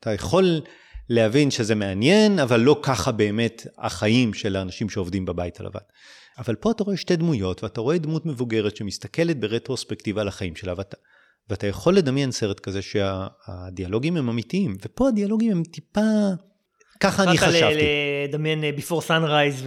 אתה 0.00 0.12
יכול 0.12 0.60
להבין 1.08 1.50
שזה 1.50 1.74
מעניין, 1.74 2.38
אבל 2.38 2.60
לא 2.60 2.76
ככה 2.82 3.12
באמת 3.12 3.66
החיים 3.78 4.34
של 4.34 4.56
האנשים 4.56 4.88
שעובדים 4.88 5.24
בבית 5.24 5.60
הלבן. 5.60 5.80
אבל 6.38 6.54
פה 6.54 6.70
אתה 6.70 6.84
רואה 6.84 6.96
שתי 6.96 7.16
דמויות, 7.16 7.62
ואתה 7.62 7.80
רואה 7.80 7.98
דמות 7.98 8.26
מבוגרת 8.26 8.76
שמסתכלת 8.76 9.40
ברטרוספקטיבה 9.40 10.20
על 10.20 10.28
החיים 10.28 10.56
שלה, 10.56 10.74
ואתה, 10.76 10.96
ואתה 11.50 11.66
יכול 11.66 11.96
לדמיין 11.96 12.30
סרט 12.30 12.60
כזה 12.60 12.82
שהדיאלוגים 12.82 14.16
הם 14.16 14.28
אמיתיים, 14.28 14.76
ופה 14.82 15.08
הדיאלוגים 15.08 15.52
הם 15.52 15.62
טיפה... 15.64 16.00
ככה 17.00 17.22
אני 17.22 17.30
אה, 17.30 17.36
חשבתי. 17.36 17.84
לדמיין 18.28 18.64
אה, 18.64 18.70
Before 18.78 19.08
Sunrise. 19.08 19.66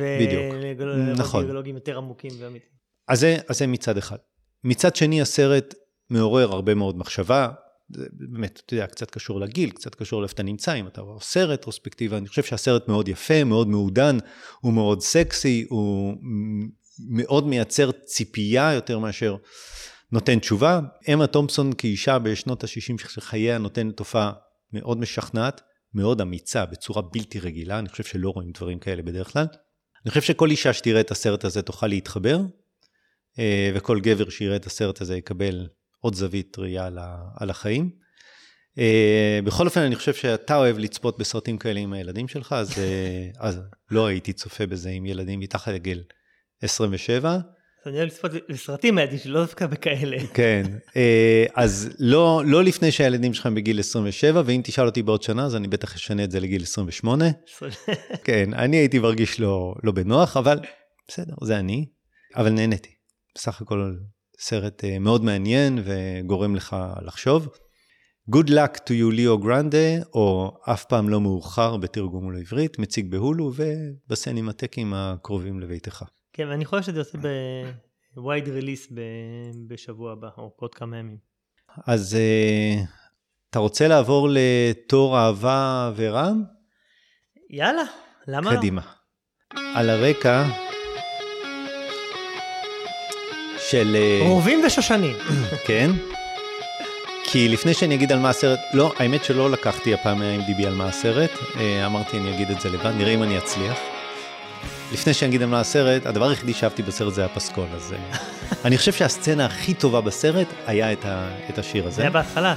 נכון. 1.18 1.46
דיאלוגים 1.46 1.76
יותר 1.76 1.98
עמוקים 1.98 2.32
ואמיתיים. 2.40 2.76
אז 3.08 3.26
זה 3.50 3.68
מצד 3.68 3.98
אחד. 3.98 4.18
מצד 4.64 4.96
שני, 4.96 5.22
הסרט 5.22 5.74
מעורר 6.10 6.52
הרבה 6.52 6.76
מאוד 6.76 6.98
מחשבה. 6.98 7.50
זה 7.90 8.06
באמת, 8.12 8.62
אתה 8.66 8.74
יודע, 8.74 8.88
קצת 8.88 9.12
קשור 9.12 9.40
לגיל, 9.40 9.70
קצת 9.70 9.96
קשור 9.96 10.22
לאיפה 10.22 10.34
אתה 10.34 10.44
נמצא, 10.44 10.74
אם 10.74 10.88
אתה 10.88 11.02
עושה 11.02 11.46
רטרוספקטיבה, 11.46 12.18
אני 12.18 12.28
חושב 12.28 12.44
שהסרט 12.44 12.88
מאוד 12.88 13.08
יפה, 13.08 13.44
מאוד 13.44 13.68
מעודן, 13.68 14.18
הוא 14.62 14.74
מאוד 14.74 15.02
סקסי, 15.02 15.66
הוא 15.70 16.18
מאוד 17.10 17.48
מייצר 17.48 17.92
ציפייה 17.92 18.74
יותר 18.74 19.00
מאשר 19.00 19.36
נותן 20.12 20.40
תשובה. 20.40 20.80
אמה 21.14 21.28
תומפסון 21.28 21.74
כאישה 21.74 22.20
בשנות 22.20 22.64
ה-60 22.64 23.10
של 23.10 23.22
חייה 23.22 23.58
נותנת 23.58 23.98
תופעה 23.98 24.32
מאוד 24.74 24.98
משכנעת, 24.98 25.62
מאוד 25.94 26.22
אמיצה, 26.22 26.66
בצורה 26.66 27.02
בלתי 27.02 27.40
רגילה, 27.40 27.80
אני 27.80 27.90
חושב 27.90 28.04
שלא 28.04 28.30
רואים 28.30 28.52
דברים 28.52 28.80
כאלה 28.80 29.02
בדרך 29.02 29.34
כלל. 29.34 29.46
אני 30.06 30.10
חושב 30.10 30.22
שכל 30.22 30.50
אישה 30.50 30.74
שתראה 30.74 31.02
את 31.02 31.12
הסרט 31.12 31.46
הזה 31.46 31.62
תוכל 31.62 31.88
להתחבר, 31.88 32.40
אה, 33.40 33.72
וכל 33.76 34.00
גבר 34.00 34.30
שיראה 34.30 34.56
את 34.56 34.66
הסרט 34.66 35.02
הזה 35.02 35.18
יקבל 35.18 35.68
עוד 36.06 36.16
זווית 36.16 36.60
ראייה 36.60 36.90
על 37.40 37.50
החיים. 37.50 37.90
אה, 38.80 39.40
בכל 39.44 39.66
אופן, 39.66 39.82
אני 39.82 39.96
חושב 39.96 40.14
שאתה 40.14 40.56
אוהב 40.56 40.78
לצפות 40.78 41.18
בסרטים 41.18 41.58
כאלה 41.58 41.80
עם 41.80 41.94
הילדים 41.94 42.28
שלך, 42.28 42.54
אז, 42.54 42.80
אה, 42.80 43.28
אז 43.48 43.60
לא 43.92 44.08
הייתי 44.08 44.34
צופה 44.34 44.66
בזה 44.66 44.90
עם 44.90 45.06
ילדים 45.06 45.40
מתחת 45.40 45.72
לגיל 45.72 46.04
27. 46.62 47.30
אז 47.34 47.40
אני 47.86 47.98
אוהב 47.98 48.08
לצפות 48.08 48.32
בסרטים 48.50 48.96
מהילדים 48.96 49.20
שלי, 49.20 49.32
לא 49.32 49.42
דווקא 49.42 49.68
בכאלה. 49.68 50.18
כן, 50.34 50.64
אה, 50.96 51.46
אז 51.56 51.90
לא, 52.00 52.44
לא 52.46 52.64
לפני 52.64 52.92
שהילדים 52.92 53.34
שלך 53.34 53.46
הם 53.46 53.56
בגיל 53.56 53.80
27, 53.80 54.42
ואם 54.46 54.62
תשאל 54.64 54.86
אותי 54.86 55.04
בעוד 55.04 55.24
שנה, 55.24 55.46
אז 55.46 55.56
אני 55.56 55.68
בטח 55.68 55.96
אשנה 55.96 56.24
את 56.24 56.32
זה 56.32 56.40
לגיל 56.40 56.62
28. 56.62 57.26
כן, 58.24 58.54
אני 58.54 58.78
הייתי 58.78 59.00
מרגיש 59.00 59.40
לא, 59.40 59.76
לא 59.84 59.92
בנוח, 59.92 60.38
אבל 60.38 60.60
בסדר, 61.08 61.34
זה 61.44 61.60
אני, 61.60 61.86
אבל 62.36 62.50
נהניתי. 62.50 62.90
בסך 63.36 63.62
הכל 63.62 63.94
סרט 64.40 64.84
אה, 64.84 65.00
מאוד 65.00 65.24
מעניין 65.24 65.80
וגורם 65.86 66.56
לך 66.56 66.76
לחשוב. 67.02 67.48
Good 68.36 68.50
luck 68.50 68.78
to 68.78 68.90
you, 68.90 69.12
ליאו 69.12 69.38
גרנדה, 69.38 70.04
או 70.14 70.58
אף 70.74 70.86
פעם 70.86 71.10
לא 71.10 71.22
מאוחר 71.22 71.78
בתרגום 71.78 72.32
לעברית, 72.32 72.80
מציג 72.80 73.12
בהולו 73.12 73.52
ובסנימטקים 73.56 74.94
הקרובים 74.94 75.60
לביתך. 75.60 76.04
כן, 76.34 76.48
ואני 76.48 76.66
חושב 76.66 76.82
שזה 76.82 77.00
יוצא 77.00 77.18
ב-wide 77.18 78.48
release 78.48 78.94
ב- 78.94 79.74
בשבוע 79.74 80.12
הבא, 80.12 80.30
או 80.38 80.52
עוד 80.56 80.76
כמה 80.76 80.98
ימים. 80.98 81.18
אז 81.88 82.16
אה, 82.16 82.84
אתה 83.50 83.60
רוצה 83.60 83.88
לעבור 83.88 84.30
לתור 84.32 85.18
אהבה 85.18 85.92
ורם? 85.96 86.44
יאללה, 87.50 87.84
למה 88.28 88.54
לא? 88.54 88.58
קדימה. 88.58 88.82
על 89.76 89.90
הרקע 89.90 90.46
של... 93.70 93.96
אה, 94.00 94.28
רובים 94.28 94.64
ושושנים. 94.66 95.16
כן. 95.68 95.92
כי 97.24 97.48
לפני 97.48 97.74
שאני 97.74 97.96
אגיד 97.96 98.12
על 98.12 98.20
מה 98.20 98.30
הסרט, 98.30 98.60
לא, 98.74 98.94
האמת 99.00 99.24
שלא 99.24 99.52
לקחתי 99.52 99.94
הפעם 99.94 100.20
מה-IMDb 100.20 100.66
על 100.68 100.76
מה 100.76 100.88
הסרט, 100.88 101.32
אה, 101.60 101.86
אמרתי 101.86 102.18
אני 102.18 102.36
אגיד 102.36 102.52
את 102.52 102.62
זה 102.62 102.70
לבד, 102.70 102.92
נראה 102.98 103.14
אם 103.14 103.24
אני 103.24 103.38
אצליח. 103.38 103.78
לפני 104.94 105.14
שאני 105.14 105.30
אגיד 105.30 105.42
על 105.42 105.50
מה 105.50 105.60
הסרט, 105.60 106.06
הדבר 106.06 106.30
היחידי 106.30 106.54
שאהבתי 106.54 106.82
בסרט 106.82 107.14
זה 107.14 107.26
הפסקול, 107.26 107.66
אז 107.76 107.94
אה, 107.94 108.18
אני 108.66 108.78
חושב 108.78 108.94
שהסצנה 108.94 109.46
הכי 109.46 109.74
טובה 109.74 110.02
בסרט 110.02 110.48
היה 110.68 110.92
את, 110.92 111.06
ה, 111.06 111.30
את 111.50 111.58
השיר 111.58 111.88
הזה. 111.88 111.96
זה 111.96 112.02
היה 112.02 112.12
בהתחלה. 112.12 112.56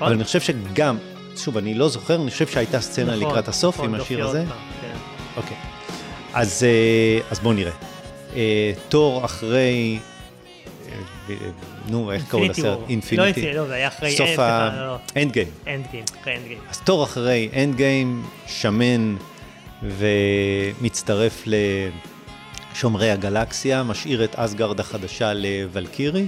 אבל 0.00 0.12
אני 0.12 0.24
חושב 0.24 0.40
שגם, 0.40 0.96
שוב, 1.36 1.56
אני 1.56 1.74
לא 1.74 1.88
זוכר, 1.88 2.22
אני 2.22 2.30
חושב 2.30 2.46
שהייתה 2.46 2.80
סצנה 2.80 3.16
נכון, 3.16 3.28
לקראת 3.28 3.48
הסוף 3.48 3.74
נכון, 3.74 3.94
עם 3.94 4.00
השיר 4.00 4.28
הזה. 4.28 4.44
כן. 4.80 4.96
אוקיי. 5.36 5.56
אז, 6.34 6.66
אז 7.30 7.38
בואו 7.40 7.54
נראה. 7.54 7.87
אה, 8.36 8.72
תור 8.88 9.24
אחרי, 9.24 9.98
אה, 10.88 11.34
נו, 11.88 12.12
איך 12.12 12.24
קראו 12.28 12.44
לסרט? 12.44 12.64
לא 12.64 12.84
Infinity. 12.88 13.52
לא, 13.52 13.66
זה 13.66 13.74
היה 13.74 13.88
אחרי... 13.88 14.10
סוף 14.10 14.20
אה, 14.20 14.26
סליחה, 14.26 14.70
לא, 14.76 14.80
ה... 14.82 14.86
לא. 14.86 15.22
Endgame. 15.22 15.48
Endgame, 15.66 16.04
אחרי 16.20 16.36
Endgame. 16.36 16.58
אז 16.70 16.80
תור 16.80 17.04
אחרי 17.04 17.48
אנד 17.56 17.76
גיים, 17.76 18.22
שמן 18.46 19.16
ומצטרף 19.82 21.44
לשומרי 22.74 23.10
הגלקסיה, 23.10 23.82
משאיר 23.82 24.24
את 24.24 24.34
אסגרד 24.34 24.80
החדשה 24.80 25.32
לוולקירי, 25.34 26.26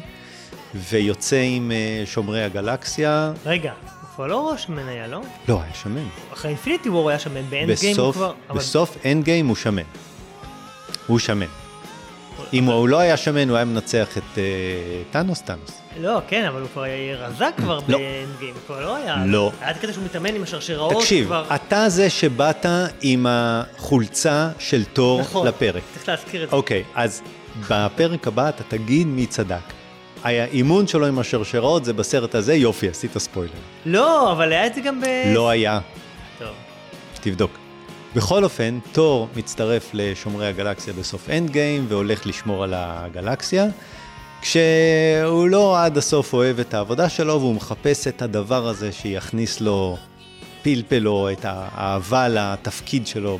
ויוצא 0.75 1.43
עם 1.45 1.73
אה, 1.73 2.03
שומרי 2.07 2.45
הגלקסיה. 2.45 3.33
רגע, 3.47 3.73
כבר 4.15 4.27
לא 4.27 4.55
שמן 4.57 4.89
היה, 4.89 5.07
לא? 5.07 5.21
לא, 5.49 5.61
היה 5.63 5.75
שמן. 5.75 6.09
אחרי 6.33 6.51
Infinity 6.51 6.89
War 6.89 7.11
היה 7.11 7.19
שמן, 7.19 7.43
ב 7.51 7.79
Endgame 7.81 7.97
הוא 8.01 8.13
כבר... 8.13 8.33
בסוף 8.55 8.97
Endgame 9.05 9.47
הוא 9.47 9.57
שמן. 9.57 9.83
הוא 11.07 11.19
שמן. 11.19 11.47
אם 12.53 12.65
הוא 12.65 12.89
לא 12.89 12.99
היה 12.99 13.17
שמן, 13.17 13.49
הוא 13.49 13.57
היה 13.57 13.65
מנצח 13.65 14.19
את 14.19 14.39
אה, 14.39 14.43
טאנוס, 15.11 15.41
טאנוס. 15.41 15.81
לא, 16.01 16.21
כן, 16.29 16.45
אבל 16.45 16.61
הוא 16.61 16.69
כבר 16.73 16.85
רזה 17.19 17.45
כבר 17.57 17.79
לא. 17.89 17.99
ב 17.99 18.39
Endgame, 18.39 18.55
הוא 18.55 18.63
כבר 18.67 18.81
לא 18.81 18.97
היה... 18.97 19.17
לא. 19.27 19.53
היה 19.61 19.71
את 19.71 19.77
הקטע 19.77 19.93
שהוא 19.93 20.05
מתאמן 20.05 20.35
עם 20.35 20.43
השרשראות 20.43 20.93
תקשיב. 20.95 21.33
אתה 21.33 21.89
זה 21.89 22.11
שבאת 22.11 22.67
עם 23.01 23.27
החולצה 23.29 24.49
של 24.59 24.85
תור 24.85 25.21
נכון. 25.21 25.47
לפרק. 25.47 25.83
צריך 25.95 26.09
להזכיר 26.09 26.45
את 26.45 26.51
זה. 26.51 26.57
אוקיי, 26.57 26.85
אז 26.95 27.23
בפרק 27.71 28.27
הבא 28.27 28.49
אתה 28.49 28.63
תגיד 28.69 29.07
מי 29.07 29.27
צדק. 29.27 29.57
האימון 30.25 30.87
שלו 30.87 31.07
עם 31.07 31.19
השרשראות 31.19 31.85
זה 31.85 31.93
בסרט 31.93 32.35
הזה, 32.35 32.55
יופי, 32.55 32.89
עשית 32.89 33.19
ספוילר. 33.19 33.53
לא, 33.87 34.33
אבל 34.33 34.53
היה 34.53 34.67
את 34.67 34.75
זה 34.75 34.81
גם 34.81 35.01
ב... 35.01 35.05
לא 35.35 35.49
היה, 35.49 35.81
טוב. 36.39 36.55
תבדוק. 37.21 37.60
בכל 38.17 38.45
אופן, 38.45 38.79
תור 38.93 39.29
מצטרף 39.37 39.91
לשומרי 39.95 40.47
הגלקסיה 40.47 40.93
בסוף 40.95 41.31
Endgame 41.31 41.87
והולך 41.89 42.27
לשמור 42.27 42.65
על 42.65 42.75
הגלקסיה, 42.77 43.67
כשהוא 44.41 45.49
לא 45.49 45.85
עד 45.85 45.99
הסוף 45.99 46.33
אוהב 46.33 46.59
את 46.61 46.75
העבודה 46.75 47.09
שלו 47.09 47.41
והוא 47.41 47.55
מחפש 47.55 48.07
את 48.07 48.23
הדבר 48.23 48.67
הזה 48.67 48.93
שיכניס 48.93 49.61
לו, 49.61 49.97
פלפל 50.63 50.99
לו 50.99 51.29
את 51.33 51.45
האהבה 51.45 52.29
לתפקיד 52.29 53.07
שלו 53.07 53.39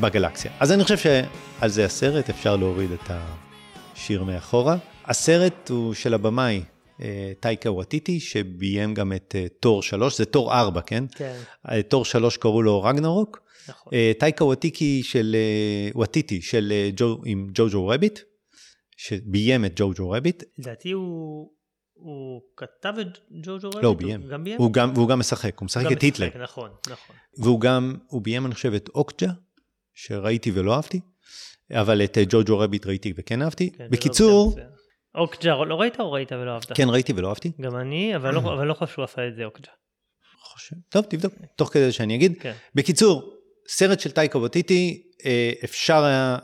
בגלקסיה. 0.00 0.50
אז 0.60 0.72
אני 0.72 0.82
חושב 0.82 0.98
שעל 0.98 1.70
זה 1.70 1.84
הסרט, 1.84 2.30
אפשר 2.30 2.56
להוריד 2.56 2.92
את 2.92 3.10
השיר 3.10 4.24
מאחורה. 4.24 4.76
הסרט 5.06 5.68
הוא 5.70 5.94
של 5.94 6.14
הבמאי 6.14 6.62
אה, 7.02 7.32
טייקה 7.40 7.70
וואטיטי, 7.70 8.20
שביים 8.20 8.94
גם 8.94 9.12
את 9.12 9.34
אה, 9.38 9.46
תור 9.60 9.82
3, 9.82 10.18
זה 10.18 10.24
תור 10.24 10.54
4, 10.54 10.80
כן? 10.80 11.04
כן, 11.16 11.36
אה, 11.70 11.82
תור 11.82 12.04
3 12.04 12.36
קראו 12.36 12.62
לו 12.62 12.82
רגנרוק. 12.82 13.47
נכון. 13.68 13.92
אה, 13.94 14.12
טייקה 14.18 14.44
וואטיקי 14.44 15.02
של, 15.02 15.36
אה, 15.38 15.90
וואטיטי 15.94 16.42
של 16.42 16.72
אה, 16.72 16.90
ג'ו, 16.96 17.20
עם 17.24 17.48
ג'וג'ו 17.54 17.88
רביט, 17.88 18.18
שביים 18.96 19.64
את 19.64 19.72
ג'וג'ו 19.76 20.10
רביט. 20.10 20.42
לדעתי 20.58 20.90
הוא... 20.90 21.50
הוא 21.94 22.40
כתב 22.56 22.94
את 23.00 23.18
ג'וג'ו 23.42 23.68
רביט? 23.68 23.82
לא, 23.82 23.88
הוא 23.88 23.96
ביים. 23.96 24.22
גם 24.28 24.44
ביים? 24.44 24.58
הוא 24.58 24.72
גם, 24.72 24.92
והוא 24.94 25.08
גם 25.08 25.18
משחק, 25.18 25.58
הוא 25.58 25.66
משחק 25.66 25.84
גם 25.84 25.92
את 25.92 26.02
היטלר. 26.02 26.28
נכון, 26.42 26.70
נכון. 26.90 27.16
והוא 27.38 27.60
גם, 27.60 27.96
הוא 28.06 28.22
ביים, 28.22 28.46
אני 28.46 28.54
חושב, 28.54 28.72
את 28.72 28.88
אוקג'ה, 28.88 29.28
שראיתי 29.94 30.50
ולא 30.54 30.74
אהבתי, 30.74 31.00
אבל 31.72 32.04
את 32.04 32.18
אה, 32.18 32.22
ג'וג'ו 32.28 32.58
רביט 32.58 32.86
ראיתי 32.86 33.12
וכן 33.16 33.42
אהבתי. 33.42 33.70
כן, 33.70 33.76
זה 33.78 33.84
לא 33.84 33.90
בקיצור. 33.90 34.56
אוקג'ה, 35.14 35.54
לא 35.64 35.80
ראית 35.80 36.00
או 36.00 36.12
ראית 36.12 36.32
ולא 36.32 36.50
אהבת? 36.50 36.72
כן 36.72 36.88
ראיתי 36.88 37.12
ולא 37.12 37.28
אהבתי. 37.28 37.52
גם 37.60 37.76
אני, 37.76 38.16
אבל 38.16 38.34
לא- 38.34 38.40
אבל 38.54 38.66
לא 38.66 38.74
חושב 38.74 38.92
שהוא 38.92 39.04
עשה 39.04 39.28
את 39.28 39.36
זה 39.36 39.44
אוקג'ה. 39.44 39.72
חושב, 40.40 40.76
טוב, 40.88 41.04
תבדוק, 41.04 41.34
תוך 41.56 41.72
כדי 41.72 41.92
שאני 41.92 42.14
אגיד. 42.14 42.34
כן. 42.40 42.52
בקיצור, 42.74 43.34
סרט 43.68 44.00
של 44.00 44.10
טייקה 44.10 44.38
וטיטי, 44.38 45.02
אה, 45.24 45.52
אפשר 45.64 46.04
היה 46.04 46.36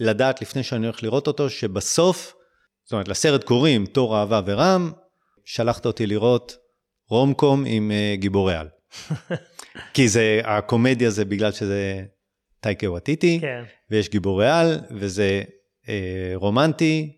לדעת 0.00 0.42
לפני 0.42 0.62
שאני 0.62 0.86
הולך 0.86 1.02
לראות 1.02 1.26
אותו, 1.26 1.50
שבסוף, 1.50 2.34
זאת 2.84 2.92
אומרת, 2.92 3.08
לסרט 3.08 3.44
קוראים 3.44 3.86
תור 3.86 4.18
אהבה 4.18 4.40
ורם, 4.46 4.92
שלחת 5.44 5.86
אותי 5.86 6.06
לראות 6.06 6.56
רומקום 7.08 7.64
עם 7.66 7.90
uh, 7.90 8.20
גיבורי 8.20 8.54
על. 8.54 8.68
כי 9.94 10.08
זה, 10.08 10.40
הקומדיה 10.44 11.10
זה 11.10 11.24
בגלל 11.24 11.52
שזה 11.52 12.02
טייקה 12.60 12.90
וטיטי, 12.90 13.38
כן. 13.40 13.62
ויש 13.90 14.08
גיבורי 14.08 14.50
על, 14.50 14.80
וזה 14.90 15.42
uh, 15.84 15.88
רומנטי, 16.34 17.16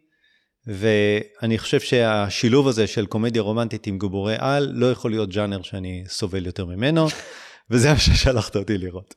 ואני 0.66 1.58
חושב 1.58 1.80
שהשילוב 1.80 2.68
הזה 2.68 2.86
של 2.86 3.06
קומדיה 3.06 3.42
רומנטית 3.42 3.86
עם 3.86 3.98
גיבורי 3.98 4.36
על 4.38 4.72
לא 4.74 4.90
יכול 4.90 5.10
להיות 5.10 5.28
ג'אנר 5.28 5.62
שאני 5.62 6.04
סובל 6.08 6.46
יותר 6.46 6.64
ממנו, 6.64 7.06
וזה 7.70 7.92
מה 7.92 7.98
ששלחת 7.98 8.56
אותי 8.56 8.78
לראות. 8.78 9.14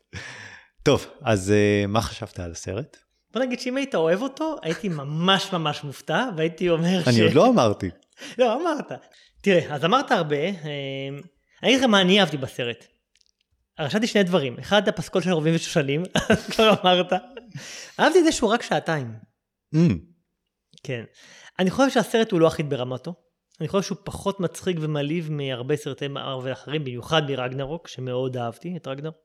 טוב, 0.83 1.05
אז 1.21 1.53
uh, 1.53 1.87
מה 1.87 2.01
חשבת 2.01 2.39
על 2.39 2.51
הסרט? 2.51 2.97
בוא 3.33 3.41
נגיד 3.41 3.59
שאם 3.59 3.77
היית 3.77 3.95
אוהב 3.95 4.21
אותו, 4.21 4.55
הייתי 4.63 4.89
ממש 4.89 5.53
ממש 5.53 5.83
מופתע, 5.83 6.29
והייתי 6.37 6.69
אומר 6.69 7.03
ש... 7.03 7.07
אני 7.07 7.21
עוד 7.21 7.33
לא 7.33 7.49
אמרתי. 7.49 7.89
לא, 8.37 8.61
אמרת. 8.61 8.91
תראה, 9.41 9.75
אז 9.75 9.85
אמרת 9.85 10.11
הרבה, 10.11 10.35
אה, 10.35 10.51
אני 11.63 11.71
אגיד 11.71 11.79
לך 11.79 11.85
מה 11.85 12.01
אני 12.01 12.19
אהבתי 12.19 12.37
בסרט. 12.37 12.85
רשמתי 13.79 14.07
שני 14.07 14.23
דברים, 14.23 14.59
אחד 14.59 14.87
הפסקול 14.87 15.21
של 15.21 15.31
רובים 15.31 15.55
ושושנים, 15.55 16.03
כבר 16.51 16.73
אמרת. 16.81 17.13
אהבתי 17.99 18.19
את 18.19 18.23
זה 18.23 18.31
שהוא 18.31 18.49
רק 18.49 18.61
שעתיים. 18.61 19.13
Mm, 19.75 19.77
כן. 20.83 21.03
אני 21.59 21.71
חושב 21.71 21.89
שהסרט 21.89 22.31
הוא 22.31 22.39
לא 22.39 22.47
אחיד 22.47 22.69
ברמתו. 22.69 23.13
אני 23.61 23.67
חושב 23.67 23.87
שהוא 23.87 23.97
פחות 24.03 24.39
מצחיק 24.39 24.77
ומעליב 24.81 25.31
מהרבה 25.31 25.75
סרטי 25.75 26.07
מארוול 26.07 26.51
אחרים, 26.51 26.83
במיוחד 26.83 27.31
מרגנרוק, 27.31 27.87
שמאוד 27.87 28.37
אהבתי 28.37 28.77
את 28.77 28.87
רגנרוק. 28.87 29.15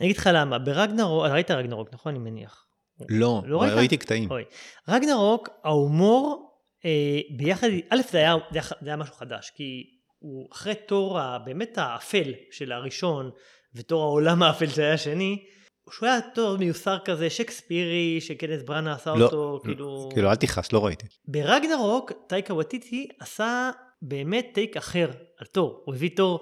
אני 0.00 0.06
אגיד 0.06 0.16
לך 0.16 0.30
למה, 0.32 0.58
ברגנרוק, 0.58 1.24
ראית 1.26 1.50
רגנרוק, 1.50 1.88
נכון? 1.92 2.14
אני 2.14 2.30
מניח. 2.30 2.66
לא, 3.08 3.42
לא 3.46 3.62
ראית? 3.62 3.72
ראיתי 3.72 3.96
קטעים. 3.96 4.30
אוי. 4.30 4.44
רגנרוק, 4.88 5.48
ההומור 5.64 6.50
אה, 6.84 6.90
ביחד, 7.36 7.68
א' 7.90 7.96
זה 8.10 8.18
היה, 8.18 8.34
זה 8.52 8.58
היה- 8.58 8.68
זה 8.80 8.88
היה 8.88 8.96
משהו 8.96 9.14
חדש, 9.14 9.52
כי 9.56 9.82
הוא 10.18 10.48
אחרי 10.52 10.74
תור 10.74 11.18
ה- 11.18 11.38
באמת 11.38 11.78
האפל 11.78 12.32
של 12.50 12.72
הראשון, 12.72 13.30
ותור 13.74 14.02
העולם 14.02 14.42
האפל 14.42 14.66
שהיה 14.66 14.92
השני, 14.94 15.44
שהוא 15.90 16.08
היה 16.08 16.20
תור 16.34 16.56
מיוסר 16.56 16.98
כזה, 17.04 17.30
שקספירי, 17.30 18.20
שקנס 18.20 18.62
בראנה 18.62 18.94
עשה 18.94 19.14
לא, 19.14 19.24
אותו, 19.24 19.60
כאילו... 19.64 20.08
כאילו, 20.12 20.30
אל 20.30 20.34
תכעס, 20.34 20.72
לא 20.72 20.84
ראיתי. 20.84 21.06
ברגנרוק, 21.28 22.12
טייקה 22.26 22.54
וטיטי 22.54 23.08
עשה 23.20 23.70
באמת 24.02 24.50
טייק 24.54 24.76
אחר 24.76 25.10
על 25.38 25.46
תור. 25.46 25.82
הוא 25.84 25.94
הביא 25.94 26.10
תור 26.16 26.40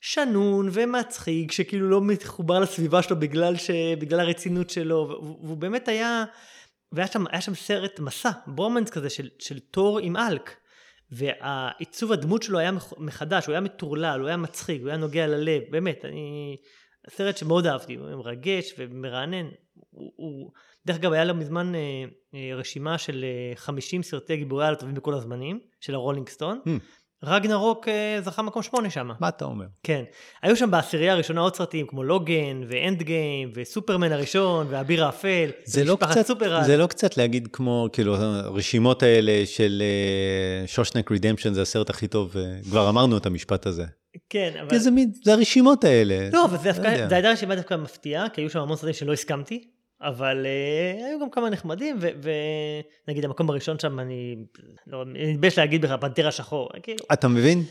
שנון 0.00 0.68
ומצחיק, 0.72 1.52
שכאילו 1.52 1.88
לא 1.90 2.00
מחובר 2.00 2.60
לסביבה 2.60 3.02
שלו 3.02 3.20
בגלל, 3.20 3.56
ש... 3.56 3.70
בגלל 3.98 4.20
הרצינות 4.20 4.70
שלו, 4.70 5.06
והוא, 5.08 5.38
והוא 5.44 5.56
באמת 5.56 5.88
היה, 5.88 6.24
והיה 6.92 7.06
שם, 7.06 7.24
היה 7.30 7.40
שם 7.40 7.54
סרט 7.54 8.00
מסע, 8.00 8.30
ברומנס 8.46 8.90
כזה 8.90 9.10
של, 9.10 9.28
של 9.38 9.58
תור 9.58 9.98
עם 9.98 10.16
אלק. 10.16 10.56
והעיצוב 11.10 12.12
הדמות 12.12 12.42
שלו 12.42 12.58
היה 12.58 12.70
מח- 12.70 12.92
מחדש, 12.98 13.46
הוא 13.46 13.52
היה 13.52 13.60
מטורלל, 13.60 14.20
הוא 14.20 14.28
היה 14.28 14.36
מצחיק, 14.36 14.80
הוא 14.80 14.88
היה 14.88 14.96
נוגע 14.96 15.26
ללב, 15.26 15.62
באמת, 15.70 16.04
אני... 16.04 16.56
סרט 17.10 17.36
שמאוד 17.36 17.66
אהבתי, 17.66 17.94
הוא 17.94 18.10
מרגש 18.10 18.74
ומרענן. 18.78 19.46
הוא, 19.90 20.12
הוא... 20.16 20.50
דרך 20.86 20.96
אגב, 20.96 21.12
היה 21.12 21.24
לו 21.24 21.34
מזמן 21.34 21.74
אה, 21.74 21.80
אה, 22.34 22.56
רשימה 22.56 22.98
של 22.98 23.24
אה, 23.24 23.56
50 23.56 24.02
סרטי 24.02 24.36
גיבורי 24.36 24.66
על 24.66 24.74
הטובים 24.74 24.94
בכל 24.94 25.14
הזמנים, 25.14 25.60
של 25.80 25.94
הרולינג 25.94 26.28
סטון. 26.28 26.60
Hmm. 26.66 27.04
רגנרוק 27.26 27.88
אה, 27.88 28.18
זכה 28.24 28.42
מקום 28.42 28.62
שמונה 28.62 28.90
שם. 28.90 29.10
מה 29.20 29.28
אתה 29.28 29.44
אומר? 29.44 29.66
כן. 29.82 30.04
היו 30.42 30.56
שם 30.56 30.70
בעשירייה 30.70 31.12
הראשונה 31.12 31.40
עוד 31.40 31.56
סרטים 31.56 31.86
כמו 31.86 32.02
לוגן, 32.02 32.62
ואנד 32.68 33.02
גיים, 33.02 33.50
וסופרמן 33.54 34.12
הראשון, 34.12 34.66
והאביר 34.70 35.04
האפל, 35.04 35.50
זה 35.64 35.84
לא, 35.84 35.96
קצת, 36.00 36.26
סופרל. 36.26 36.64
זה 36.64 36.76
לא 36.76 36.86
קצת 36.86 37.16
להגיד 37.16 37.48
כמו, 37.52 37.88
כאילו, 37.92 38.16
הרשימות 38.16 39.02
האלה 39.02 39.42
של 39.46 39.82
אה, 39.82 40.66
שושנק 40.66 41.10
רידמפשן 41.10 41.52
זה 41.52 41.62
הסרט 41.62 41.90
הכי 41.90 42.08
טוב, 42.08 42.36
אה, 42.36 42.42
כבר 42.70 42.88
אמרנו 42.88 43.16
את 43.16 43.26
המשפט 43.26 43.66
הזה. 43.66 43.84
כן, 44.30 44.52
אבל... 44.60 44.78
זה 44.78 44.90
מין, 44.90 45.10
זה 45.24 45.32
הרשימות 45.32 45.84
האלה. 45.84 46.28
לא, 46.32 46.44
אבל 46.44 46.58
זה 46.58 46.68
לא 46.68 46.72
דווקא, 46.72 46.88
יודע. 46.88 47.08
זו 47.08 47.14
הייתה 47.14 47.30
רשימה 47.30 47.56
דווקא 47.56 47.74
מפתיעה, 47.74 48.28
כי 48.28 48.40
היו 48.40 48.50
שם 48.50 48.60
המון 48.60 48.76
סרטים 48.76 48.94
שלא 48.94 49.12
הסכמתי, 49.12 49.64
אבל 50.02 50.46
uh, 50.46 51.04
היו 51.04 51.20
גם 51.20 51.30
כמה 51.30 51.50
נחמדים, 51.50 51.98
ונגיד 53.06 53.24
המקום 53.24 53.50
הראשון 53.50 53.78
שם, 53.78 54.00
אני 54.00 54.36
לא, 54.86 55.02
אני 55.02 55.32
מתבייש 55.32 55.58
להגיד 55.58 55.82
בכלל, 55.82 55.96
פנתר 55.96 56.28
השחור, 56.28 56.68
כאילו, 56.82 57.04
אתה 57.12 57.28
מבין? 57.28 57.62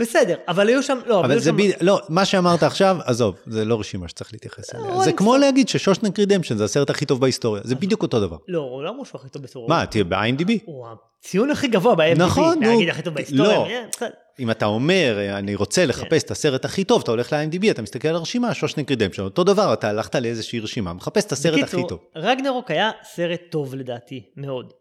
בסדר, 0.00 0.36
אבל 0.48 0.68
היו 0.68 0.82
שם, 0.82 0.98
לא, 1.06 1.20
אבל 1.20 1.30
היו 1.30 1.40
זה 1.40 1.50
שם, 1.50 1.56
בדיוק, 1.56 1.76
לא, 1.80 2.00
מה 2.08 2.24
שאמרת 2.24 2.62
עכשיו, 2.62 2.96
עזוב, 3.04 3.36
זה 3.46 3.64
לא 3.64 3.80
רשימה 3.80 4.08
שצריך 4.08 4.32
להתייחס 4.32 4.74
אליה. 4.74 4.84
Rolling 4.84 5.04
זה 5.04 5.12
כמו. 5.12 5.36
להגיד 5.36 5.68
ש 5.68 5.77
Shawshank 5.77 6.18
Redemption 6.18 6.56
זה 6.56 6.64
הסרט 6.64 6.90
הכי 6.90 7.06
טוב 7.06 7.20
בהיסטוריה, 7.20 7.62
זה 7.64 7.74
בדיוק 7.74 8.02
אותו 8.02 8.20
דבר. 8.20 8.36
לא, 8.48 8.58
הוא 8.58 8.82
לא 8.82 8.90
אמרו 8.90 9.04
שהוא 9.04 9.20
הכי 9.20 9.28
טוב 9.28 9.42
בסורו. 9.42 9.68
מה, 9.68 9.86
תהיה 9.86 10.04
ב-IMDb? 10.04 10.50
הוא 10.64 10.86
הציון 11.20 11.50
הכי 11.50 11.68
גבוה 11.68 11.94
ב-IMDb, 11.94 12.18
נכון, 12.18 12.58
נו. 12.62 12.70
להגיד 12.70 12.88
הכי 12.88 13.02
טוב 13.02 13.14
בהיסטוריה, 13.14 13.58
לא. 13.58 13.66
אה. 14.02 14.08
אם 14.38 14.50
אתה 14.50 14.66
אומר, 14.66 15.18
אני 15.38 15.54
רוצה 15.54 15.86
לחפש 15.86 16.22
את 16.22 16.30
הסרט 16.30 16.64
הכי 16.64 16.84
טוב, 16.84 17.02
אתה 17.02 17.10
הולך 17.10 17.32
ל-IMDb, 17.32 17.70
אתה 17.70 17.82
מסתכל 17.82 18.08
על 18.08 18.14
הרשימה, 18.14 18.54
Shawshank 18.54 18.90
Redemption, 18.90 19.22
אותו 19.22 19.44
דבר, 19.44 19.72
אתה 19.72 19.88
הלכת 19.88 20.14
לאיזושהי 20.14 20.60
רשימה, 20.60 20.92
מחפש 20.92 21.24
את 21.24 21.32
הסרט 21.32 21.54
הכי 21.54 21.62
בקיצור, 21.62 21.88
טוב. 21.88 21.98
רגנרוק 22.16 22.70
היה 22.70 22.90
סרט 23.14 23.40
טוב 23.50 23.74
לדעתי, 23.74 24.22
מאוד. 24.36 24.72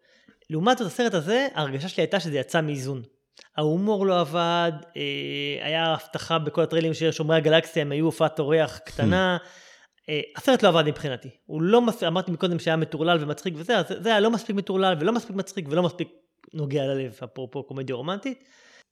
לעומת 0.49 0.77
זאת 0.77 0.87
הסרט 0.87 1.13
הזה, 1.13 1.47
ההרגשה 1.55 1.87
שלי 1.87 2.03
הייתה 2.03 2.19
שזה 2.19 2.37
יצא 2.37 2.61
מאיזון. 2.61 3.01
ההומור 3.57 4.05
לא 4.05 4.19
עבד, 4.19 4.71
אה, 4.97 5.65
היה 5.65 5.93
הבטחה 5.93 6.39
בכל 6.39 6.61
הטריילרים 6.61 6.93
של 6.93 7.11
שומרי 7.11 7.37
הגלקסיה, 7.37 7.81
הם 7.81 7.91
היו 7.91 8.05
הופעת 8.05 8.39
אורח 8.39 8.77
קטנה. 8.77 9.37
אה, 10.09 10.21
הסרט 10.37 10.63
לא 10.63 10.67
עבד 10.67 10.83
מבחינתי. 10.87 11.29
הוא 11.45 11.61
לא 11.61 11.81
מספיק, 11.81 12.03
אמרתי 12.03 12.31
מקודם 12.31 12.59
שהיה 12.59 12.77
מטורלל 12.77 13.17
ומצחיק 13.21 13.53
וזה, 13.57 13.77
אז 13.77 13.85
זה 13.99 14.09
היה 14.09 14.19
לא 14.19 14.31
מספיק 14.31 14.55
מטורלל 14.55 14.95
ולא 14.99 15.11
מספיק 15.13 15.35
מצחיק 15.35 15.65
ולא 15.69 15.83
מספיק 15.83 16.09
נוגע 16.53 16.87
ללב, 16.87 17.19
אפרופו 17.23 17.63
קומדיה 17.63 17.95
רומנטית. 17.95 18.43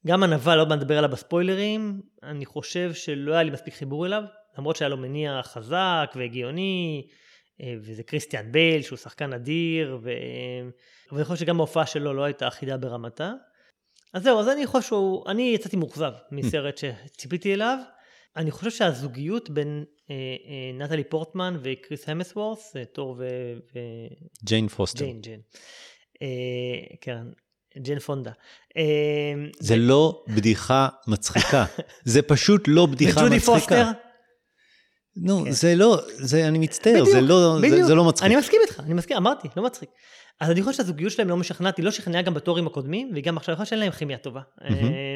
גם 0.07 0.23
הנבל, 0.23 0.59
עוד 0.59 0.69
מעט 0.69 0.79
נדבר 0.79 0.97
עליו 0.97 1.09
בספוילרים, 1.09 2.01
אני 2.23 2.45
חושב 2.45 2.93
שלא 2.93 3.33
היה 3.33 3.43
לי 3.43 3.51
מספיק 3.51 3.73
חיבור 3.73 4.05
אליו, 4.05 4.23
למרות 4.57 4.75
שהיה 4.75 4.89
לו 4.89 4.97
מניע 4.97 5.41
חזק 5.43 6.13
והגיוני, 6.15 7.07
אה, 7.61 7.73
וזה 7.81 8.03
קריסטיאן 8.03 8.51
בייל 8.51 8.81
שהוא 8.81 8.97
שחקן 8.97 9.33
אדיר, 9.33 9.99
ו... 10.01 10.11
אבל 11.09 11.17
אני 11.17 11.25
חושב 11.25 11.45
שגם 11.45 11.59
ההופעה 11.59 11.85
שלו 11.85 12.13
לא 12.13 12.23
הייתה 12.23 12.47
אחידה 12.47 12.77
ברמתה. 12.77 13.33
אז 14.17 14.23
זהו, 14.23 14.39
אז 14.39 14.47
אני 14.47 14.65
חושב 14.65 14.87
שהוא, 14.87 15.23
אני 15.27 15.51
יצאתי 15.55 15.75
מאוכזב 15.75 16.11
מסרט 16.31 16.77
שציפיתי 16.77 17.53
אליו. 17.53 17.77
אני 18.35 18.51
חושב 18.51 18.71
שהזוגיות 18.71 19.49
בין 19.49 19.83
אה, 20.09 20.15
אה, 20.15 20.85
נטלי 20.85 21.03
פורטמן 21.03 21.57
וכריס 21.63 22.09
המסוורת', 22.09 22.75
אה, 22.75 22.85
תור 22.85 23.15
ו... 23.19 23.25
ו... 23.75 23.79
ג'יין 24.43 24.67
פוסטר. 24.67 25.05
ג'יין, 25.05 25.21
ג'יין. 25.21 25.39
אה, 26.21 26.27
כן, 27.01 27.17
ג'יין 27.77 27.99
פונדה. 27.99 28.31
אה, 28.77 28.83
זה 29.59 29.75
לא 29.75 30.23
בדיחה 30.27 30.87
מצחיקה, 31.07 31.65
זה 32.03 32.21
פשוט 32.21 32.63
לא 32.67 32.85
בדיחה 32.85 33.19
וג'ודי 33.21 33.35
מצחיקה. 33.35 33.55
פוסטר. 33.59 34.06
נו, 35.21 35.43
כן. 35.45 35.51
זה 35.51 35.75
לא, 35.75 35.97
זה, 36.07 36.47
אני 36.47 36.59
מצטער, 36.59 37.05
זה 37.05 37.11
בדיוק, 37.11 37.29
לא, 37.29 37.55
זה, 37.61 37.67
בדיוק. 37.67 37.87
זה 37.87 37.95
לא 37.95 38.03
מצחיק. 38.03 38.25
אני 38.25 38.35
מסכים 38.35 38.59
איתך, 38.63 38.79
אני 38.79 38.93
מסכים, 38.93 39.17
אמרתי, 39.17 39.47
לא 39.57 39.63
מצחיק. 39.63 39.89
אז 40.39 40.51
אני 40.51 40.61
חושב 40.61 40.77
שהזוגיות 40.77 41.11
שלהם 41.11 41.29
לא 41.29 41.37
משכנעת, 41.37 41.77
היא 41.77 41.85
לא 41.85 41.91
שכנעה 41.91 42.21
גם 42.21 42.33
בתורים 42.33 42.67
הקודמים, 42.67 43.09
והיא 43.11 43.23
גם 43.23 43.37
עכשיו, 43.37 43.53
אני 43.55 43.57
חושב 43.57 43.69
שאין 43.69 43.79
להם 43.79 43.91
כימיה 43.91 44.17
טובה. 44.17 44.41
אה, 44.61 45.15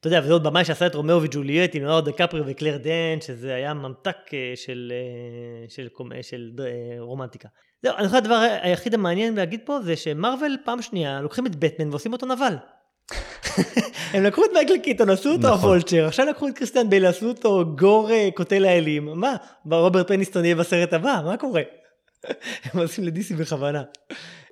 אתה 0.00 0.08
יודע, 0.08 0.20
וזה 0.24 0.32
עוד 0.32 0.42
במאי 0.42 0.64
שעשה 0.64 0.86
את 0.86 0.94
רומאו 0.94 1.22
וג'וליאט 1.22 1.74
עם 1.74 1.82
לאונרדו 1.82 2.00
דיקפריו 2.00 2.40
וקלייר 2.46 2.76
דיינס, 2.76 3.20
שזה 3.20 3.54
היה 3.54 3.74
ממתק 3.74 4.16
אה, 4.34 4.52
של, 4.54 4.92
אה, 4.92 5.68
של, 5.68 5.88
אה, 6.14 6.22
של 6.22 6.50
אה, 6.58 7.00
רומנטיקה. 7.00 7.48
זהו, 7.82 7.96
אני 7.96 8.08
חושב 8.08 8.18
הדבר 8.18 8.46
היחיד 8.62 8.94
המעניין 8.94 9.34
להגיד 9.34 9.60
פה 9.64 9.78
זה 9.82 9.96
שמארוול 9.96 10.56
פעם 10.64 10.82
שנייה 10.82 11.20
לוקחים 11.20 11.46
את 11.46 11.56
בטמן 11.56 11.90
ועושים 11.90 12.12
אותו 12.12 12.26
נבל. 12.26 12.54
הם 14.12 14.24
לקחו 14.24 14.44
את 14.44 14.50
מייקל 14.54 14.78
קיטון, 14.78 15.10
עשו 15.10 15.32
אותו 15.32 15.48
נכון. 15.48 15.70
ה 15.70 15.74
Vulture, 15.74 16.06
עכשיו 16.06 16.26
לקחו 16.26 16.48
את 16.48 16.54
קריסטיאן 16.54 16.90
בייל, 16.90 17.06
עשו 17.06 17.28
אותו 17.28 17.64
גור 17.78 18.10
אה, 18.10 18.28
קוטל 18.34 18.64
האלים. 18.64 19.08
מה? 19.14 19.36
רוברט 19.70 20.08
פניסטון 20.08 20.44
יהיה 20.44 20.56
בסרט 20.56 20.92
הבא? 20.92 21.20
מה 21.24 21.36
קורה? 21.36 21.62
הם 22.64 22.80
עושים 22.80 23.04
לדיסי 23.04 23.34
בכוונה. 23.34 23.82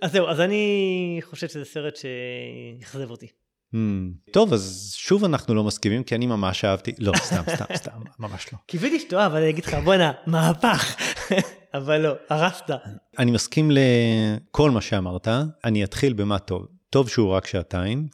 אז 0.03 0.13
זהו, 0.13 0.29
אז 0.29 0.41
אני 0.41 1.21
חושב 1.23 1.49
שזה 1.49 1.65
סרט 1.65 1.97
שאכזב 1.97 3.11
אותי. 3.11 3.27
Hmm, 3.75 4.33
טוב, 4.33 4.53
אז 4.53 4.93
שוב 4.97 5.25
אנחנו 5.25 5.55
לא 5.55 5.65
מסכימים, 5.65 6.03
כי 6.03 6.15
אני 6.15 6.27
ממש 6.27 6.65
אהבתי, 6.65 6.93
לא, 6.99 7.13
סתם, 7.25 7.43
סתם, 7.55 7.65
סתם, 7.75 7.91
ממש 8.19 8.47
לא. 8.53 8.59
קיוויתי 8.67 9.01
שתאהב, 9.01 9.33
אבל 9.33 9.41
אני 9.41 9.51
אגיד 9.51 9.65
לך, 9.65 9.75
בואנה, 9.85 10.13
מהפך. 10.27 10.97
אבל 11.75 12.01
לא, 12.01 12.13
הרסת. 12.29 12.71
אני 13.19 13.31
מסכים 13.31 13.71
לכל 13.71 14.71
מה 14.71 14.81
שאמרת, 14.81 15.29
אני 15.65 15.85
אתחיל 15.85 16.13
במה 16.13 16.39
טוב. 16.39 16.67
טוב 16.91 17.09
שהוא 17.09 17.31
רק 17.31 17.47
שעתיים. 17.47 18.07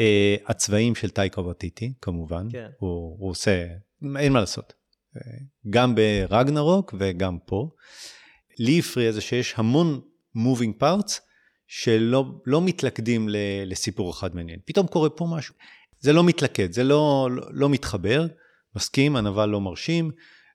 אה, 0.00 0.36
הצבעים 0.46 0.94
של 0.94 1.10
טייקה 1.10 1.40
וטיטי, 1.40 1.92
כמובן, 2.00 2.46
כן. 2.52 2.68
הוא, 2.78 3.16
הוא 3.18 3.30
עושה, 3.30 3.66
אין 4.18 4.32
מה 4.32 4.40
לעשות. 4.40 4.72
אה, 5.16 5.22
גם 5.70 5.94
ברגנרוק 5.94 6.94
וגם 6.98 7.38
פה. 7.46 7.70
לי 8.58 8.78
הפריע 8.78 9.12
זה 9.12 9.20
שיש 9.20 9.54
המון 9.56 10.00
moving 10.36 10.82
parts 10.82 11.20
שלא 11.66 12.24
לא 12.46 12.62
מתלכדים 12.62 13.28
לסיפור 13.66 14.10
אחד 14.10 14.34
מעניין. 14.34 14.58
פתאום 14.64 14.86
קורה 14.86 15.10
פה 15.10 15.26
משהו. 15.36 15.54
זה 15.98 16.12
לא 16.12 16.24
מתלכד, 16.24 16.72
זה 16.72 16.84
לא, 16.84 17.28
לא, 17.30 17.46
לא 17.50 17.68
מתחבר, 17.68 18.26
מסכים, 18.76 19.16
הנבל 19.16 19.46
לא 19.46 19.60
מרשים. 19.60 20.10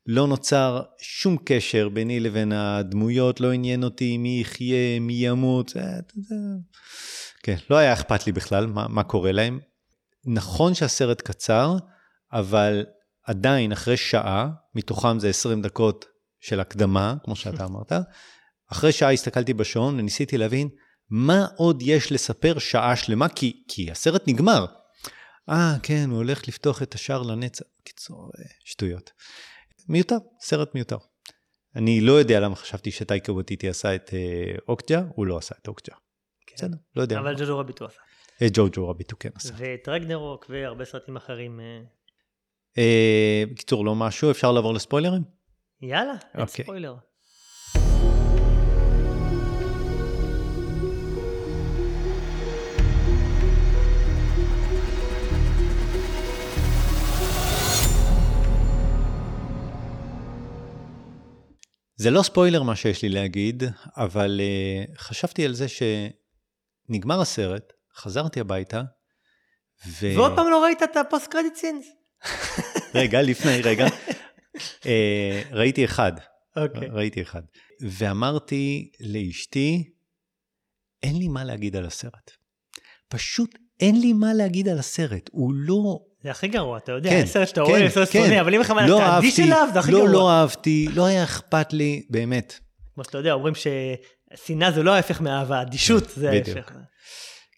לא 0.08 0.28
נוצר 0.28 0.82
שום 1.02 1.38
קשר 1.46 1.89
ביני 1.89 2.20
לבין 2.20 2.52
הדמויות, 2.52 3.41
לא 3.41 3.52
עניין 3.52 3.84
אותי 3.84 4.18
מי 4.18 4.39
יחיה, 4.41 5.00
מי 5.00 5.14
ימות, 5.14 5.70
זה, 5.70 5.82
זה, 6.16 6.36
כן, 7.46 7.56
לא 7.70 7.76
היה 7.76 7.93
אכפת 7.93 8.26
לי 8.26 8.32
בכלל 8.32 8.66
מה, 8.68 8.88
מה 8.88 9.04
קורה 9.04 9.32
להם. 9.32 9.60
נכון 10.26 10.74
שהסרט 10.74 11.22
קצר, 11.22 11.76
אבל 12.34 12.86
עדיין 13.24 13.72
אחרי 13.72 13.98
שעה, 13.98 14.50
מתוכם 14.76 15.20
זה 15.20 15.30
20 15.30 15.62
דקות 15.62 16.06
של 16.39 16.60
הקדמה, 16.60 17.16
כמו 17.24 17.36
שאתה 17.36 17.66
אמרת, 17.70 17.91
אחרי 18.72 18.91
שעה 18.91 19.12
הסתכלתי 19.12 19.54
בשעון 19.54 20.00
וניסיתי 20.00 20.38
להבין 20.38 20.70
מה 21.10 21.48
עוד 21.56 21.82
יש 21.82 22.12
לספר 22.12 22.60
שעה 22.60 22.96
שלמה, 22.96 23.30
כי, 23.30 23.64
כי 23.68 23.91
הסרט 23.91 24.24
נגמר. 24.28 24.66
אה, 25.50 25.76
כן, 25.84 26.06
הוא 26.10 26.18
הולך 26.18 26.48
לפתוח 26.48 26.82
את 26.82 26.93
השער 26.93 27.22
לנצח. 27.22 27.66
קיצור, 27.84 28.32
אה, 28.39 28.43
שטויות. 28.64 29.12
מיותר, 29.89 30.18
סרט 30.41 30.76
מיותר. 30.76 30.98
אני 31.76 32.02
לא 32.02 32.14
יודע 32.14 32.39
למה 32.39 32.56
חשבתי 32.56 32.91
שטייקה 32.91 33.32
ווטיטי 33.32 33.70
עשה 33.70 33.96
את 33.96 34.10
אה, 34.14 34.56
אוקג'ה, 34.68 35.02
הוא 35.16 35.26
לא 35.26 35.38
עשה 35.38 35.56
את 35.62 35.68
אוקג'ה. 35.68 35.96
כן. 36.58 36.68
בסדר, 36.68 36.78
לא 36.95 37.01
יודע. 37.01 37.20
אבל 37.20 37.36
ג'וג'ו 37.36 37.58
רביט 37.58 37.80
הוא 37.80 37.88
עשה. 37.88 37.99
אה, 38.41 38.47
ג'ו-ג'ו 38.53 38.89
רביט 38.89 39.12
הוא 39.12 39.20
כן 39.20 39.30
עשה. 39.36 39.53
ואת 39.58 39.88
רגנרוק 39.89 40.45
והרבה 40.49 40.86
סרטים 40.86 41.16
אחרים. 41.16 41.60
אה, 41.60 41.80
אה, 42.78 43.43
בקיצור, 43.51 43.86
לא 43.86 43.95
משהו, 43.95 44.32
אפשר 44.32 44.51
לעבור 44.51 44.74
לספוילרים? 44.74 45.24
יאללה, 45.82 46.16
אין 46.34 46.41
אוקיי. 46.41 46.66
ספוילר. 46.66 46.95
זה 61.97 62.12
לא 62.12 62.22
ספוילר 62.22 62.64
מה 62.64 62.76
שיש 62.76 63.01
לי 63.01 63.10
להגיד, 63.10 63.64
אבל 63.97 64.41
אה, 64.41 64.99
חשבתי 64.99 65.45
על 65.45 65.53
זה 65.53 65.68
שנגמר 66.88 67.22
הסרט, 67.22 67.74
חזרתי 67.96 68.40
הביתה, 68.40 68.82
ו... 69.88 70.08
ועוד 70.16 70.36
פעם 70.36 70.50
לא 70.50 70.64
ראית 70.64 70.84
את 70.84 70.98
ה 70.97 71.03
post 71.03 71.28
credit 71.28 71.56
scenes? 71.56 71.86
רגע, 72.96 73.22
לפני, 73.22 73.62
רגע. 73.62 73.88
אה, 74.58 74.88
ראיתי 75.60 75.86
אחד, 75.86 76.12
אוקיי. 76.56 76.88
ראיתי 76.92 77.22
אחד. 77.22 77.42
ואמרתי 77.82 78.92
לאשתי, 79.00 79.84
אין 81.04 81.18
לי 81.18 81.28
מה 81.28 81.44
להגיד 81.44 81.76
על 81.76 81.86
הסרט. 81.86 82.32
פשוט 83.08 83.58
אין 83.80 84.02
לי 84.02 84.14
מה 84.14 84.34
להגיד 84.34 84.68
על 84.68 84.80
הסרט. 84.80 85.30
הוא 85.32 85.54
לא... 85.54 86.00
זה 86.24 86.32
הכי 86.32 86.48
גרוע, 86.48 86.78
אתה 86.78 86.92
יודע, 86.92 87.10
כן, 87.10 87.26
סרט 87.26 87.48
שאתה 87.48 87.62
כן, 87.62 87.72
רואה, 87.72 87.90
סרט 87.90 88.10
כן. 88.12 88.40
אבל 88.40 88.56
אם 88.56 88.62
לך 88.62 88.72
מה 88.72 88.88
לא 88.88 89.02
אהבתי, 89.02 89.44
אליו, 89.44 89.68
זה 89.74 89.80
הכי 89.80 89.92
לא, 89.92 89.98
גרוע. 89.98 90.12
לא 90.12 90.32
אהבתי, 90.32 90.88
לא 90.94 91.06
היה 91.06 91.24
אכפת 91.24 91.74
לי, 91.74 92.06
באמת. 92.10 92.60
כמו 92.94 93.04
שאתה 93.04 93.18
יודע, 93.18 93.34
אומרים 93.34 93.56
ששנאה 94.34 94.71
זה 94.71 94.84
לא 94.84 94.91
ההפך 94.91 95.21
מאהבה, 95.21 95.61
אדישות 95.61 96.09
זה 96.09 96.32
בדיוק. 96.32 96.57
ההפך. 96.57 96.71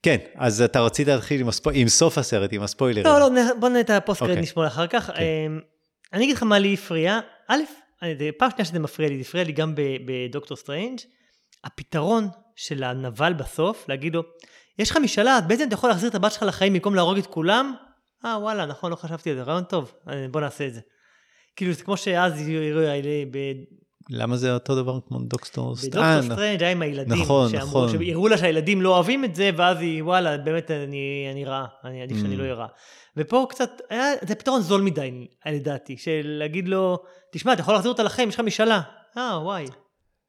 כן, 0.03 0.18
אז 0.36 0.61
אתה 0.61 0.80
רצית 0.82 1.07
להתחיל 1.07 1.41
עם, 1.41 1.47
הספו... 1.49 1.70
עם 1.74 1.88
סוף 1.88 2.18
הסרט, 2.18 2.53
עם 2.53 2.61
הספוילרים. 2.63 3.05
לא, 3.05 3.20
לא, 3.20 3.30
בוא 3.59 3.70
נראה 3.70 3.82
את 3.82 3.89
ה 3.89 3.95
post 3.95 4.20
credit 4.20 4.32
אוקיי. 4.36 4.43
נשמור 4.43 4.68
אחר 4.68 4.88
כך. 4.88 5.09
אמ, 5.09 5.59
אני 6.13 6.24
אגיד 6.24 6.36
לך 6.36 6.43
מה 6.43 6.59
לי 6.59 6.74
הפריע. 6.74 7.20
א', 7.47 7.57
אני- 8.01 8.32
פעם 8.38 8.49
שנייה 8.51 8.65
שזה 8.65 8.80
מפריע 8.80 9.09
לי, 9.09 9.15
זה 9.15 9.22
הפריע 9.22 9.43
לי 9.43 9.51
גם 9.51 9.74
בדוקטור 10.05 10.57
סטרנג'. 10.57 10.99
הפתרון 11.63 12.28
של 12.55 12.84
הנבל 12.84 13.34
בסוף, 13.34 13.86
להגיד 13.89 14.15
לו, 14.15 14.24
יש 14.80 14.91
לך 14.91 14.97
משאלה, 14.97 15.41
בעצם 15.41 15.68
אתה 15.68 15.74
יכול 15.74 15.89
להחזיר 15.89 16.09
את 16.09 16.15
הבת 16.15 16.32
שלך 16.32 16.43
לחיים 16.43 16.74
במקום 16.74 16.95
להרוג 16.95 17.18
את 17.18 17.28
כולם? 17.28 17.74
אה, 18.26 18.38
וואלה, 18.39 18.65
נכון, 18.65 18.91
לא 18.91 18.95
חשבתי 18.95 19.30
על 19.30 19.36
זה, 19.36 19.43
רעיון 19.43 19.63
טוב, 19.63 19.93
אה, 20.09 20.26
בוא 20.32 20.41
נעשה 20.41 20.68
את 20.68 20.74
זה. 20.74 20.82
כאילו, 21.55 21.74
זה 21.74 21.84
כמו 21.84 21.97
שאז 21.97 22.34
הראו 22.47 22.82
למה 24.10 24.38
זה 24.38 24.53
אותו 24.53 24.76
דבר 24.76 24.99
כמו 25.08 25.20
דוקטור 25.20 25.76
בדוקטור 25.76 26.22
סטרנג'? 26.22 26.62
היה 26.62 26.72
עם 26.72 26.82
הילדים, 26.82 27.22
נכון, 27.22 27.49
שאמרו, 27.49 27.86
נכון. 27.86 27.89
שהראו 27.89 28.28
לה 28.28 28.38
שהילדים 28.38 28.82
לא 28.82 28.95
אוהבים 28.95 29.26
את 29.26 29.36
זה, 29.36 29.49
ואז 29.55 29.82
היא, 29.82 30.03
וואלה, 30.03 30.38
באמת 30.38 30.72
אני, 30.72 31.28
אני 31.32 31.45
רעה, 31.45 31.66
אני 31.84 32.01
עדיף 32.01 32.18
שאני 32.18 32.36
ממ. 32.36 32.38
לא 32.38 32.43
אהיה 32.43 32.53
רע. 32.53 32.68
ופה 33.18 33.45
קצת, 33.49 33.82
היה, 33.89 34.12
זה 34.22 34.36
פתרון 34.36 34.62
זול 34.62 34.82
מדי, 34.82 35.28
לדעתי, 35.45 35.97
של 35.97 36.22
להגיד 36.24 36.68
לו, 36.68 36.97
תשמע, 37.32 37.53
אתה 37.53 37.62
יכול 37.62 37.74
להחזיר 37.74 37.91
אותה 37.91 38.03
לחיים, 38.03 38.30
יש 38.30 38.36
לך 38.36 38.41
משאלה. 38.41 38.82
אה, 39.18 39.39
וואי. 39.43 39.66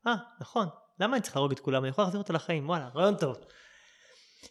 אה, 0.07 0.15
נכון, 0.41 0.67
למה 1.01 1.17
אני 1.17 1.23
צריך 1.23 1.37
להרוג 1.37 1.53
את 1.53 1.61
כולם? 1.61 1.83
אני 1.83 1.91
יכול 1.91 2.05
להחזיר 2.05 2.21
אותה 2.21 2.33
לחיים, 2.33 2.69
וואלה, 2.69 2.89
רעיון 2.95 3.15
טוב. 3.15 3.37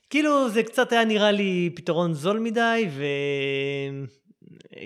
כאילו, 0.10 0.50
זה 0.50 0.64
קצת 0.64 0.92
היה 0.92 1.06
נראה 1.06 1.32
לי 1.32 1.70
פתרון 1.76 2.14
זול 2.14 2.40
מדי, 2.40 2.90
ו... 2.92 3.04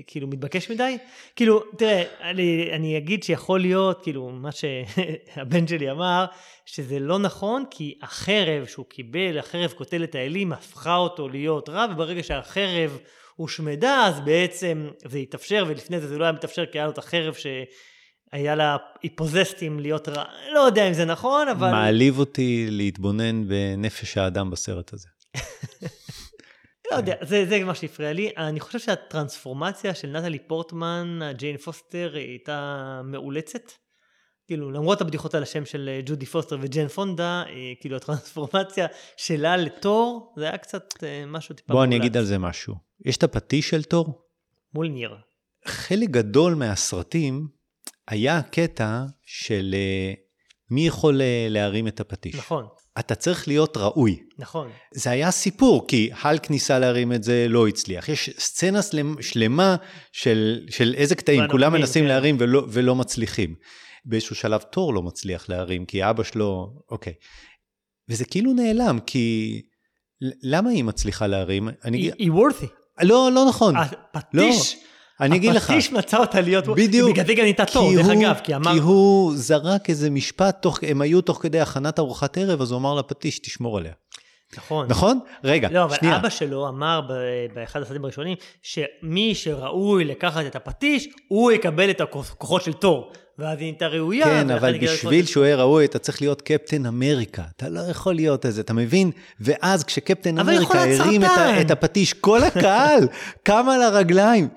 כאילו 0.07 0.28
מתבקש 0.28 0.72
מדי. 0.72 0.97
כאילו, 1.36 1.64
תראה, 1.78 2.03
אני, 2.22 2.70
אני 2.74 2.97
אגיד 2.97 3.24
שיכול 3.24 3.59
להיות, 3.59 4.03
כאילו, 4.03 4.30
מה 4.30 4.49
שהבן 4.51 5.68
שלי 5.68 5.91
אמר, 5.91 6.26
שזה 6.66 6.99
לא 6.99 7.20
נכון, 7.20 7.64
כי 7.72 7.97
החרב 8.01 8.66
שהוא 8.66 8.86
קיבל, 8.86 9.39
החרב 9.39 9.72
קוטלת 9.72 10.16
האלים, 10.16 10.53
הפכה 10.53 10.95
אותו 10.95 11.30
להיות 11.30 11.70
רע, 11.70 11.86
וברגע 11.91 12.24
שהחרב 12.24 12.99
הושמדה, 13.36 14.05
אז 14.07 14.20
בעצם 14.20 14.88
זה 15.05 15.18
התאפשר, 15.18 15.66
ולפני 15.68 15.99
זה 15.99 16.07
זה 16.07 16.18
לא 16.18 16.24
היה 16.24 16.34
מתאפשר, 16.34 16.66
כי 16.66 16.78
היה 16.78 16.86
לו 16.86 16.91
את 16.91 16.97
החרב 16.97 17.34
שהיה 17.34 18.55
לה, 18.55 18.78
היא 19.03 19.12
פוזסטים 19.16 19.80
להיות 19.80 20.09
רע. 20.09 20.24
לא 20.53 20.59
יודע 20.59 20.88
אם 20.88 20.93
זה 20.93 21.05
נכון, 21.05 21.47
אבל... 21.47 21.72
מעליב 21.72 22.20
אותי 22.20 22.68
להתבונן 22.70 23.47
בנפש 23.47 24.18
האדם 24.18 24.49
בסרט 24.49 24.93
הזה. 24.93 25.07
לא 26.91 26.95
יודע, 26.95 27.15
זה, 27.21 27.45
זה 27.49 27.63
מה 27.63 27.75
שהפריע 27.75 28.13
לי. 28.13 28.31
אני 28.37 28.59
חושב 28.59 28.79
שהטרנספורמציה 28.79 29.95
של 29.95 30.07
נטלי 30.07 30.39
פורטמן, 30.39 31.19
ג'יין 31.37 31.57
פוסטר, 31.57 32.11
היא 32.15 32.29
הייתה 32.29 33.01
מאולצת. 33.03 33.71
כאילו, 34.47 34.71
למרות 34.71 35.01
הבדיחות 35.01 35.35
על 35.35 35.43
השם 35.43 35.65
של 35.65 35.89
אה, 35.89 36.01
ג'ודי 36.05 36.25
פוסטר 36.25 36.57
וג'יין 36.61 36.87
פונדה, 36.87 37.43
אה, 37.47 37.53
כאילו 37.79 37.95
הטרנספורמציה 37.95 38.87
שלה 39.17 39.57
לתור, 39.57 40.33
זה 40.37 40.43
היה 40.43 40.57
קצת 40.57 41.03
אה, 41.03 41.23
משהו 41.27 41.55
טיפה 41.55 41.73
בוא 41.73 41.83
אני 41.83 41.97
אגיד 41.97 42.17
על 42.17 42.25
זה 42.25 42.37
משהו. 42.37 42.75
יש 43.05 43.17
את 43.17 43.23
הפטיש 43.23 43.69
של 43.69 43.83
תור. 43.83 44.27
מול 44.73 44.87
ניר. 44.87 45.15
חלק 45.67 46.09
גדול 46.09 46.55
מהסרטים 46.55 47.47
היה 48.07 48.41
קטע 48.41 49.03
של 49.21 49.75
מי 50.69 50.87
יכול 50.87 51.21
להרים 51.49 51.87
את 51.87 51.99
הפטיש. 51.99 52.35
נכון, 52.35 52.67
אתה 52.99 53.15
צריך 53.15 53.47
להיות 53.47 53.77
ראוי. 53.77 54.19
נכון. 54.39 54.69
זה 54.93 55.09
היה 55.09 55.31
סיפור, 55.31 55.87
כי 55.87 56.09
האלק 56.21 56.49
ניסה 56.51 56.79
להרים 56.79 57.13
את 57.13 57.23
זה, 57.23 57.45
לא 57.49 57.67
הצליח. 57.67 58.09
יש 58.09 58.29
סצנה 58.37 58.79
שלמ- 58.81 59.21
שלמה 59.21 59.75
של, 60.11 60.65
של 60.69 60.93
איזה 60.97 61.15
קטעים, 61.15 61.43
כולם 61.51 61.73
מנסים 61.73 62.03
כן. 62.03 62.07
להרים 62.07 62.37
ולא, 62.39 62.65
ולא 62.69 62.95
מצליחים. 62.95 63.55
באיזשהו 64.05 64.35
שלב 64.35 64.61
תור 64.61 64.93
לא 64.93 65.01
מצליח 65.01 65.49
להרים, 65.49 65.85
כי 65.85 66.09
אבא 66.09 66.23
שלו, 66.23 66.73
אוקיי. 66.91 67.13
וזה 68.09 68.25
כאילו 68.25 68.53
נעלם, 68.53 68.99
כי 69.05 69.61
למה 70.43 70.69
היא 70.69 70.83
מצליחה 70.83 71.27
להרים? 71.27 71.69
אני 71.85 72.11
היא, 72.17 72.31
worthy. 72.31 72.65
לא, 73.01 73.29
לא 73.33 73.45
נכון. 73.49 73.75
הפטיש, 74.13 74.77
אני 75.22 75.36
אגיד 75.36 75.53
לך. 75.53 75.69
הפטיש 75.69 75.91
מצא 75.91 76.17
אותה 76.17 76.41
להיות, 76.41 76.67
בדיוק. 76.67 77.11
בגלל 77.11 77.26
זה 77.26 77.34
גם 77.34 77.41
נהייתה 77.41 77.65
תור, 77.65 77.95
דרך 77.95 78.07
אגב, 78.09 78.39
כי 78.43 78.55
אמר, 78.55 78.74
כי 78.74 78.80
הוא 78.80 79.34
זרק 79.36 79.89
איזה 79.89 80.09
משפט, 80.09 80.61
תוך, 80.61 80.80
הם 80.88 81.01
היו 81.01 81.22
תוך 81.22 81.39
כדי 81.41 81.59
הכנת 81.59 81.99
ארוחת 81.99 82.38
ערב, 82.38 82.61
אז 82.61 82.72
הוא 82.72 82.80
אמר 82.80 82.95
לפטיש, 82.95 83.39
תשמור 83.39 83.78
עליה. 83.78 83.91
נכון. 84.57 84.88
נכון? 84.89 85.19
רגע, 85.43 85.67
לא, 85.72 85.84
אבל 85.84 85.95
שנייה. 85.95 86.15
אבא 86.15 86.30
שלו 86.30 86.67
אמר 86.67 87.01
באחד 87.53 87.82
הסרטים 87.82 88.03
הראשונים, 88.03 88.36
שמי 88.61 89.36
שראוי 89.36 90.05
לקחת 90.05 90.45
את 90.45 90.55
הפטיש, 90.55 91.07
הוא 91.28 91.51
יקבל 91.51 91.89
את 91.89 92.01
הכוחות 92.01 92.63
של 92.63 92.74
תור. 92.74 93.11
ואז 93.39 93.59
היא 93.59 93.65
נהייתה 93.65 93.88
ראויה. 93.88 94.26
כן, 94.26 94.49
אבל 94.49 94.78
בשביל 94.78 95.26
שהוא 95.26 95.45
יהיה 95.45 95.55
ראוי, 95.55 95.86
אתה 95.86 95.99
צריך 95.99 96.22
להיות 96.22 96.41
קפטן 96.41 96.86
אמריקה. 96.86 97.43
אתה 97.55 97.69
לא 97.69 97.80
יכול 97.80 98.15
להיות 98.15 98.45
איזה, 98.45 98.61
אתה 98.61 98.74
מבין? 98.74 99.11
ואז 99.39 99.84
כשקפטן 99.84 100.39
אמריקה 100.39 100.84
הרים 100.84 101.24
את. 101.24 101.30
את 101.61 101.72
הפטיש, 101.72 102.13
כל 102.13 102.43
הקהל 102.43 103.07
קם 103.43 103.65
על 103.69 103.82
הרגליים. 103.82 104.47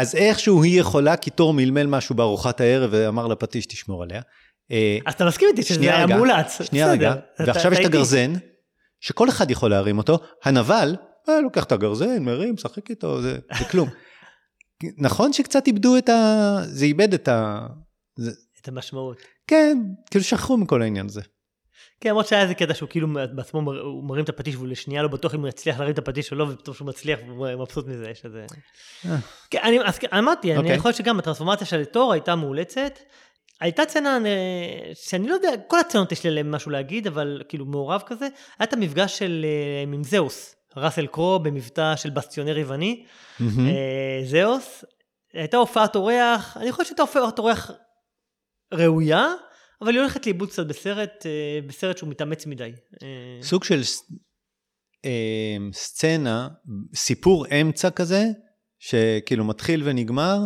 אז 0.00 0.14
איכשהו 0.14 0.62
היא 0.62 0.80
יכולה, 0.80 1.16
כי 1.16 1.30
תור 1.30 1.54
מלמל 1.54 1.86
משהו 1.86 2.14
בארוחת 2.14 2.60
הערב 2.60 2.90
ואמר 2.92 3.26
לפטיש, 3.26 3.66
תשמור 3.66 4.02
עליה. 4.02 4.20
אה, 4.70 4.98
אז 5.06 5.14
אתה 5.14 5.26
מסכים 5.26 5.48
איתי 5.48 5.62
שזה 5.62 5.80
היה 5.80 6.06
מולץ. 6.06 6.62
שנייה 6.62 6.90
רגע, 6.90 7.14
ועכשיו 7.38 7.72
יש 7.72 7.78
את. 7.78 7.84
הגרזן, 7.84 8.32
שכל 9.00 9.28
אחד 9.28 9.50
יכול 9.50 9.70
להרים 9.70 9.98
אותו, 9.98 10.18
הנבל, 10.44 10.96
אה, 11.28 11.40
לוקח 11.40 11.64
את 11.64 11.72
הגרזן, 11.72 12.22
מרים, 12.22 12.54
משחק 12.54 12.90
איתו, 12.90 13.22
זה, 13.22 13.38
כלום. 13.70 13.88
נכון 14.98 15.32
שקצת 15.32 15.66
איבדו 15.66 15.96
את 15.98 16.08
ה... 16.08 16.56
זה 16.62 16.84
איבד 16.84 17.14
את 17.14 17.28
ה... 17.28 17.66
את 18.60 18.68
המשמעות. 18.68 19.16
כן, 19.46 19.78
כאילו 20.10 20.24
שכחו 20.24 20.56
מכל 20.56 20.82
העניין 20.82 21.06
הזה. 21.06 21.20
כן, 22.00 22.08
למרות 22.10 22.26
שהיה 22.26 22.42
איזה 22.42 22.54
קטע 22.54 22.74
שהוא 22.74 22.88
כאילו 22.88 23.08
בעצמו 23.32 23.62
מר- 23.62 23.80
הוא 23.80 24.04
מרים 24.04 24.24
את 24.24 24.28
הפטיש 24.28 24.56
והוא 24.56 24.68
לשנייה 24.68 25.02
לא 25.02 25.08
בטוח 25.08 25.34
אם 25.34 25.40
הוא 25.40 25.48
יצליח 25.48 25.78
להרים 25.78 25.92
את 25.94 25.98
הפטיש 25.98 26.32
או 26.32 26.36
לא, 26.36 26.46
ופתאום 26.50 26.76
שהוא 26.76 26.88
מצליח 26.88 27.18
והוא 27.26 27.48
מבסוט 27.58 27.86
מזה, 27.86 28.10
יש 28.10 28.24
איזה... 28.24 28.46
אה. 29.06 29.16
כן, 29.50 29.58
אני, 29.62 29.78
אז 29.84 29.98
כן, 29.98 30.06
אמרתי, 30.18 30.50
אני 30.50 30.58
אוקיי. 30.58 30.74
יכול 30.74 30.88
להיות 30.88 30.96
שגם 30.96 31.18
הטרנספורמציה 31.18 31.66
של 31.66 31.84
תור 31.84 32.12
הייתה 32.12 32.36
מאולצת. 32.36 32.98
הייתה 33.60 33.86
צצנה 33.86 34.18
אה, 34.26 34.90
שאני 34.94 35.28
לא 35.28 35.34
יודע, 35.34 35.50
כל 35.66 35.78
הצצנות 35.80 36.12
יש 36.12 36.24
לי 36.24 36.30
עליהן 36.30 36.50
משהו 36.50 36.70
להגיד, 36.70 37.06
אבל 37.06 37.42
כאילו 37.48 37.64
מעורב 37.66 38.02
כזה. 38.06 38.24
היה 38.58 38.66
את 38.68 38.72
המפגש 38.72 39.18
של 39.18 39.46
אה, 39.48 39.82
עם 39.82 40.04
זהוס, 40.04 40.54
ראסל 40.76 41.06
קרו 41.06 41.38
במבטא 41.38 41.96
של 41.96 42.10
בסטיונר 42.10 42.58
יווני. 42.58 43.04
זהוס. 44.24 44.84
הייתה 45.32 45.56
הופעת 45.56 45.96
אורח, 45.96 46.56
אני 46.56 46.72
חושב 46.72 46.84
שהייתה 46.84 47.02
הופעת 47.02 47.38
אורח 47.38 47.70
ראויה, 48.74 49.26
אבל 49.82 49.90
היא 49.92 50.00
הולכת 50.00 50.26
לאיבוד 50.26 50.48
קצת 50.50 50.66
בסרט, 50.66 51.26
אה, 51.26 51.30
בסרט 51.66 51.98
שהוא 51.98 52.08
מתאמץ 52.10 52.46
מדי. 52.46 52.72
אה, 53.02 53.08
סוג 53.42 53.64
של 53.64 53.80
אה, 55.04 55.10
סצנה, 55.72 56.48
סיפור 56.94 57.46
אמצע 57.60 57.90
כזה, 57.90 58.24
שכאילו 58.78 59.44
מתחיל 59.44 59.82
ונגמר, 59.84 60.38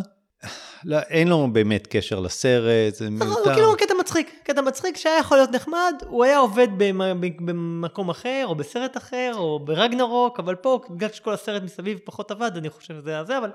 לא, 0.85 0.99
אין 0.99 1.29
לו 1.29 1.49
באמת 1.53 1.87
קשר 1.87 2.21
לסרט, 2.21 2.95
זה 2.95 3.11
נכון, 3.11 3.27
הוא 3.29 3.37
מיותר. 3.37 3.55
כאילו 3.55 3.77
קטע 3.77 3.95
מצחיק, 4.01 4.41
קטע 4.45 4.61
מצחיק 4.61 4.97
שהיה 4.97 5.19
יכול 5.19 5.37
להיות 5.37 5.51
נחמד, 5.51 5.95
הוא 6.09 6.25
היה 6.25 6.39
עובד 6.39 6.69
במ- 6.79 7.21
במקום 7.47 8.11
אחר, 8.11 8.45
או 8.49 8.55
בסרט 8.55 8.97
אחר, 8.97 9.33
או 9.35 9.65
ברגנרוק, 9.65 10.41
אבל 10.41 10.55
פה, 10.55 10.81
בגלל 10.91 11.09
שכל 11.13 11.35
הסרט 11.35 11.63
מסביב 11.63 11.99
פחות 12.05 12.31
עבד, 12.31 12.51
אני 12.57 12.71
חושב 12.71 12.95
שזה 12.95 13.25
זה, 13.27 13.39
אבל 13.39 13.51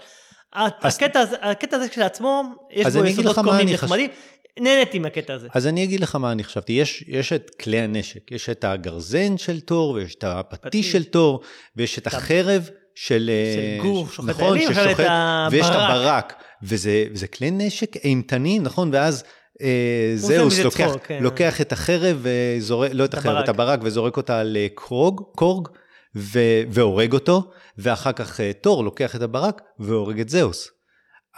אז- 0.54 0.72
הקטע 0.82 1.20
הזה, 1.20 1.36
הקטע 1.42 1.78
הזה 1.78 1.90
כשלעצמו, 1.90 2.44
יש 2.72 2.88
בו 2.96 3.06
יסודות 3.06 3.36
קומיים 3.36 3.68
חש- 3.68 3.74
נחמדים, 3.84 4.10
נהניתי 4.60 5.00
מהקטע 5.00 5.34
הזה. 5.34 5.48
אז 5.54 5.68
אני 5.68 5.84
אגיד 5.84 6.00
לך 6.00 6.16
מה 6.16 6.32
אני 6.32 6.44
חשבתי, 6.44 6.74
יש, 6.74 7.04
יש 7.08 7.34
את 7.34 7.52
כלי 7.62 7.80
הנשק, 7.80 8.32
יש 8.32 8.50
את 8.50 8.64
הגרזן 8.64 9.38
של 9.38 9.60
תור, 9.60 9.92
ויש 9.92 10.16
את 10.16 10.24
הפטיש 10.24 10.62
פטיש. 10.62 10.92
של 10.92 11.04
תור, 11.04 11.42
ויש 11.76 12.00
את 12.00 12.08
החרב 12.08 12.70
של... 12.96 13.30
אה, 13.34 13.54
של 13.56 13.84
גור 13.84 14.08
ש- 14.08 14.16
שוחט 14.16 14.30
נכון, 14.30 14.44
האלים, 14.44 14.74
ששוחט, 14.74 14.88
ואת 14.88 15.08
הברק. 15.10 15.52
ויש 15.52 15.66
את 15.66 15.76
הברק, 15.76 16.34
וזה, 16.64 17.06
וזה 17.14 17.28
כלי 17.28 17.52
נשק 17.52 17.96
אימתניים, 17.98 18.64
נכון? 18.64 18.90
ואז 18.94 19.24
אה, 19.62 20.12
זהוס 20.16 20.60
לוקח, 20.60 20.92
כן. 21.04 21.24
לוקח 21.24 21.62
את 21.62 21.72
החרב, 21.72 22.18
וזורק, 22.22 22.90
לא 22.94 23.06
את 23.06 23.14
החרב. 23.14 23.44
את 23.44 23.50
הברק, 23.50 23.80
וזורק 23.84 24.18
אותה 24.18 24.40
על 24.40 24.58
אה, 24.58 24.68
קרוג, 24.76 25.24
קורג, 25.36 25.68
ו, 26.16 26.40
והורג 26.70 27.14
אותו, 27.14 27.52
ואחר 27.78 28.12
כך 28.12 28.40
תור 28.62 28.84
לוקח 28.84 29.16
את 29.16 29.22
הברק 29.22 29.62
והורג 29.80 30.20
את 30.20 30.30
זהוס. 30.30 30.79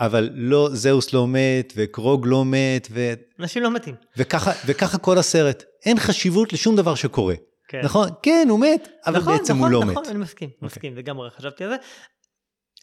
אבל 0.01 0.29
לא, 0.33 0.69
זהוס 0.73 1.13
לא 1.13 1.27
מת, 1.27 1.73
וקרוג 1.75 2.25
לא 2.27 2.45
מת, 2.45 2.87
ו... 2.91 3.13
אנשים 3.39 3.63
לא 3.63 3.71
מתים. 3.71 3.95
וככה, 4.17 4.51
וככה 4.65 4.97
כל 4.97 5.17
הסרט. 5.17 5.63
אין 5.85 5.99
חשיבות 5.99 6.53
לשום 6.53 6.75
דבר 6.75 6.95
שקורה. 6.95 7.35
כן. 7.67 7.81
נכון? 7.83 8.09
כן, 8.23 8.47
הוא 8.49 8.59
מת, 8.59 8.89
אבל 9.05 9.19
נכון, 9.19 9.37
בעצם 9.37 9.53
נכון, 9.53 9.63
הוא 9.63 9.71
לא 9.71 9.79
נכון, 9.79 9.91
מת. 9.91 9.97
אוקיי. 9.97 10.11
אני 10.11 10.19
מסכים, 10.19 10.49
מסכים, 10.61 10.95
לגמרי 10.95 11.29
חשבתי 11.29 11.63
על 11.63 11.69
זה. 11.69 11.75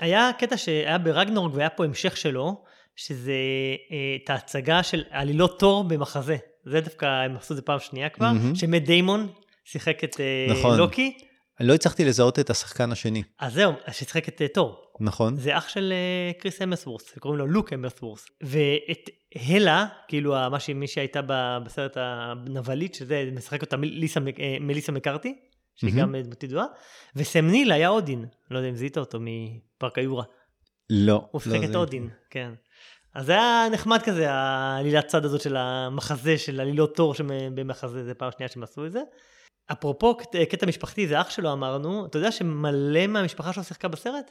היה 0.01 0.31
קטע 0.39 0.57
שהיה 0.57 0.99
ברגנורג 0.99 1.55
והיה 1.55 1.71
פה 1.71 1.85
המשך 1.85 2.17
שלו, 2.17 2.63
שזה 2.97 3.33
אה, 3.91 4.17
את 4.25 4.31
ההצגה 4.31 4.83
של 4.83 5.05
עלילות 5.11 5.59
תור 5.59 5.85
במחזה. 5.85 6.37
זה 6.65 6.81
דווקא, 6.81 7.07
הם 7.07 7.37
עשו 7.37 7.55
את 7.55 7.57
זה 7.57 7.63
פעם 7.63 7.79
שנייה 7.79 8.09
כבר, 8.09 8.33
מהמם. 8.33 8.55
שמט 8.55 8.83
דיימון 8.83 9.29
שיחק 9.65 10.05
את 10.05 10.21
אה, 10.21 10.55
נכון. 10.55 10.79
לוקי. 10.79 11.19
אני 11.61 11.69
לא 11.69 11.75
הצלחתי 11.75 12.05
לזהות 12.05 12.39
את 12.39 12.51
השחקן 12.51 12.93
השני, 12.93 13.23
אז 13.39 13.55
זהו, 13.55 13.73
ששיחק 13.91 14.29
את 14.29 14.43
אה, 14.43 14.49
תור. 14.49 14.85
נכון? 15.01 15.37
זה 15.37 15.59
אח 15.59 15.69
של 15.69 15.93
אה, 15.93 16.33
קריס 16.41 16.63
אמרסוורס, 16.63 17.19
קוראים 17.19 17.39
לו 17.39 17.47
לוק 17.47 17.73
אמרסוורס. 17.73 18.27
ואת 18.43 19.11
הלה, 19.35 19.87
כאילו 20.09 20.35
מה 20.51 20.61
שמי 20.61 20.87
שהייתה 20.87 21.21
בסרט 21.65 21.97
הנבלית, 22.01 22.95
שזה 22.95 23.29
משחק 23.33 23.63
אותה 23.63 23.77
מליסה, 23.77 24.21
אה, 24.41 24.57
מליסה 24.61 24.93
מקארתי, 24.93 25.35
שהיא 25.77 25.95
מהמם. 25.95 26.17
גם 26.17 26.23
דמות 26.23 26.43
ידועה, 26.43 26.67
וסם 27.17 27.47
ניל 27.47 27.73
היה 27.73 27.89
אודין, 27.89 28.25
לא 28.51 28.59
יודע 28.59 28.69
אם 28.69 28.77
זיהית 28.77 28.99
אותו 28.99 29.19
מפארק 29.21 29.99
היורה. 29.99 30.25
לא. 30.91 31.29
הוא 31.31 31.41
לא 31.47 31.53
שיחק 31.53 31.65
את 31.65 31.73
זה- 31.73 31.79
אודין, 31.79 32.09
כן. 32.31 32.51
אז 33.15 33.27
זה 33.27 33.33
היה 33.33 33.67
נחמד 33.73 34.03
כזה, 34.03 34.31
העלילת 34.31 35.07
צד 35.07 35.25
הזאת 35.25 35.41
של 35.41 35.57
המחזה, 35.57 36.39
של 36.39 36.61
עלילות 36.61 36.97
תור 36.97 37.15
שבמחזה, 37.15 38.05
זה 38.05 38.15
פעם 38.15 38.31
שנייה 38.37 38.49
שהם 38.49 38.63
עשו 38.63 38.87
את 38.87 38.93
זה. 38.93 39.01
אפרופו 39.73 40.17
קט- 40.17 40.37
קטע 40.51 40.67
משפחתי, 40.67 41.09
זה 41.09 41.21
אח 41.21 41.31
שלו 41.31 41.53
אמרנו, 41.53 42.07
אתה 42.07 42.19
יודע 42.19 42.33
שמלא 42.33 43.07
מהמשפחה 43.07 43.53
שלו 43.53 43.65
שיחקה 43.65 43.89
בסרט? 43.89 44.31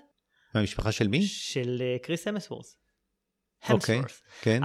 מהמשפחה 0.55 0.91
של 0.91 1.07
מי? 1.07 1.21
של 1.23 1.81
אה, 1.81 1.97
כריס 2.01 2.27
המסוורת'. 2.27 2.77
אוקיי. 3.69 4.01
כן. 4.41 4.61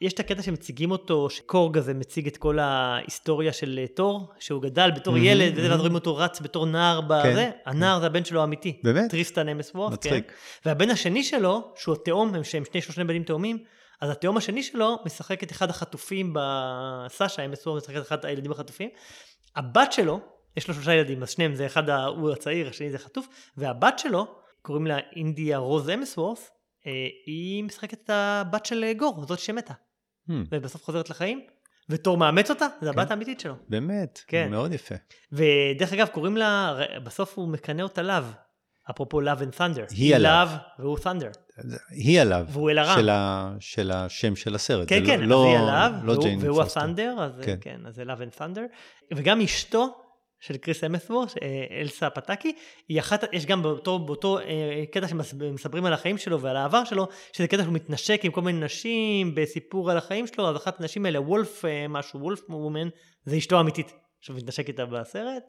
יש 0.00 0.12
את 0.12 0.20
הקטע 0.20 0.42
שמציגים 0.42 0.90
אותו, 0.90 1.30
שקורג 1.30 1.78
הזה 1.78 1.94
מציג 1.94 2.26
את 2.26 2.36
כל 2.36 2.58
ההיסטוריה 2.58 3.52
של 3.52 3.78
אה, 3.82 3.86
תור, 3.86 4.32
שהוא 4.38 4.62
גדל 4.62 4.90
בתור 4.90 5.14
מהמם, 5.14 5.26
ילד. 5.26 5.58
ואז 5.58 5.80
רואים 5.80 5.94
אותו 5.94 6.16
רץ 6.16 6.40
בתור 6.40 6.66
נער 6.66 7.00
בזה, 7.00 7.50
הנער 7.66 8.00
זה 8.00 8.06
הבן 8.06 8.24
שלו 8.24 8.40
האמיתי. 8.40 8.80
באמת? 8.84 9.10
טריסטן 9.10 9.48
המסוורת', 9.48 9.88
כן. 9.88 9.94
מצחיק. 9.94 10.32
והבן 10.66 10.90
השני 10.90 11.24
שלו, 11.24 11.72
שהוא 11.76 11.94
התאום, 11.94 12.34
הם 12.34 12.44
שהם 12.44 12.64
שני 12.64 12.80
שלושה 12.82 13.04
בנים 13.04 13.22
תאומים, 13.22 13.58
אז 14.00 14.10
התאום 14.10 14.36
השני 14.36 14.62
שלו 14.62 14.98
משחק 15.06 15.42
את 15.42 15.52
אחד 15.52 15.70
החטופים 15.70 16.34
וסאשה, 16.36 17.44
המסוורת' 17.44 17.82
משחק 17.82 17.96
את 17.96 18.02
אחד 18.02 18.24
הילדים 18.24 18.52
החטופים. 18.52 18.88
הבת 19.56 19.92
שלו, 19.92 20.20
יש 20.56 20.68
לו 20.68 20.74
שלושה 20.74 20.94
ילדים, 20.94 21.22
אז 21.22 21.30
שניהם 21.30 21.54
זה 21.54 21.66
אחד, 21.66 21.90
הוא 21.90 22.30
הצעיר, 22.30 22.68
השני 22.68 22.90
זה 22.90 22.98
חטוף, 22.98 23.28
והבת 23.56 23.98
שלו, 23.98 24.26
קוראים 24.62 24.86
לה 24.86 24.98
אינדיה 25.16 25.58
רוז 25.58 25.90
אמסוורס, 25.90 26.50
אה, 26.86 26.92
היא 27.26 27.64
משחקת 27.64 27.98
את 28.04 28.10
הבת 28.10 28.66
של 28.66 28.84
אה, 28.84 28.94
גור, 28.94 29.24
זאת 29.26 29.38
שמתה, 29.38 29.74
Hmm, 30.28 30.32
ובסוף 30.52 30.84
חוזרת 30.84 31.10
לחיים, 31.10 31.46
ותור 31.88 32.16
מאמץ 32.16 32.50
אותה, 32.50 32.66
זה 32.80 32.90
הבת 32.90 33.06
כן. 33.06 33.12
האמיתית 33.12 33.40
שלו. 33.40 33.54
באמת, 33.68 34.20
כן. 34.26 34.50
מאוד 34.50 34.72
יפה. 34.72 34.94
ודרך 35.32 35.92
אגב, 35.92 36.06
קוראים 36.06 36.36
לה, 36.36 36.74
בסוף 37.04 37.38
הוא 37.38 37.48
מקנא 37.48 37.82
אותה 37.82 38.02
לאו, 38.02 38.22
אפרופו 38.90 39.20
Love 39.20 39.24
and 39.40 39.56
Thunder. 39.58 39.94
היא 39.96 40.16
עליו. 40.16 40.48
Love 40.52 40.80
והוא 40.82 40.98
Thunder. 40.98 41.38
היא 41.90 42.20
עליו, 42.20 42.46
והוא 42.48 42.70
אל 42.70 42.78
הרע. 42.78 42.94
של 42.96 43.08
ה- 43.08 43.54
של 43.60 43.90
השם 43.90 44.36
של 44.36 44.54
הסרט. 44.54 44.88
כן, 44.88 45.06
כן, 45.06 45.20
לא- 45.20 45.42
אז 45.44 45.50
היא 45.50 45.58
לא- 45.58 45.62
עליו, 45.62 45.92
לא 46.04 46.12
והוא- 46.12 46.24
והוא. 46.40 46.62
ה-Thunder, 46.62 47.20
אז 47.20 47.32
כן. 47.42 47.56
כן, 47.60 47.80
אז 47.86 47.94
זה 47.94 48.02
Love 48.02 48.34
and 48.34 48.38
Thunder. 48.38 48.60
וגם 49.14 49.40
אשתו 49.40 49.88
של 50.40 50.56
קריס 50.56 50.84
אמסוור, 50.84 51.24
אה, 51.42 51.80
אלסה 51.80 52.10
פטקי, 52.10 52.52
היא 52.88 53.00
אחת, 53.00 53.24
יש 53.32 53.46
גם 53.46 53.62
באותו, 53.62 53.98
באותו 53.98 54.38
אה, 54.38 54.44
קטע 54.92 55.08
שמספרים 55.08 55.84
על 55.84 55.92
החיים 55.92 56.18
שלו 56.18 56.40
ועל 56.40 56.56
העבר 56.56 56.84
שלו, 56.84 57.06
שזה 57.32 57.48
קטע 57.48 57.62
שהוא 57.62 57.74
מתנשק 57.74 58.20
עם 58.24 58.32
כל 58.32 58.40
מיני 58.40 58.64
נשים 58.64 59.34
בסיפור 59.34 59.90
על 59.90 59.96
החיים 59.96 60.26
שלו, 60.26 60.48
אז 60.50 60.56
אחת 60.56 60.80
הנשים 60.80 61.06
האלה, 61.06 61.20
וולף 61.20 61.64
אה, 61.64 61.86
משהו, 61.88 62.20
וולף 62.20 62.40
וומן, 62.48 62.88
זה 63.24 63.36
אשתו 63.36 63.56
האמיתית, 63.56 63.92
שהוא 64.20 64.36
מתנשק 64.36 64.68
איתה 64.68 64.86
בסרט. 64.86 65.42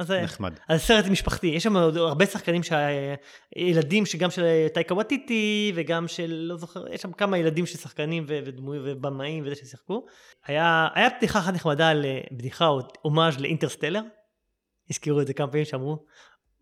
אז 0.00 0.10
נחמד. 0.10 0.52
אז 0.68 0.82
סרט 0.82 1.04
משפחתי, 1.06 1.46
יש 1.46 1.62
שם 1.62 1.76
עוד 1.76 1.96
הרבה 1.96 2.26
שחקנים, 2.26 2.62
ילדים 3.56 4.06
שגם 4.06 4.30
של 4.30 4.66
טייקה 4.74 4.94
וטיטי 4.94 5.72
וגם 5.74 6.08
של, 6.08 6.30
לא 6.32 6.56
זוכר, 6.56 6.88
יש 6.92 7.02
שם 7.02 7.12
כמה 7.12 7.38
ילדים 7.38 7.66
של 7.66 7.78
שחקנים 7.78 8.24
ודמויים 8.28 8.82
ובמאים 8.84 9.44
וזה 9.46 9.54
ששיחקו. 9.54 10.06
היה, 10.46 10.88
היה 10.94 11.08
בדיחה 11.18 11.38
אחת 11.38 11.54
נחמדה 11.54 11.88
על 11.88 12.04
בדיחה 12.32 12.66
או 12.66 12.80
הומאז' 13.02 13.38
לאינטרסטלר, 13.38 14.02
הזכירו 14.90 15.20
את 15.20 15.26
זה 15.26 15.34
כמה 15.34 15.48
פעמים 15.48 15.64
שאמרו, 15.64 16.04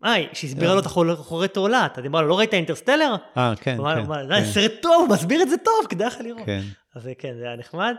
היי, 0.03 0.27
שהסבירה 0.33 0.73
לו 0.73 0.79
את 0.79 0.85
החור 0.85 1.53
תולעת, 1.53 1.97
אז 1.97 2.03
היא 2.03 2.09
אמרה 2.09 2.21
לו, 2.21 2.27
לא 2.27 2.37
ראית 2.37 2.53
אינטרסטלר? 2.53 3.15
אה, 3.37 3.53
כן, 3.61 3.77
אמר, 3.79 3.95
כן, 3.95 4.01
אמר, 4.01 4.29
כן, 4.29 4.43
"זה 4.43 4.51
סרט 4.53 4.71
טוב, 4.81 5.05
הוא 5.07 5.15
מסביר 5.15 5.41
את 5.41 5.49
זה 5.49 5.57
טוב, 5.57 5.87
כדאי 5.89 6.07
לך 6.07 6.17
לראות. 6.23 6.45
כן. 6.45 6.61
אז 6.95 7.03
זה 7.03 7.13
כן, 7.17 7.35
זה 7.39 7.43
היה 7.47 7.55
נחמד. 7.55 7.95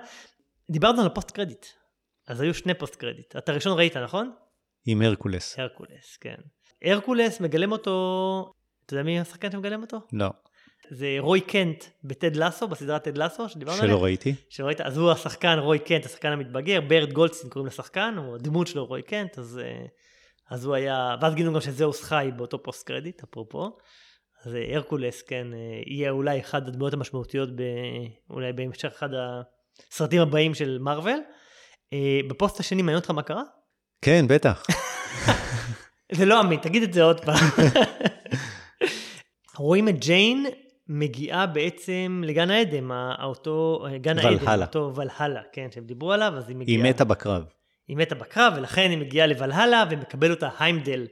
דיברנו 0.70 1.01
על 1.01 1.07
ה 1.07 1.11
post 1.11 1.30
credit, 1.30 1.66
אז 2.28 2.41
היו 2.41 2.55
שני 2.55 2.74
post 2.74 2.96
credit. 2.96 3.36
אתה 3.36 3.53
ראשון 3.53 3.78
ראית, 3.78 3.97
נכון? 3.97 4.32
עם 4.87 5.03
הרקולס. 5.03 5.59
הרקולס, 5.59 6.16
כן. 6.20 6.37
הרקולס 6.85 7.41
מגלם 7.41 7.72
אותו, 7.72 8.53
אתה 8.87 8.95
יודע 8.95 9.03
מי 9.03 9.20
השחקן 9.20 9.51
שמגלם 9.51 9.83
אותו? 9.83 9.99
לא, 10.12 10.28
זה 10.91 11.16
רוי 11.18 11.41
קנט 11.41 11.85
בטד 12.05 12.37
לסו, 12.37 12.68
בסדרת 12.68 13.05
טד 13.05 13.18
לסו, 13.18 13.49
שדיברנו 13.49 13.78
עליה. 13.78 13.91
שלא 13.91 14.05
ראיתי. 14.05 14.35
שלא 14.49 14.66
ראית, 14.66 14.81
אז 14.81 14.99
הוא 14.99 15.11
השחקן 15.11 15.59
רוי 15.59 15.78
קנט, 15.78 16.05
השחקן 16.05 16.33
המתבגר, 16.33 16.81
ברט 16.80 17.12
גולדסטין 17.12 17.51
קוראים 17.51 17.66
לשחקן, 17.66 18.14
הוא 18.18 18.35
הדמות 18.35 18.66
שלו 18.66 18.87
רוי 18.87 19.03
קנט, 19.03 19.39
אז, 19.39 19.61
אה, 19.64 19.87
אז 20.51 20.64
הוא 20.64 20.74
היה, 20.74 21.16
ואז 21.20 21.35
גילינו 21.35 21.55
גם 21.55 21.61
שזאוס 21.61 22.03
חי 22.03 22.31
באותו 22.37 22.62
post 22.62 22.86
credit, 22.86 23.22
אפרופו. 23.22 23.76
אז 24.45 24.55
אה, 24.55 24.76
הרקולס, 24.76 25.22
כן, 25.22 25.47
אה, 25.55 25.59
יהיה 25.87 26.11
אולי 26.11 26.41
אחד 26.41 26.68
הדמויות 26.68 26.95
המשמעותיות, 26.95 27.49
ב, 27.57 27.62
אולי 28.31 28.53
בהמשך 28.53 28.93
אחד 28.93 29.09
הסרטים 29.91 30.20
הבאים 30.20 30.55
של 30.55 30.78
מארוול. 30.81 31.20
בפוסט 32.28 32.61
השני 32.61 32.83
מעניין 32.83 32.99
אותך 32.99 33.11
מה 33.11 33.22
קרה? 33.22 33.43
כן, 34.03 34.24
בטח. 34.28 34.62
זה 36.12 36.24
לא 36.24 36.40
אמין, 36.40 36.61
תגיד 36.61 36.82
את 36.82 36.92
זה 36.92 37.03
עוד 37.03 37.24
פעם. 37.24 37.36
רואים 39.57 39.88
את 39.88 39.98
ג'יין 39.98 40.46
מגיעה 40.88 41.46
בעצם 41.46 42.22
לגן 42.26 42.51
העדן, 42.51 42.90
ה- 42.90 43.24
אותו, 43.24 43.86
גן 44.01 44.18
העדן, 44.18 44.42
ולהלה. 44.42 44.66
אותו 44.66 44.92
ולהלה, 44.96 45.40
כן, 45.53 45.68
שהם 45.74 45.84
דיברו 45.84 46.12
עליו, 46.12 46.32
אז 46.36 46.48
היא 46.48 46.57
היא 46.57 46.57
מגיעה. 46.57 46.88
מתה 46.88 47.05
בקרב. 47.05 47.42
היא 47.88 47.96
מתה 47.96 48.14
בקרב, 48.14 48.53
ולכן 48.57 48.90
היא 48.90 48.98
מגיעה 48.98 49.26
לוולהלה 49.26 49.84
ומקבל 49.90 50.30
אותה 50.30 50.48
היימדל, 50.59 51.07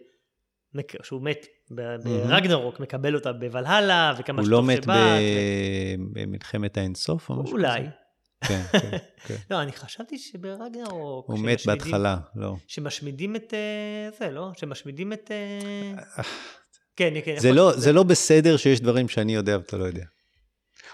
שהוא 1.03 1.23
מת 1.23 1.47
ברגנרוק, 1.71 2.81
מקבל 2.81 3.15
אותה 3.15 3.33
בוולהלה, 3.33 4.15
וכמה 4.19 4.43
הוא 4.43 4.49
לא 4.49 4.57
שטוב 4.59 4.67
מת 4.71 4.83
שבאת. 4.83 4.97
ב- 4.97 6.19
במלחמת 6.21 6.77
האינסוף 6.77 7.31
או 7.31 7.43
משהו 7.43 7.53
אולי. 7.57 7.81
כן, 8.45 8.63
כן, 8.73 8.99
כן. 9.27 9.37
לא, 9.51 9.63
אני 9.63 9.73
חשבתי 9.73 10.19
שברגנרוק... 10.19 11.29
הוא 11.29 11.39
מת 11.39 11.67
בהתחלה, 11.67 12.17
לא. 12.37 12.57
שמשמידים 12.67 13.37
את 13.37 13.55
אה, 13.55 14.11
זה, 14.19 14.31
לא? 14.31 14.51
שמשמידים 14.57 15.13
את... 15.13 15.31
אה, 15.31 16.23
כן, 16.97 17.15
כן. 17.25 17.39
זה 17.39 17.53
לא, 17.53 17.73
זה 17.77 17.93
לא 17.93 18.03
בסדר 18.03 18.57
שיש 18.57 18.81
דברים 18.81 19.09
שאני 19.09 19.35
יודע 19.35 19.57
ואתה 19.57 19.77
לא 19.77 19.85
יודע. 19.85 20.05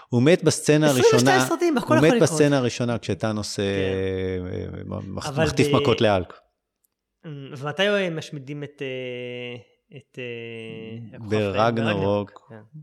הוא 0.09 0.23
מת 0.23 0.43
בסצנה 0.43 0.87
22 0.89 1.27
הראשונה, 1.27 1.45
סרטים, 1.49 1.75
הוא 1.77 1.97
מת. 1.97 2.21
בסצנה 2.21 2.57
הראשונה 2.57 2.97
כשטאנוס 2.97 3.59
אה, 3.59 3.65
כן. 3.65 4.93
אה, 4.93 4.99
מחטיף 5.43 5.67
מכות 5.73 6.01
לאלק. 6.01 6.33
ומתי 7.57 7.83
הם 7.83 8.17
משמידים 8.17 8.63
את... 8.63 8.81
אה, 8.81 9.97
את... 9.97 10.19
אה? 10.19 11.19
ברגנרוק. 11.19 12.41
כן. 12.49 12.79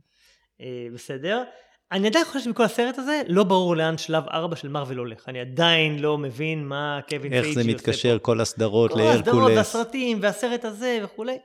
אה, 0.60 0.86
בסדר. 0.94 1.44
אני 1.92 2.08
עדיין 2.08 2.24
חושב 2.24 2.40
שמכל 2.40 2.62
הסרט 2.62 2.98
הזה, 2.98 3.22
לא 3.28 3.44
ברור 3.44 3.76
לאן 3.76 3.98
שלב 3.98 4.24
4 4.28 4.56
של 4.56 4.68
מארוול 4.68 4.98
הולך. 4.98 5.28
אני 5.28 5.40
עדיין 5.40 5.98
לא 5.98 6.18
מבין 6.18 6.64
מה 6.64 7.00
קווין 7.08 7.32
איך 7.32 7.44
פייג'י 7.44 7.54
זה 7.54 7.60
עושה 7.60 7.72
מתקשר, 7.72 8.18
פה. 8.18 8.24
כל 8.24 8.40
הסדרות 8.40 8.92
כל 8.92 9.00
הסדרות 9.00 9.36
להרקולס. 9.36 9.56
והסרטים 9.56 10.18
והסרט 10.22 10.64
הזה 10.64 10.98
וכולי. 11.04 11.38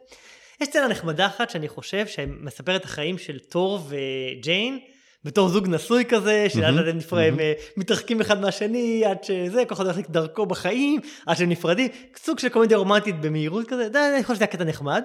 יש 0.62 0.68
סצנה 0.68 0.88
נחמדה 0.88 1.26
אחת 1.26 1.50
שאני 1.50 1.68
חושב 1.68 2.08
שמספרת 2.08 2.82
את 2.82 2.86
החיים 2.86 3.18
של 3.18 3.40
תור 3.40 3.80
וג'יין. 3.90 4.80
בתור 5.24 5.50
זוג 5.50 5.68
נשוי 5.68 6.06
כזה, 6.06 6.48
מהמם, 6.56 6.78
לאט 6.78 6.88
הם 6.88 6.98
נפרדים, 6.98 7.38
מתרחקים 7.78 8.22
אחד 8.22 8.42
מהשני, 8.42 9.06
עד 9.06 9.24
שזה, 9.24 9.66
כל 9.66 9.74
אחד 9.74 9.86
הולך 9.86 10.10
דרכו 10.10 10.46
בחיים, 10.46 11.02
עד 11.26 11.38
שהם 11.38 11.50
נפרדים, 11.50 11.88
סוג 12.16 12.40
של 12.40 12.50
קומדיה 12.50 12.78
רומנטית 12.78 13.22
במהירות 13.22 13.68
כזה, 13.68 13.88
אני 14.16 14.24
חושב 14.24 14.36
שזה 14.36 14.44
היה 14.46 14.52
קטע 14.52 14.64
נחמד. 14.64 15.04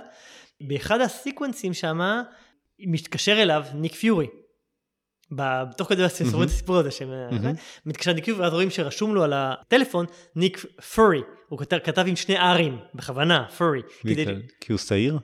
באחד 0.61 1.01
הסקוונסים 1.01 1.75
שם, 1.75 2.01
מתקשר 2.87 3.43
אליו 3.43 3.65
ניק 3.75 3.95
פיורי. 3.95 4.27
תוך 5.77 5.89
כדי 5.89 6.09
סופרים 6.09 6.43
את 6.43 6.49
הסיפור 6.49 6.77
הזה, 6.77 6.91
שהם, 6.91 7.09
מהמם. 7.31 7.53
מתקשר 7.87 8.13
ניק 8.13 8.25
פיורי, 8.25 8.41
ואז 8.43 8.53
רואים 8.53 8.71
שרשום 8.71 9.15
לו 9.15 9.23
על 9.25 9.33
הטלפון, 9.37 10.07
ניק 10.37 10.65
פורי, 10.95 11.21
הוא 11.49 11.59
כתב, 11.59 11.79
כתב 11.85 12.05
עם 12.07 12.17
שני 12.17 12.39
ארים, 12.39 12.79
בכוונה, 12.95 13.45
פורי. 13.59 13.81
כדי- 14.03 14.25
כי 14.61 14.73
הוא 14.73 14.79
שעיר? 14.79 15.19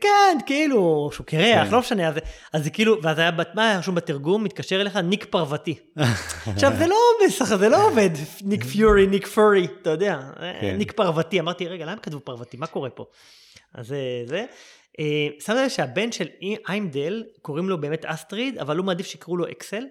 כן, 0.00 0.38
כאילו, 0.46 1.10
שהוא 1.12 1.26
קרח, 1.26 1.66
כן. 1.66 1.72
לא 1.72 1.78
משנה, 1.80 2.08
אז, 2.08 2.14
אז 2.52 2.64
זה 2.64 2.70
כאילו, 2.70 3.02
ואז 3.02 3.18
היה, 3.18 3.30
בת- 3.30 3.54
מה 3.54 3.68
היה 3.68 3.78
רשום 3.78 3.94
בתרגום? 3.94 4.44
מתקשר 4.44 4.80
אליך 4.80 4.96
ניק 4.96 5.24
פרוותי. 5.24 5.74
עכשיו, 6.46 6.72
זה 6.78 6.86
לא 6.86 6.96
בסך, 7.26 7.44
זה 7.44 7.68
לא 7.68 7.86
עובד, 7.88 8.10
ניק 8.42 8.64
פיורי, 8.72 9.06
ניק 9.06 9.26
פורי, 9.26 9.66
אתה 9.82 9.90
יודע, 9.90 10.20
כן. 10.60 10.76
ניק 10.78 10.92
פרוותי. 10.92 11.40
אמרתי, 11.40 11.68
רגע, 11.68 11.84
למה 11.86 11.96
כתבו 11.96 12.20
פרוותי? 12.20 12.56
מה 12.56 12.66
קורה 12.66 12.90
פה? 12.90 13.04
אז 13.74 13.86
זה, 13.86 13.96
זה. 14.26 14.36
אה, 14.36 14.44
שמת 15.40 15.56
לב 15.56 15.68
שהבן 15.68 16.12
של 16.12 16.28
אי- 16.42 16.56
איימדל, 16.68 17.24
קוראים 17.42 17.68
לו 17.68 17.80
באמת 17.80 18.04
אסטריד, 18.04 18.58
אבל 18.58 18.76
הוא 18.76 18.86
מעדיף 18.86 19.06
שיקראו 19.06 19.36
לו 19.36 19.50
אקסל, 19.50 19.84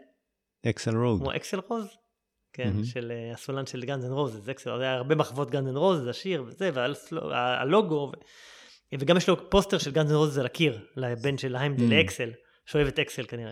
אקסל 0.70 0.98
רוד. 0.98 1.20
כמו 1.20 1.36
אקסל 1.36 1.60
רוז. 1.68 1.88
כן, 2.54 2.68
מהמם. 2.68 2.84
של 2.84 3.12
אה, 3.16 3.34
הסולן 3.34 3.66
של 3.66 3.86
גאנז 3.86 4.06
אנד 4.06 4.12
רוז, 4.14 4.50
אקסל, 4.50 4.78
זה 4.78 4.84
היה 4.84 4.94
הרבה 4.94 5.16
מחוות 5.16 5.52
גאנז 5.52 5.68
אנד 5.68 5.78
רוז, 5.78 6.08
השיר 6.08 6.44
וזה, 6.48 6.70
והלוגו, 6.74 8.12
ו... 8.14 8.18
וגם 9.00 9.18
יש 9.18 9.30
לו 9.30 9.50
פוסטר 9.50 9.78
של 9.78 9.92
גאנז 9.92 10.10
אנד 10.10 10.18
רוז 10.18 10.38
על 10.38 10.46
הקיר, 10.46 10.86
לבן 10.98 11.38
של 11.38 11.56
היימדל, 11.56 11.88
ממ. 11.88 11.94
לאקסל, 11.94 12.30
שאוהב 12.66 12.88
את 12.88 13.00
אקסל 13.00 13.26
כנראה. 13.28 13.52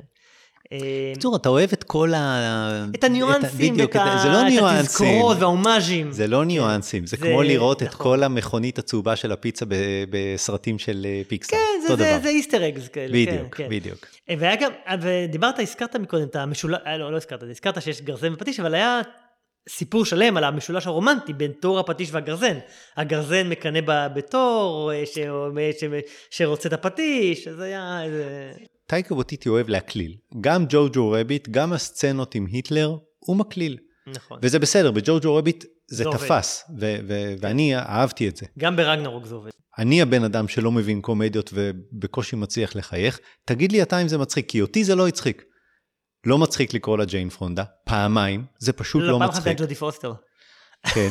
אה, 0.74 0.78
בקיצור, 1.12 1.36
אתה 1.36 1.50
אוהב 1.50 1.70
את 1.74 1.84
כל 1.84 2.14
ה... 2.14 2.86
את 2.96 3.04
הניואנסים, 3.04 3.76
את 3.84 3.96
לא. 3.96 4.70
התזכורות 4.70 5.38
וההומאז'ים. 5.40 6.12
זה 6.12 6.28
לא 6.28 6.46
ניואנסים, 6.46 7.06
זה 7.08 7.18
זה- 7.18 7.26
כמו 7.26 7.42
לראות 7.44 7.84
את 7.84 7.88
נכון. 7.88 8.04
כל 8.04 8.24
המכונית 8.24 8.80
הצהובה 8.80 9.16
של 9.16 9.32
הפיצה 9.32 9.66
בסרטים 10.10 10.80
של 10.80 11.06
אה, 11.10 11.22
פיקסאר. 11.28 11.58
כן, 11.88 11.96
זה- 12.22 12.30
איסטר 12.30 12.68
אגס 12.68 12.88
כאלה. 12.88 13.08
בדיוק, 13.14 13.56
כן, 13.56 13.64
כן. 13.64 13.70
בדיוק. 13.70 14.06
אה, 14.30 14.36
והיה 14.40 14.56
גם, 14.56 14.72
ודיברת, 15.02 15.60
הזכרת 15.60 15.96
מקודם 15.96 16.24
את 16.28 16.36
המשולש, 16.36 16.80
לא, 17.00 17.12
לא 17.12 17.18
הזכרת, 17.18 17.44
הזכרת 17.50 17.82
שיש 17.82 18.02
גרזן 18.02 18.34
ופטיש, 18.34 18.60
אבל 18.60 18.74
היה 18.76 19.02
סיפור 19.70 20.06
שלם 20.06 20.38
על 20.38 20.44
המשולש 20.44 20.88
הרומנטי 20.88 21.34
בין 21.34 21.52
תור 21.62 21.80
הפטיש 21.80 22.10
והגרזן. 22.12 22.58
הגרזן 22.98 23.50
מקנא 23.50 23.80
בתור, 24.16 24.92
ש- 25.06 25.18
ש- 25.80 25.84
שרוצה 26.38 26.68
את 26.70 26.74
הפטיש, 26.74 27.48
אז 27.48 27.60
היה 27.60 28.02
איזה... 28.04 28.52
טייקה 28.92 29.14
ווטיטי 29.14 29.50
אוהב 29.50 29.70
להקליל. 29.70 30.16
גם 30.42 30.66
ג'ו-ג'ו 30.70 31.12
רביט, 31.12 31.48
גם 31.50 31.74
הסצנות 31.74 32.36
עם 32.36 32.46
היטלר, 32.46 32.96
הוא 33.20 33.38
מקליל. 33.38 33.78
נכון. 34.08 34.40
וזה 34.42 34.60
בסדר, 34.60 34.92
בג'ו-ג'ו 34.92 35.36
רביט 35.36 35.66
זה. 35.88 36.04
תפס, 36.12 36.64
ו- 36.80 36.96
ו- 37.08 37.34
ואני 37.40 37.76
אהבתי 37.76 38.28
את 38.28 38.38
זה. 38.38 38.46
גם 38.60 38.76
ברגנרוק 38.76 39.26
זה 39.26 39.36
עובד. 39.36 39.50
אני 39.78 40.02
הבן 40.02 40.24
אדם 40.24 40.48
שלא 40.48 40.72
מבין 40.72 41.02
קומדיות 41.02 41.50
ובקושי 41.54 42.36
מצליח 42.36 42.76
לחייך, 42.76 43.20
תגיד 43.46 43.72
לי 43.72 43.82
אתה 43.82 44.02
אם 44.02 44.08
זה 44.08 44.18
מצחיק, 44.18 44.50
כי 44.50 44.62
אותי 44.62 44.84
זה 44.84 44.96
לא 44.96 45.08
הצחיק. 45.08 45.44
לא 46.26 46.38
מצחיק 46.38 46.74
לקרוא 46.74 46.98
לה 46.98 47.06
ג'יין 47.06 47.30
פרונדה, 47.30 47.64
פעמיים, 47.86 48.46
זה 48.60 48.74
פשוט 48.74 49.02
לא 49.02 49.12
פעם 49.12 49.22
אחת 49.22 49.34
היה 49.34 49.40
מצחיק. 49.40 49.58
ג'ודי 49.58 49.76
פוסטר. 49.76 50.14
כן. 50.94 51.10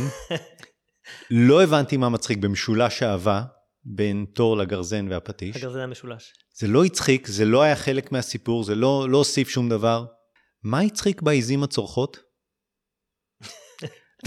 לא 1.31 1.62
הבנתי 1.62 1.97
מה 1.97 2.09
מצחיק 2.09 2.39
במשולש 2.39 3.03
האהבה 3.03 3.43
בין 3.85 4.26
תור 4.35 4.57
לגרזן 4.57 5.07
והפטיש. 5.11 5.57
הגרזן 5.57 5.81
המשולש. 5.81 6.33
זה 6.61 6.68
לא 6.68 6.84
הצחיק, 6.84 7.26
זה 7.26 7.44
לא 7.44 7.62
היה 7.62 7.76
חלק 7.76 8.12
מהסיפור, 8.12 8.64
זה 8.64 8.74
לא, 8.74 9.06
לא 9.08 9.18
הוסיף 9.18 9.48
שום 9.48 9.68
דבר. 9.68 10.06
מה 10.62 10.80
הצחיק 10.80 11.22
בעיזים 11.22 11.62
הצורחות? 11.62 12.18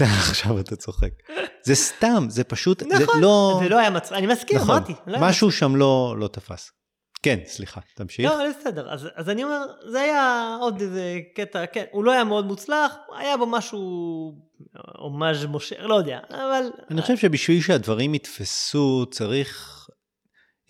עכשיו 0.00 0.60
אתה 0.60 0.76
צוחק. 0.76 1.10
זה 1.62 1.74
סתם, 1.74 2.26
זה 2.28 2.44
פשוט, 2.44 2.80
זה 2.80 2.86
נכון, 3.02 3.20
לא... 3.20 3.60
זה 3.62 3.68
לא 3.68 3.78
היה 3.78 3.90
מצחיק, 3.90 4.18
אני 4.18 4.26
מסכים, 4.26 4.56
נכון, 4.56 4.76
אמרתי. 4.76 4.92
לא 5.06 5.18
משהו 5.20 5.52
שם 5.52 5.76
לא, 5.76 6.16
לא 6.18 6.28
תפס. 6.28 6.70
כן, 7.22 7.38
סליחה, 7.46 7.80
תמשיך. 7.96 8.30
לא, 8.30 8.44
בסדר. 8.60 8.92
אז, 8.92 9.08
אז 9.14 9.28
אני 9.28 9.44
אומר, 9.44 9.66
זה 9.90 10.00
היה 10.00 10.56
עוד 10.60 10.80
איזה 10.80 11.18
קטע, 11.34 11.66
כן, 11.66 11.84
הוא 11.92 12.04
לא 12.04 12.12
היה 12.12 12.24
מאוד 12.24 12.46
מוצלח, 12.46 12.94
היה 13.16 13.36
בו 13.36 13.46
משהו, 13.46 13.80
הומאז' 14.98 15.44
מושך, 15.44 15.76
לא 15.80 15.94
יודע, 15.94 16.18
אבל... 16.30 16.64
אני 16.90 17.02
חושב 17.02 17.16
שבשביל 17.16 17.60
שהדברים 17.60 18.14
יתפסו, 18.14 19.06
צריך... 19.10 19.80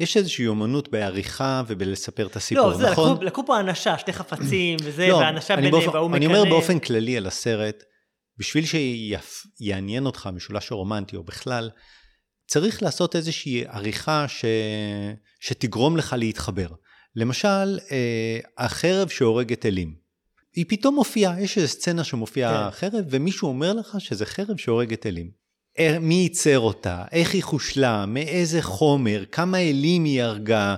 יש 0.01 0.17
איזושהי 0.17 0.47
אומנות 0.47 0.89
בעריכה 0.89 1.63
ובלספר 1.67 2.27
את 2.27 2.37
הסיפור, 2.37 2.67
לא, 2.71 2.77
זה, 2.77 2.91
נכון? 2.91 3.13
לקחו, 3.13 3.25
לקחו 3.25 3.47
פה 3.47 3.61
אנשה, 3.61 3.99
שתי 3.99 4.13
חפצים, 4.13 4.77
וזה, 4.85 5.09
לא, 5.09 5.15
והאנשה 5.17 5.55
אני 5.55 5.63
ביניהם, 5.63 5.83
באופן- 5.83 5.97
וההוא 5.97 6.17
אני 6.17 6.27
מקנא. 6.27 6.39
אומר 6.39 6.51
באופן 6.51 6.79
כללי 6.79 7.17
על 7.17 7.27
הסרט, 7.27 7.83
בשביל 8.39 8.65
שיעניין 9.61 10.07
אותך 10.07 10.27
המשולש 10.27 10.73
הרומנטי 10.73 11.17
או 11.17 11.23
בכלל, 11.23 11.71
צריך 12.47 12.83
לעשות 12.83 13.17
איזושהי 13.17 13.65
עריכה 13.67 14.25
ש... 14.29 14.45
שתגרום 15.41 15.97
לך 15.97 16.15
להתחבר. 16.19 16.69
למשל, 17.17 17.79
אה, 17.91 18.39
החרב 18.59 19.09
שהורגת 19.09 19.67
אלים. 19.67 19.95
היא 20.55 20.65
פתאום 20.69 20.95
מופיעה, 20.95 21.41
יש 21.41 21.59
איזו 21.59 21.69
סצנה 21.69 22.05
שמופיעה 22.05 22.71
כן. 22.71 22.77
חרב, 22.91 23.05
ומישהו 23.11 23.49
אומר 23.49 23.73
לך 23.73 23.97
שזה 23.99 24.27
חרב 24.27 24.57
שהורגת 24.57 25.07
אלים. 25.07 25.44
אה, 25.79 25.99
מי 26.01 26.15
ייצר 26.15 26.59
אותה, 26.59 27.05
איך 27.13 27.35
היא 27.35 27.43
חושלה, 27.43 28.07
מאיזה 28.07 28.63
חומר, 28.63 29.25
כמה 29.33 29.59
אלים 29.59 30.05
היא 30.05 30.23
הרגה, 30.23 30.75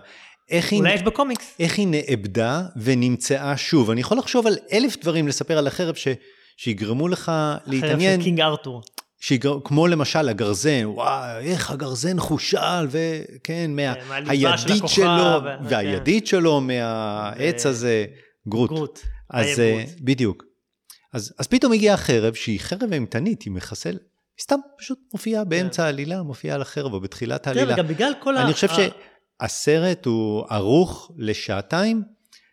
איך 0.50 0.72
היא... 0.72 0.80
אולי 0.80 0.94
יש 0.94 1.02
בקומיקס. 1.02 1.54
איך 1.60 1.78
היא 1.78 1.86
נאבדה 1.88 2.62
ונמצאה 2.76 3.56
שוב. 3.56 3.90
אני 3.90 4.00
יכול 4.00 4.18
לחשוב 4.18 4.46
על 4.46 4.56
אלף 4.72 4.96
דברים 4.96 5.28
לספר 5.28 5.58
על 5.58 5.66
החרב 5.66 5.94
ש... 5.94 6.08
שיגרמו 6.56 7.08
לך 7.08 7.32
להתעניין, 7.66 8.12
חרב 8.12 8.20
של 8.20 8.24
קינג 8.24 8.40
ארתור. 8.40 8.82
שיגר... 9.20 9.58
כמו 9.64 9.86
למשל 9.86 10.28
הגרזן, 10.28 10.82
וואי, 10.84 11.44
איך 11.44 11.70
הגרזן 11.70 12.18
חושל, 12.18 12.86
וכן, 12.90 13.70
מה... 13.76 13.94
כן, 13.94 14.24
של 14.24 14.30
הידית 14.30 14.78
הכוכב, 14.78 14.94
שלו, 14.94 15.40
ו- 15.44 15.68
והידית 15.68 16.26
שלו 16.26 16.60
מהעץ 16.60 17.66
ו- 17.66 17.68
הזה, 17.68 18.06
גרוט. 18.48 18.70
גרוט. 18.70 19.00
אז 19.30 19.60
אה. 19.60 19.84
בדיוק. 20.00 20.44
אז, 21.12 21.34
אז 21.38 21.46
פתאום 21.46 21.72
הגיעה 21.72 21.94
החרב, 21.94 22.34
שהיא 22.34 22.60
חרב 22.60 22.92
אימתנית, 22.92 23.42
היא 23.42 23.52
מחסל, 23.52 23.96
סתם 24.40 24.58
פשוט 24.78 24.98
מופיעה 25.12 25.44
באמצע 25.44 25.84
העלילה, 25.84 26.22
מופיעה 26.22 26.54
על 26.54 26.62
החרב 26.62 26.92
או 26.92 27.00
בתחילת 27.00 27.44
כן. 27.44 27.50
העלילה. 27.50 27.74
וגם 27.74 27.86
בגלל 27.86 28.12
כל 28.20 28.36
ה... 28.36 28.42
אני 28.42 28.52
חושב 28.52 28.68
שהסרט 29.42 30.06
הוא 30.06 30.44
ערוך 30.50 31.10
לשעתיים, 31.18 32.02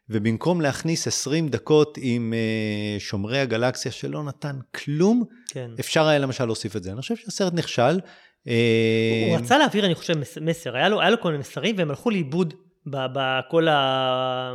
ובמקום 0.09 0.61
להכניס 0.61 1.07
20 1.07 1.47
דקות 1.49 1.97
עם 2.01 2.33
אה, 2.33 2.99
שומרי 2.99 3.39
הגלקסיה 3.39 3.91
שלא 3.91 4.23
נתן 4.23 4.55
כלום, 4.75 5.23
כן. 5.49 5.71
אפשר 5.79 6.07
היה 6.07 6.19
למשל 6.19 6.45
להוסיף 6.45 6.75
את 6.75 6.83
זה. 6.83 6.91
אני 6.91 7.01
חושב 7.01 7.15
שהסרט 7.15 7.53
נכשל. 7.53 7.99
אה, 8.47 9.27
הוא 9.29 9.37
רצה 9.37 9.57
להעביר, 9.57 9.85
אני 9.85 9.95
חושב, 9.95 10.17
מס- 10.17 10.37
מסר. 10.41 10.75
היה 10.75 10.89
לו, 10.89 11.01
היה 11.01 11.09
לו 11.09 11.21
כל 11.21 11.27
מיני 11.31 11.39
מסרים, 11.39 11.75
והם 11.77 11.89
הלכו 11.89 12.09
לאיבוד 12.09 12.53
בכל 12.85 13.67
ה... 13.67 14.53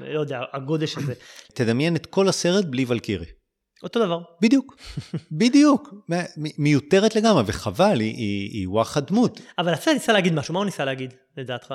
לא 0.00 0.20
יודע, 0.20 0.40
הגודש 0.52 0.96
הזה. 0.96 1.14
תדמיין 1.54 1.96
את 1.96 2.06
כל 2.06 2.28
הסרט 2.28 2.64
בלי 2.64 2.84
ולקירי. 2.88 3.26
אותו 3.82 4.04
דבר. 4.06 4.20
בדיוק, 4.42 4.76
בדיוק. 5.32 5.94
מיותרת 6.58 7.16
לגמרי, 7.16 7.42
וחבל, 7.46 8.00
היא, 8.00 8.14
היא, 8.16 8.50
היא 8.52 8.68
וואחד 8.68 9.06
דמות. 9.06 9.40
אבל 9.58 9.72
הסרט 9.72 9.94
ניסה 9.94 10.12
להגיד 10.12 10.34
משהו, 10.34 10.54
מה 10.54 10.60
הוא 10.60 10.64
ניסה 10.64 10.84
להגיד, 10.84 11.14
לדעתך? 11.36 11.74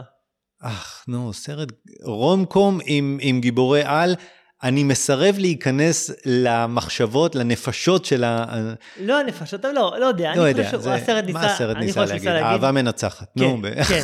אך, 0.61 1.05
נו, 1.07 1.33
סרט 1.33 1.67
רום 2.03 2.45
קום 2.45 2.79
עם, 2.85 3.17
עם 3.21 3.41
גיבורי 3.41 3.81
על. 3.85 4.15
אני 4.63 4.83
מסרב 4.83 5.35
להיכנס 5.37 6.11
למחשבות, 6.25 7.35
לנפשות 7.35 8.05
של 8.05 8.23
ה... 8.23 8.45
לא 8.99 9.19
הנפשות, 9.19 9.65
לא, 9.65 9.95
לא 9.99 10.05
יודע. 10.05 10.35
לא 10.35 10.41
יודע, 10.41 10.77
זה, 10.77 10.83
שהסרט 10.83 11.25
ניסה... 11.25 11.39
מה 11.39 11.53
הסרט 11.53 11.77
ניסה 11.77 12.05
להגיד? 12.05 12.27
אהבה 12.27 12.71
מנצחת. 12.71 13.27
כן, 13.39 13.43
נו, 13.43 13.61
ב- 13.61 13.83
כן. 13.83 14.01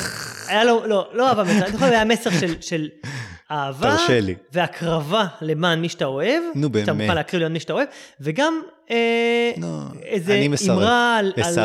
היה 0.48 0.64
לו, 0.64 0.86
לא, 0.88 1.10
לא 1.14 1.30
אהבה 1.30 1.44
מנצחת, 1.44 1.68
אני 1.68 1.78
חושב 1.78 1.90
שהיה 1.90 2.06
מסר 2.06 2.30
של, 2.40 2.62
של 2.62 2.88
אהבה. 3.52 3.96
והקרבה 4.54 5.28
למען 5.42 5.82
מי 5.82 5.90
שאתה 5.90 6.06
אוהב, 6.06 6.44
נו, 6.56 6.70
באמת. 6.70 6.90
מוכן 6.90 7.16
להקריב 7.16 7.42
למען 7.42 7.54
מי 7.54 7.60
שאתה 7.60 7.74
אוהב, 7.74 7.88
וגם 8.22 8.62
אה, 8.92 9.52
איזה. 10.04 10.46
אמרה 10.70 11.18
על, 11.18 11.34
על. 11.44 11.60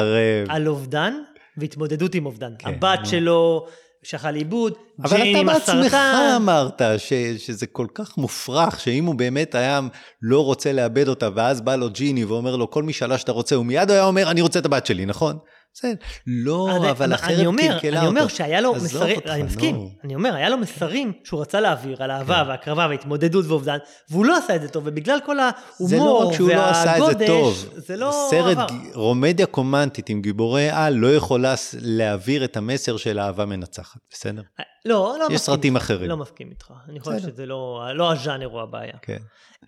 על 0.48 0.68
אובדן, 0.68 1.14
והתמודדות 1.56 2.14
עם 2.14 2.26
אובדן. 2.26 2.52
כן, 2.58 2.68
הבת 2.68 2.98
נו. 3.00 3.06
שלו 3.06 3.66
שהלכה 4.02 4.30
לאיבוד, 4.30 4.72
אבל 5.02 5.16
ג'יין 5.16 5.30
אתה 5.30 5.40
עם 5.40 5.46
בעצמך 5.46 5.84
הסרטן. 5.84 6.32
אמרת 6.36 6.82
ש, 6.98 7.12
שזה 7.38 7.66
כל 7.66 7.86
כך 7.94 8.18
מופרך, 8.18 8.80
שאם 8.80 9.04
הוא 9.04 9.14
באמת 9.14 9.54
היה 9.54 9.80
לא 10.22 10.44
רוצה 10.44 10.72
לאבד 10.72 11.08
אותה, 11.08 11.28
ואז 11.34 11.60
בא 11.60 11.76
לו 11.76 11.90
ג'יני 11.90 12.24
ואומר 12.24 12.56
לו, 12.56 12.70
כל 12.70 12.82
משאלה 12.82 13.18
שאתה 13.18 13.32
רוצה, 13.32 13.54
הוא 13.54 13.66
מיד 13.66 13.90
היה 13.90 14.04
אומר, 14.04 14.30
אני 14.30 14.40
רוצה 14.40 14.58
את 14.58 14.66
הבת 14.66 14.86
שלי, 14.86 15.06
נכון? 15.06 15.38
בסדר. 15.74 15.94
לא, 16.26 16.90
אבל 16.90 17.12
החרב 17.12 17.46
אומר, 17.46 17.62
קלקלה 17.62 17.90
אותו. 17.90 17.98
אני 18.00 18.06
אומר 18.06 18.28
שהיה 18.28 18.60
לו 18.60 18.74
מסרים, 18.74 19.20
אני. 19.26 19.42
מסכים, 19.42 19.88
אני 20.04 20.14
אומר, 20.14 20.34
היה 20.34 20.48
לו 20.48 20.56
מסרים 20.58 21.12
שהוא 21.24 21.40
רצה 21.40 21.60
להעביר 21.60 22.02
על 22.02 22.10
אהבה 22.10 22.42
כן. 22.44 22.48
והקרבה 22.50 22.86
והתמודדות 22.90 23.44
ואובדן, 23.48 23.76
והוא 24.10 24.24
לא 24.26 24.36
עשה 24.36 24.56
את 24.56 24.62
זה 24.62 24.68
טוב, 24.68 24.82
ובגלל 24.86 25.18
כל 25.26 25.36
זה 25.78 25.96
לא 25.96 26.02
ההומור 26.02 26.28
רק 26.30 26.36
שהוא 26.36 26.48
לא 26.50 26.64
עשה 26.70 26.92
את 26.92 26.96
זה 26.96 27.02
והגודש, 27.06 27.26
טוב. 27.26 27.68
זה 27.76 27.96
לא 27.96 28.26
סרט. 28.30 28.58
ג- 28.70 28.94
רומדיה 28.94 29.46
קומנטית 29.46 30.08
עם 30.08 30.22
גיבורי 30.22 30.70
על 30.70 30.94
לא 30.94 31.14
יכולה 31.14 31.54
להעביר 31.80 32.44
את 32.44 32.56
המסר 32.56 32.96
של 32.96 33.18
אהבה 33.20 33.44
מנצחת, 33.44 34.00
בסדר? 34.10 34.42
לא, 34.84 34.94
לא 34.94 35.14
מסכים. 35.18 35.34
יש 35.34 35.40
סרטים 35.40 35.76
אחרים. 35.76 36.10
לא 36.10 36.16
מסכים 36.16 36.50
איתך. 36.50 36.70
אני 36.88 37.00
חושב. 37.00 37.18
שזה 37.18 37.46
לא, 37.46 37.82
לא 37.94 38.12
הז'אנר 38.12 38.46
הוא 38.46 38.60
הבעיה. 38.60 38.92
כן. 39.02 39.18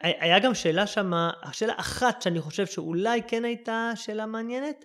היה 0.01 0.39
גם 0.39 0.55
שאלה 0.55 0.87
שם, 0.87 1.13
השאלה 1.43 1.73
אחת 1.77 2.23
שאני 2.23 2.41
חושב 2.41 2.67
שאולי 2.67 3.21
כן 3.29 3.45
הייתה 3.45 3.91
שאלה 3.95 4.27
מעניינת, 4.27 4.85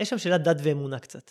יש 0.00 0.10
שם 0.10 0.18
שאלת 0.18 0.42
דת 0.42 0.56
ואמונה 0.62 0.98
קצת. 0.98 1.30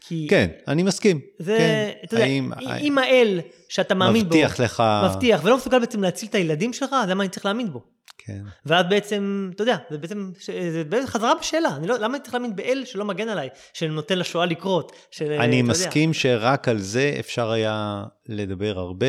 כי 0.00 0.26
כן, 0.30 0.48
אני 0.68 0.82
מסכים. 0.82 1.20
זה, 1.38 1.56
כן. 1.58 1.90
אתה 2.06 2.14
יודע, 2.14 2.24
האם- 2.24 2.52
אם 2.80 2.98
האל 2.98 3.40
שאתה 3.68 3.94
מאמין 3.94 4.22
בו, 4.22 4.28
מבטיח 4.28 4.60
לך... 4.60 4.82
מבטיח, 5.10 5.40
ולא 5.44 5.56
מסוגל 5.56 5.78
בעצם 5.78 6.02
להציל 6.02 6.28
את 6.28 6.34
הילדים 6.34 6.72
שלך, 6.72 6.92
אז 7.02 7.08
למה 7.08 7.22
אני 7.24 7.30
צריך 7.30 7.46
להאמין 7.46 7.72
בו? 7.72 7.82
כן. 8.18 8.42
ואז 8.66 8.86
בעצם, 8.90 9.50
אתה 9.54 9.62
יודע, 9.62 9.76
זה 9.90 9.98
בעצם, 9.98 10.30
ש- 10.38 10.50
זה 10.50 10.84
בעצם 10.84 11.06
חזרה 11.06 11.32
בשאלה, 11.40 11.76
אני 11.76 11.86
לא, 11.86 11.96
למה 11.98 12.14
אני 12.16 12.22
צריך 12.22 12.34
להאמין 12.34 12.56
באל 12.56 12.82
שלא 12.84 13.04
מגן 13.04 13.28
עליי, 13.28 13.48
שנותן 13.74 14.18
לשואה 14.18 14.46
לקרות? 14.46 14.92
של, 15.10 15.24
אני 15.32 15.38
אתה 15.40 15.46
יודע. 15.56 15.62
מסכים 15.62 16.14
שרק 16.14 16.68
על 16.68 16.78
זה 16.78 17.16
אפשר 17.20 17.50
היה 17.50 18.04
לדבר 18.28 18.78
הרבה. 18.78 19.06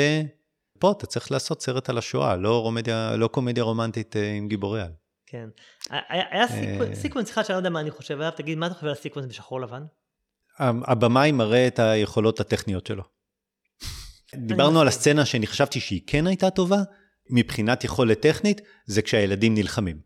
פה 0.80 0.92
אתה 0.92 1.06
צריך 1.06 1.32
לעשות 1.32 1.62
סרט 1.62 1.90
על 1.90 1.98
השואה, 1.98 2.36
לא, 2.36 2.62
רומדיה, 2.62 3.16
לא 3.16 3.28
קומדיה 3.28 3.64
רומנטית 3.64 4.16
אה, 4.18 4.32
עם 4.32 4.48
גיבורי 4.48 4.82
על. 4.82 4.92
כן. 5.34 5.50
היה, 5.90 6.48
סיקוונס, 6.48 6.90
אה. 6.90 6.96
סיקוונס 6.96 7.32
אחד 7.32 7.44
שאני 7.44 7.54
לא 7.54 7.60
יודע 7.60 7.70
מה 7.70 7.80
אני 7.80 7.92
חושב 7.92 8.14
עליו, 8.14 8.32
תגיד, 8.36 8.58
מה 8.58 8.66
אתה 8.66 8.76
חושב 8.76 8.86
על 8.88 8.92
הסיקוונס 8.92 9.26
בשחור 9.26 9.62
לבן? 9.62 9.84
הבמאי 10.60 11.32
מראה 11.32 11.68
את 11.68 11.80
היכולות 11.80 12.40
הטכניות 12.40 12.88
שלו. 12.88 13.04
דיברנו 14.36 14.82
על. 14.82 14.88
הסצנה 14.88 15.26
שאני 15.26 15.48
חשבתי 15.48 15.80
שהיא 15.80 16.02
כן 16.08 16.28
הייתה 16.28 16.50
טובה, 16.50 16.78
מבחינת 17.30 17.84
יכולת 17.84 18.20
טכנית, 18.20 18.62
זה 18.86 19.02
כשהילדים 19.02 19.56
נלחמים. 19.56 20.00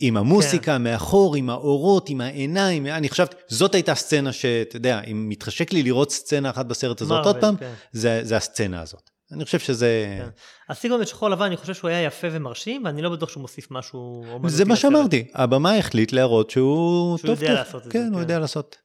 עם 0.00 0.16
המוסיקה 0.16 0.74
כן. 0.74 0.82
מאחור, 0.82 1.36
עם 1.36 1.50
האורות, 1.50 2.08
עם 2.08 2.20
העיניים, 2.20 2.86
אני 2.86 3.08
חשבתי, 3.08 3.36
זאת 3.48 3.74
הייתה 3.74 3.94
סצנה 3.94 4.32
שאתה 4.32 4.76
יודע, 4.76 5.00
אם 5.00 5.28
מתחשק 5.28 5.72
לי 5.72 5.82
לראות 5.82 6.12
סצנה 6.12 6.50
אחת 6.50 6.66
בסרט 6.66 7.00
הזאת 7.00 7.26
עוד 7.26 7.36
פעם, 7.40 7.56
כן. 7.56 7.72
זה, 7.92 8.20
זה 8.22 8.36
הסצנה 8.36 8.80
הזאת. 8.80 9.10
אני 9.34 9.44
חושב 9.44 9.58
שזה... 9.58 10.16
כן. 10.18 10.28
הסיקוונס 10.68 11.02
בשחור 11.02 11.28
לבן, 11.28 11.44
אני 11.44 11.56
חושב 11.56 11.74
שהוא 11.74 11.88
היה 11.88 12.02
יפה 12.02 12.26
ומרשים, 12.30 12.84
ואני 12.84 13.02
לא 13.02 13.10
בטוח 13.10 13.28
שהוא 13.28 13.40
מוסיף 13.40 13.70
משהו 13.70 14.24
זה 14.46 14.64
מה. 14.64 14.76
שאמרתי, 14.76 15.24
הבמאי 15.34 15.78
החליט 15.78 16.12
להראות 16.12 16.50
שהוא 16.50 17.18
שהוא 17.18 17.28
טוב 17.28 17.42
יודע 17.42 17.46
טוב. 17.46 17.58
לעשות 17.58 17.86
את 17.86 17.92
כן, 17.92 17.98
זה, 17.98 18.04
הוא 18.06 18.14
כן. 18.14 18.20
יודע 18.20 18.38
לעשות. 18.38 18.76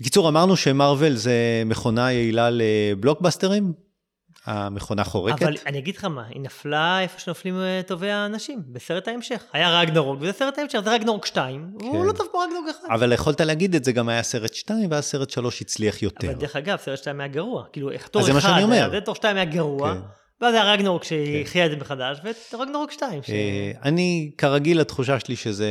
בקיצור, 0.00 0.28
אמרנו 0.28 0.56
שמרוויל 0.56 1.16
זה 1.16 1.62
מכונה 1.66 2.12
יעילה 2.12 2.48
לבלוקבאסטרים, 2.52 3.72
המכונה 4.46 5.04
חורקת. 5.04 5.42
אבל 5.42 5.54
אני 5.66 5.78
אגיד 5.78 5.96
לך 5.96 6.04
מה, 6.04 6.24
היא 6.28 6.40
נפלה 6.40 7.00
איפה 7.00 7.18
שנופלים 7.20 7.60
אה, 7.60 7.80
טובי 7.86 8.10
האנשים, 8.10 8.62
בסרט 8.72 9.08
ההמשך. 9.08 9.42
היה 9.52 9.80
רגנרוק, 9.80 10.18
וזה 10.20 10.32
סרט 10.32 10.58
ההמשך, 10.58 10.80
זה 10.84 10.90
רגנרוק 10.90 11.26
2, 11.26 11.70
כן. 11.78 11.84
והוא 11.84 12.04
לא 12.06 12.12
טוב 12.12 12.26
כמו 12.30 12.40
רגנרוק 12.40 12.66
1. 12.80 12.90
אבל 12.90 13.12
יכולת 13.12 13.40
להגיד 13.40 13.74
את 13.74 13.84
זה, 13.84 13.92
גם 13.92 14.08
היה 14.08 14.22
סרט 14.22 14.54
2, 14.54 14.90
ואז 14.90 15.04
סרט 15.04 15.30
3 15.30 15.60
הצליח 15.60 16.02
יותר. 16.02 16.26
אבל 16.30 16.36
דרך 16.40 16.56
אגב, 16.56 16.78
סרט 16.78 16.98
2 16.98 17.20
היה 17.20 17.28
גרוע. 17.28 17.64
כאילו, 17.72 17.90
איך 17.90 18.08
תור 18.08 18.22
אז 18.22 18.26
זה 18.26 18.32
מה 18.32 18.38
1 18.38 18.48
שאני 18.48 18.62
אומר. 18.62 18.74
היה, 18.74 18.90
זה 18.90 19.00
תור 19.00 19.14
2 19.14 19.36
היה 19.36 19.44
גרוע, 19.44 19.94
כן. 19.94 20.00
ואז 20.40 20.54
היה 20.54 20.72
רגנרוק 20.72 21.04
שהחיה 21.04 21.66
את 21.66 21.70
זה 21.70 21.76
מחדש, 21.76 22.18
ורגנרוק 22.54 22.92
2. 22.92 23.22
ש- 23.22 23.30
אה, 23.30 23.72
אני, 23.84 24.30
כרגיל, 24.38 24.80
התחושה 24.80 25.20
שלי 25.20 25.36
שזה 25.36 25.70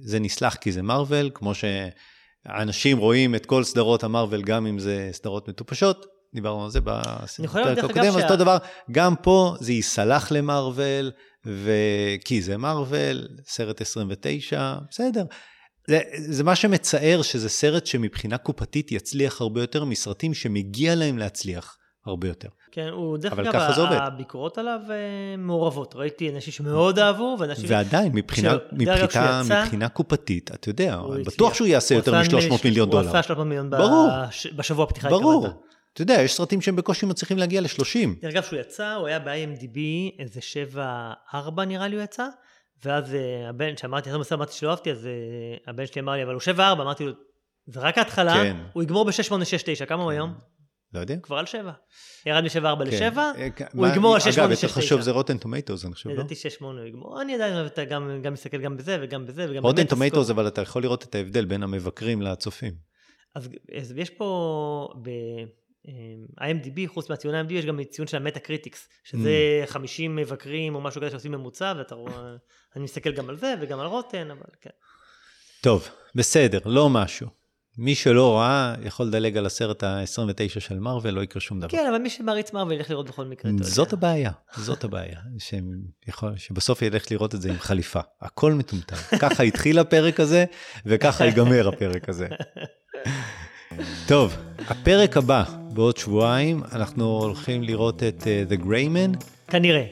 זה 0.00 0.18
נסלח 0.20 0.54
כי 0.54 0.72
זה 0.72 0.82
מארוול, 0.82 1.30
כמו 1.34 1.52
שאנשים 1.54 2.98
רואים 2.98 3.34
את 3.34 3.46
כל 3.46 3.64
סדרות 3.64 4.04
המארוול, 4.04 4.42
גם 4.42 4.66
אם 4.66 4.78
זה 4.78 5.08
סדרות 5.12 5.48
מטופשות. 5.48 6.13
דיברנו 6.34 6.64
על 6.64 6.70
זה 6.70 6.80
בפרק 6.80 6.98
הקודם, 7.78 7.98
אז 8.06 8.14
שה- 8.14 8.22
אותו 8.22 8.36
דבר, 8.36 8.56
גם 8.92 9.14
פה 9.22 9.54
זה 9.60 9.72
ייסלח 9.72 10.32
למארוול, 10.32 11.10
ו- 11.46 11.70
כי 12.24 12.42
זה 12.42 12.56
מארוול, 12.56 13.28
סרט 13.46 13.80
29, 13.80 14.74
בסדר. 14.90 15.24
זה, 15.88 16.00
זה 16.16 16.44
מה 16.44 16.56
שמצער, 16.56 17.22
שזה 17.22 17.48
סרט 17.48 17.86
שמבחינה 17.86 18.38
קופתית 18.38 18.92
יצליח 18.92 19.40
הרבה 19.40 19.60
יותר 19.60 19.84
מסרטים 19.84 20.34
שמגיע 20.34 20.94
להם 20.94 21.18
להצליח 21.18 21.76
הרבה 22.06 22.28
יותר. 22.28 22.48
כן, 22.72 22.88
הוא, 22.92 23.18
דרך 23.18 23.32
אבל 23.32 23.48
אגב. 23.48 23.60
הביקורות 23.92 24.58
עליו 24.58 24.78
אה, 24.90 24.96
מעורבות. 25.38 25.94
ראיתי 25.96 26.30
אנשים 26.30 26.52
שמאוד 26.52 26.98
אהבו, 26.98 27.36
ואנשים... 27.40 27.64
ועדיין, 27.68 28.12
מבחינה, 28.14 28.50
אגב, 28.50 28.58
מבחינה, 28.72 29.06
כשהוא 29.06 29.22
יצא, 29.24 29.42
מבחינה 29.62 29.88
קופתית, 29.88 30.50
אתה 30.54 30.70
יודע, 30.70 30.98
בטוח. 31.26 31.54
שהוא 31.54 31.66
יעשה 31.66 31.94
יותר 31.94 32.16
עשה 32.16 32.28
נדמה 32.28 32.40
לי 32.40 32.48
מ-300 32.50 32.58
מיליון 32.64 32.90
דולר. 32.90 33.08
הוא 33.08 33.16
עשה 33.18 33.22
300 33.22 33.46
מיליון 33.48 33.70
ברור. 33.70 34.10
ש- 34.30 34.46
בשבוע 34.46 34.84
הפתיחה 34.84 35.08
ברור. 35.08 35.46
אתה 35.94 36.02
יודע, 36.02 36.14
יש 36.14 36.34
סרטים 36.34 36.60
שהם 36.60 36.76
בקושי 36.76 37.06
מצליחים 37.06 37.38
להגיע 37.38 37.60
ל-30. 37.60 38.20
דרך 38.20 38.32
אגב, 38.34 38.42
כשהוא 38.42 38.60
יצא, 38.60 38.94
הוא 38.94 39.06
היה 39.06 39.18
ב-IMDb 39.18 39.78
איזה 40.18 40.40
7-4 41.32 41.64
נראה 41.66 41.88
לי 41.88 41.96
הוא 41.96 42.02
יצא, 42.02 42.26
ואז 42.84 43.14
אה, 43.14 43.48
הבן, 43.48 43.76
שאמרתי, 43.76 44.08
אחרי 44.10 44.20
מסע 44.20 44.34
אמרתי 44.34 44.52
שלא 44.52 44.70
אהבתי, 44.70 44.90
אז 44.90 45.06
אה, 45.06 45.12
הבן 45.66 45.86
שלי 45.86 46.00
אמר 46.00 46.12
לי, 46.12 46.22
אבל 46.22 46.32
הוא 46.32 46.40
7-4, 46.56 46.60
אמרתי 46.60 47.04
לו, 47.04 47.12
זה 47.66 47.80
רק 47.80 47.98
ההתחלה, 47.98 48.34
כן. 48.34 48.56
הוא 48.72 48.82
יגמור 48.82 49.04
ב-6869, 49.04 49.86
כמה 49.86 50.02
הוא 50.02 50.10
היום? 50.10 50.34
לא 50.94 51.00
יודע. 51.00 51.16
כבר 51.22 51.38
על 51.38 51.46
7. 51.46 51.72
ירד 52.26 52.44
מ-7-4 52.44 52.50
כן. 52.50 52.62
ל-7, 52.62 53.18
אה. 53.18 53.48
הוא 53.72 53.86
יגמור 53.86 54.14
על 54.14 54.20
אגב, 54.20 54.32
6869. 54.32 54.66
יותר 54.66 54.68
חשוב 54.68 55.00
זה 55.00 55.10
Rotten 55.10 55.38
Tomatoes, 55.38 55.84
אני 55.84 55.94
חושב, 55.94 56.08
לא? 56.08 56.14
לדעתי 56.14 56.34
6-8 56.34 56.64
הוא 56.64 56.80
יגמור. 56.80 57.22
אני 57.22 57.34
עדיין 57.34 57.54
אוהב 57.54 57.68
גם 57.88 58.20
גם 58.22 58.32
מסתכל 58.32 58.56
גם 58.56 58.76
בזה 58.76 58.98
וגם 59.02 59.26
בזה 59.26 59.46
וגם 59.50 59.62
Rotten 59.62 59.84
Tomatoes. 59.84 60.30
אבל 60.30 60.48
אתה 60.48 60.62
יכול 60.62 60.82
לראות 60.82 61.04
את 61.04 61.14
ההבדל 61.14 61.44
בין 61.44 61.62
המבקרים 61.62 62.22
לצופים. 62.22 62.74
אז 63.34 63.48
אז 63.78 63.94
יש 63.96 64.10
פה 64.10 64.88
ב-IMDb, 65.84 66.80
חוץ 66.86 67.10
מהציון 67.10 67.34
IMDb, 67.34 67.52
יש 67.52 67.64
גם 67.64 67.84
ציון 67.84 68.08
של 68.08 68.16
ה 68.16 68.40
Metacritics, 68.40 68.88
שזה 69.04 69.30
50 69.66 70.16
מבקרים 70.16 70.74
או 70.74 70.80
משהו 70.80 71.00
כזה 71.00 71.10
שעושים 71.10 71.32
ממוצע, 71.32 71.74
ואתה 71.78 71.94
רואה, 71.94 72.36
אני 72.76 72.84
מסתכל 72.84 73.12
גם 73.12 73.28
על 73.28 73.36
זה 73.36 73.54
וגם 73.60 73.80
על 73.80 73.86
Rotten, 73.86 74.30
אבל 74.30 74.46
כן. 74.60 74.70
טוב, 75.60 75.88
בסדר, 76.14 76.58
לא 76.64 76.90
משהו. 76.90 77.28
מי 77.78 77.94
שלא 77.94 78.38
ראה, 78.38 78.74
יכול 78.82 79.06
לדלג 79.06 79.36
על 79.36 79.46
הסרט 79.46 79.82
ה-29 79.82 80.60
של 80.60 80.78
מארוול, 80.78 81.10
לא 81.10 81.22
יקרה 81.22 81.40
שום 81.40 81.60
דבר. 81.60 81.68
כן, 81.68 81.86
אבל 81.88 81.98
מי 81.98 82.10
שמעריץ 82.10 82.52
מארוול 82.52 82.72
ילך 82.72 82.90
לראות 82.90 83.08
בכל 83.08 83.24
מקרה. 83.24 83.50
זאת 83.60 83.92
הבעיה, 83.92 84.30
זאת 84.56 84.84
הבעיה, 84.84 85.20
שבסוף 86.36 86.82
ילך 86.82 87.12
לראות 87.12 87.34
את 87.34 87.42
זה 87.42 87.50
עם 87.50 87.58
חליפה. 87.58 88.00
הכל 88.20 88.52
מטומטם. 88.52 88.96
ככה 89.20 89.42
התחיל 89.42 89.78
הפרק 89.78 90.20
הזה, 90.20 90.44
וככה 90.86 91.24
ייגמר 91.24 91.68
הפרק 91.68 92.08
הזה. 92.08 92.28
טוב, 94.06 94.36
הפרק 94.68 95.16
הבא, 95.16 95.44
בעוד 95.70 95.96
שבועיים, 95.96 96.62
אנחנו 96.72 97.04
הולכים 97.22 97.62
לראות 97.62 98.02
את 98.02 98.22
uh, 98.22 98.52
The 98.52 98.64
Greyman, 98.66 99.24
כנראה. 99.48 99.84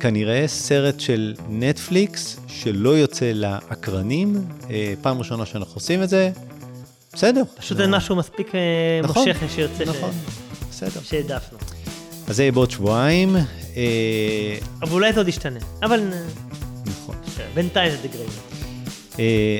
כנראה 0.00 0.44
סרט 0.48 1.00
של 1.00 1.34
נטפליקס, 1.48 2.40
שלא 2.48 2.98
יוצא 2.98 3.32
לאקרנים, 3.34 4.34
uh, 4.60 4.66
פעם 5.02 5.18
ראשונה 5.18 5.46
שאנחנו 5.46 5.74
עושים 5.74 6.02
את 6.02 6.08
זה. 6.08 6.30
בסדר. 7.12 7.42
פשוט 7.58 7.80
אין 7.80 7.90
משהו 7.90 8.16
מספיק 8.16 8.54
אה, 8.54 8.60
נכון, 9.02 9.28
מושך 9.28 9.42
שירצה 9.54 9.84
ש- 9.84 9.88
נכון, 9.88 10.10
בסדר. 10.70 11.00
שהעדפנו. 11.02 11.58
אז 12.28 12.36
זה 12.36 12.42
יהיה 12.42 12.52
בעוד 12.52 12.70
שבועיים. 12.70 13.36
אבל 14.82 14.92
אולי 14.92 15.12
זה 15.12 15.20
עוד 15.20 15.28
ישתנה. 15.28 15.58
אבל 15.82 16.00
נכון. 16.86 17.14
בינתיים 17.54 17.90
זה 17.92 18.08
דגריימן. 18.08 18.32
אה, 18.32 18.49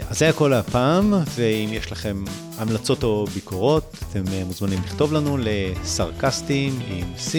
אז 0.08 0.18
זה 0.18 0.28
הכל 0.28 0.52
הפעם, 0.52 1.14
ואם 1.34 1.68
יש 1.72 1.92
לכם 1.92 2.24
המלצות 2.58 3.02
או 3.02 3.26
ביקורות, 3.34 3.96
אתם 4.10 4.22
אה, 4.32 4.44
מוזמנים 4.44 4.78
לכתוב 4.84 5.12
לנו 5.12 5.38
לסרקסטים 5.40 6.80
עם 6.88 7.06
c 7.16 7.34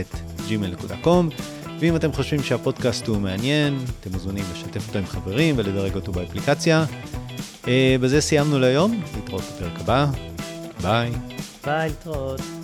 את 0.00 0.16
gmail.com, 0.48 1.42
ואם 1.80 1.96
אתם 1.96 2.12
חושבים 2.12 2.42
שהפודקאסט 2.42 3.06
הוא 3.06 3.16
מעניין, 3.16 3.78
אתם 4.00 4.12
מוזמנים 4.12 4.44
לשתף 4.52 4.88
אותו 4.88 4.98
עם 4.98 5.06
חברים 5.06 5.54
ולדרג 5.58 5.94
אותו 5.94 6.12
באפליקציה. 6.12 6.84
אה, 7.68 7.96
בזה 8.00 8.20
סיימנו 8.20 8.58
להיום, 8.58 9.02
להתראות 9.14 9.42
בפרק 9.42 9.80
הבא, 9.80 10.06
ביי. 10.82 11.12
ביי, 11.64 11.88
להתראות. 11.88 12.61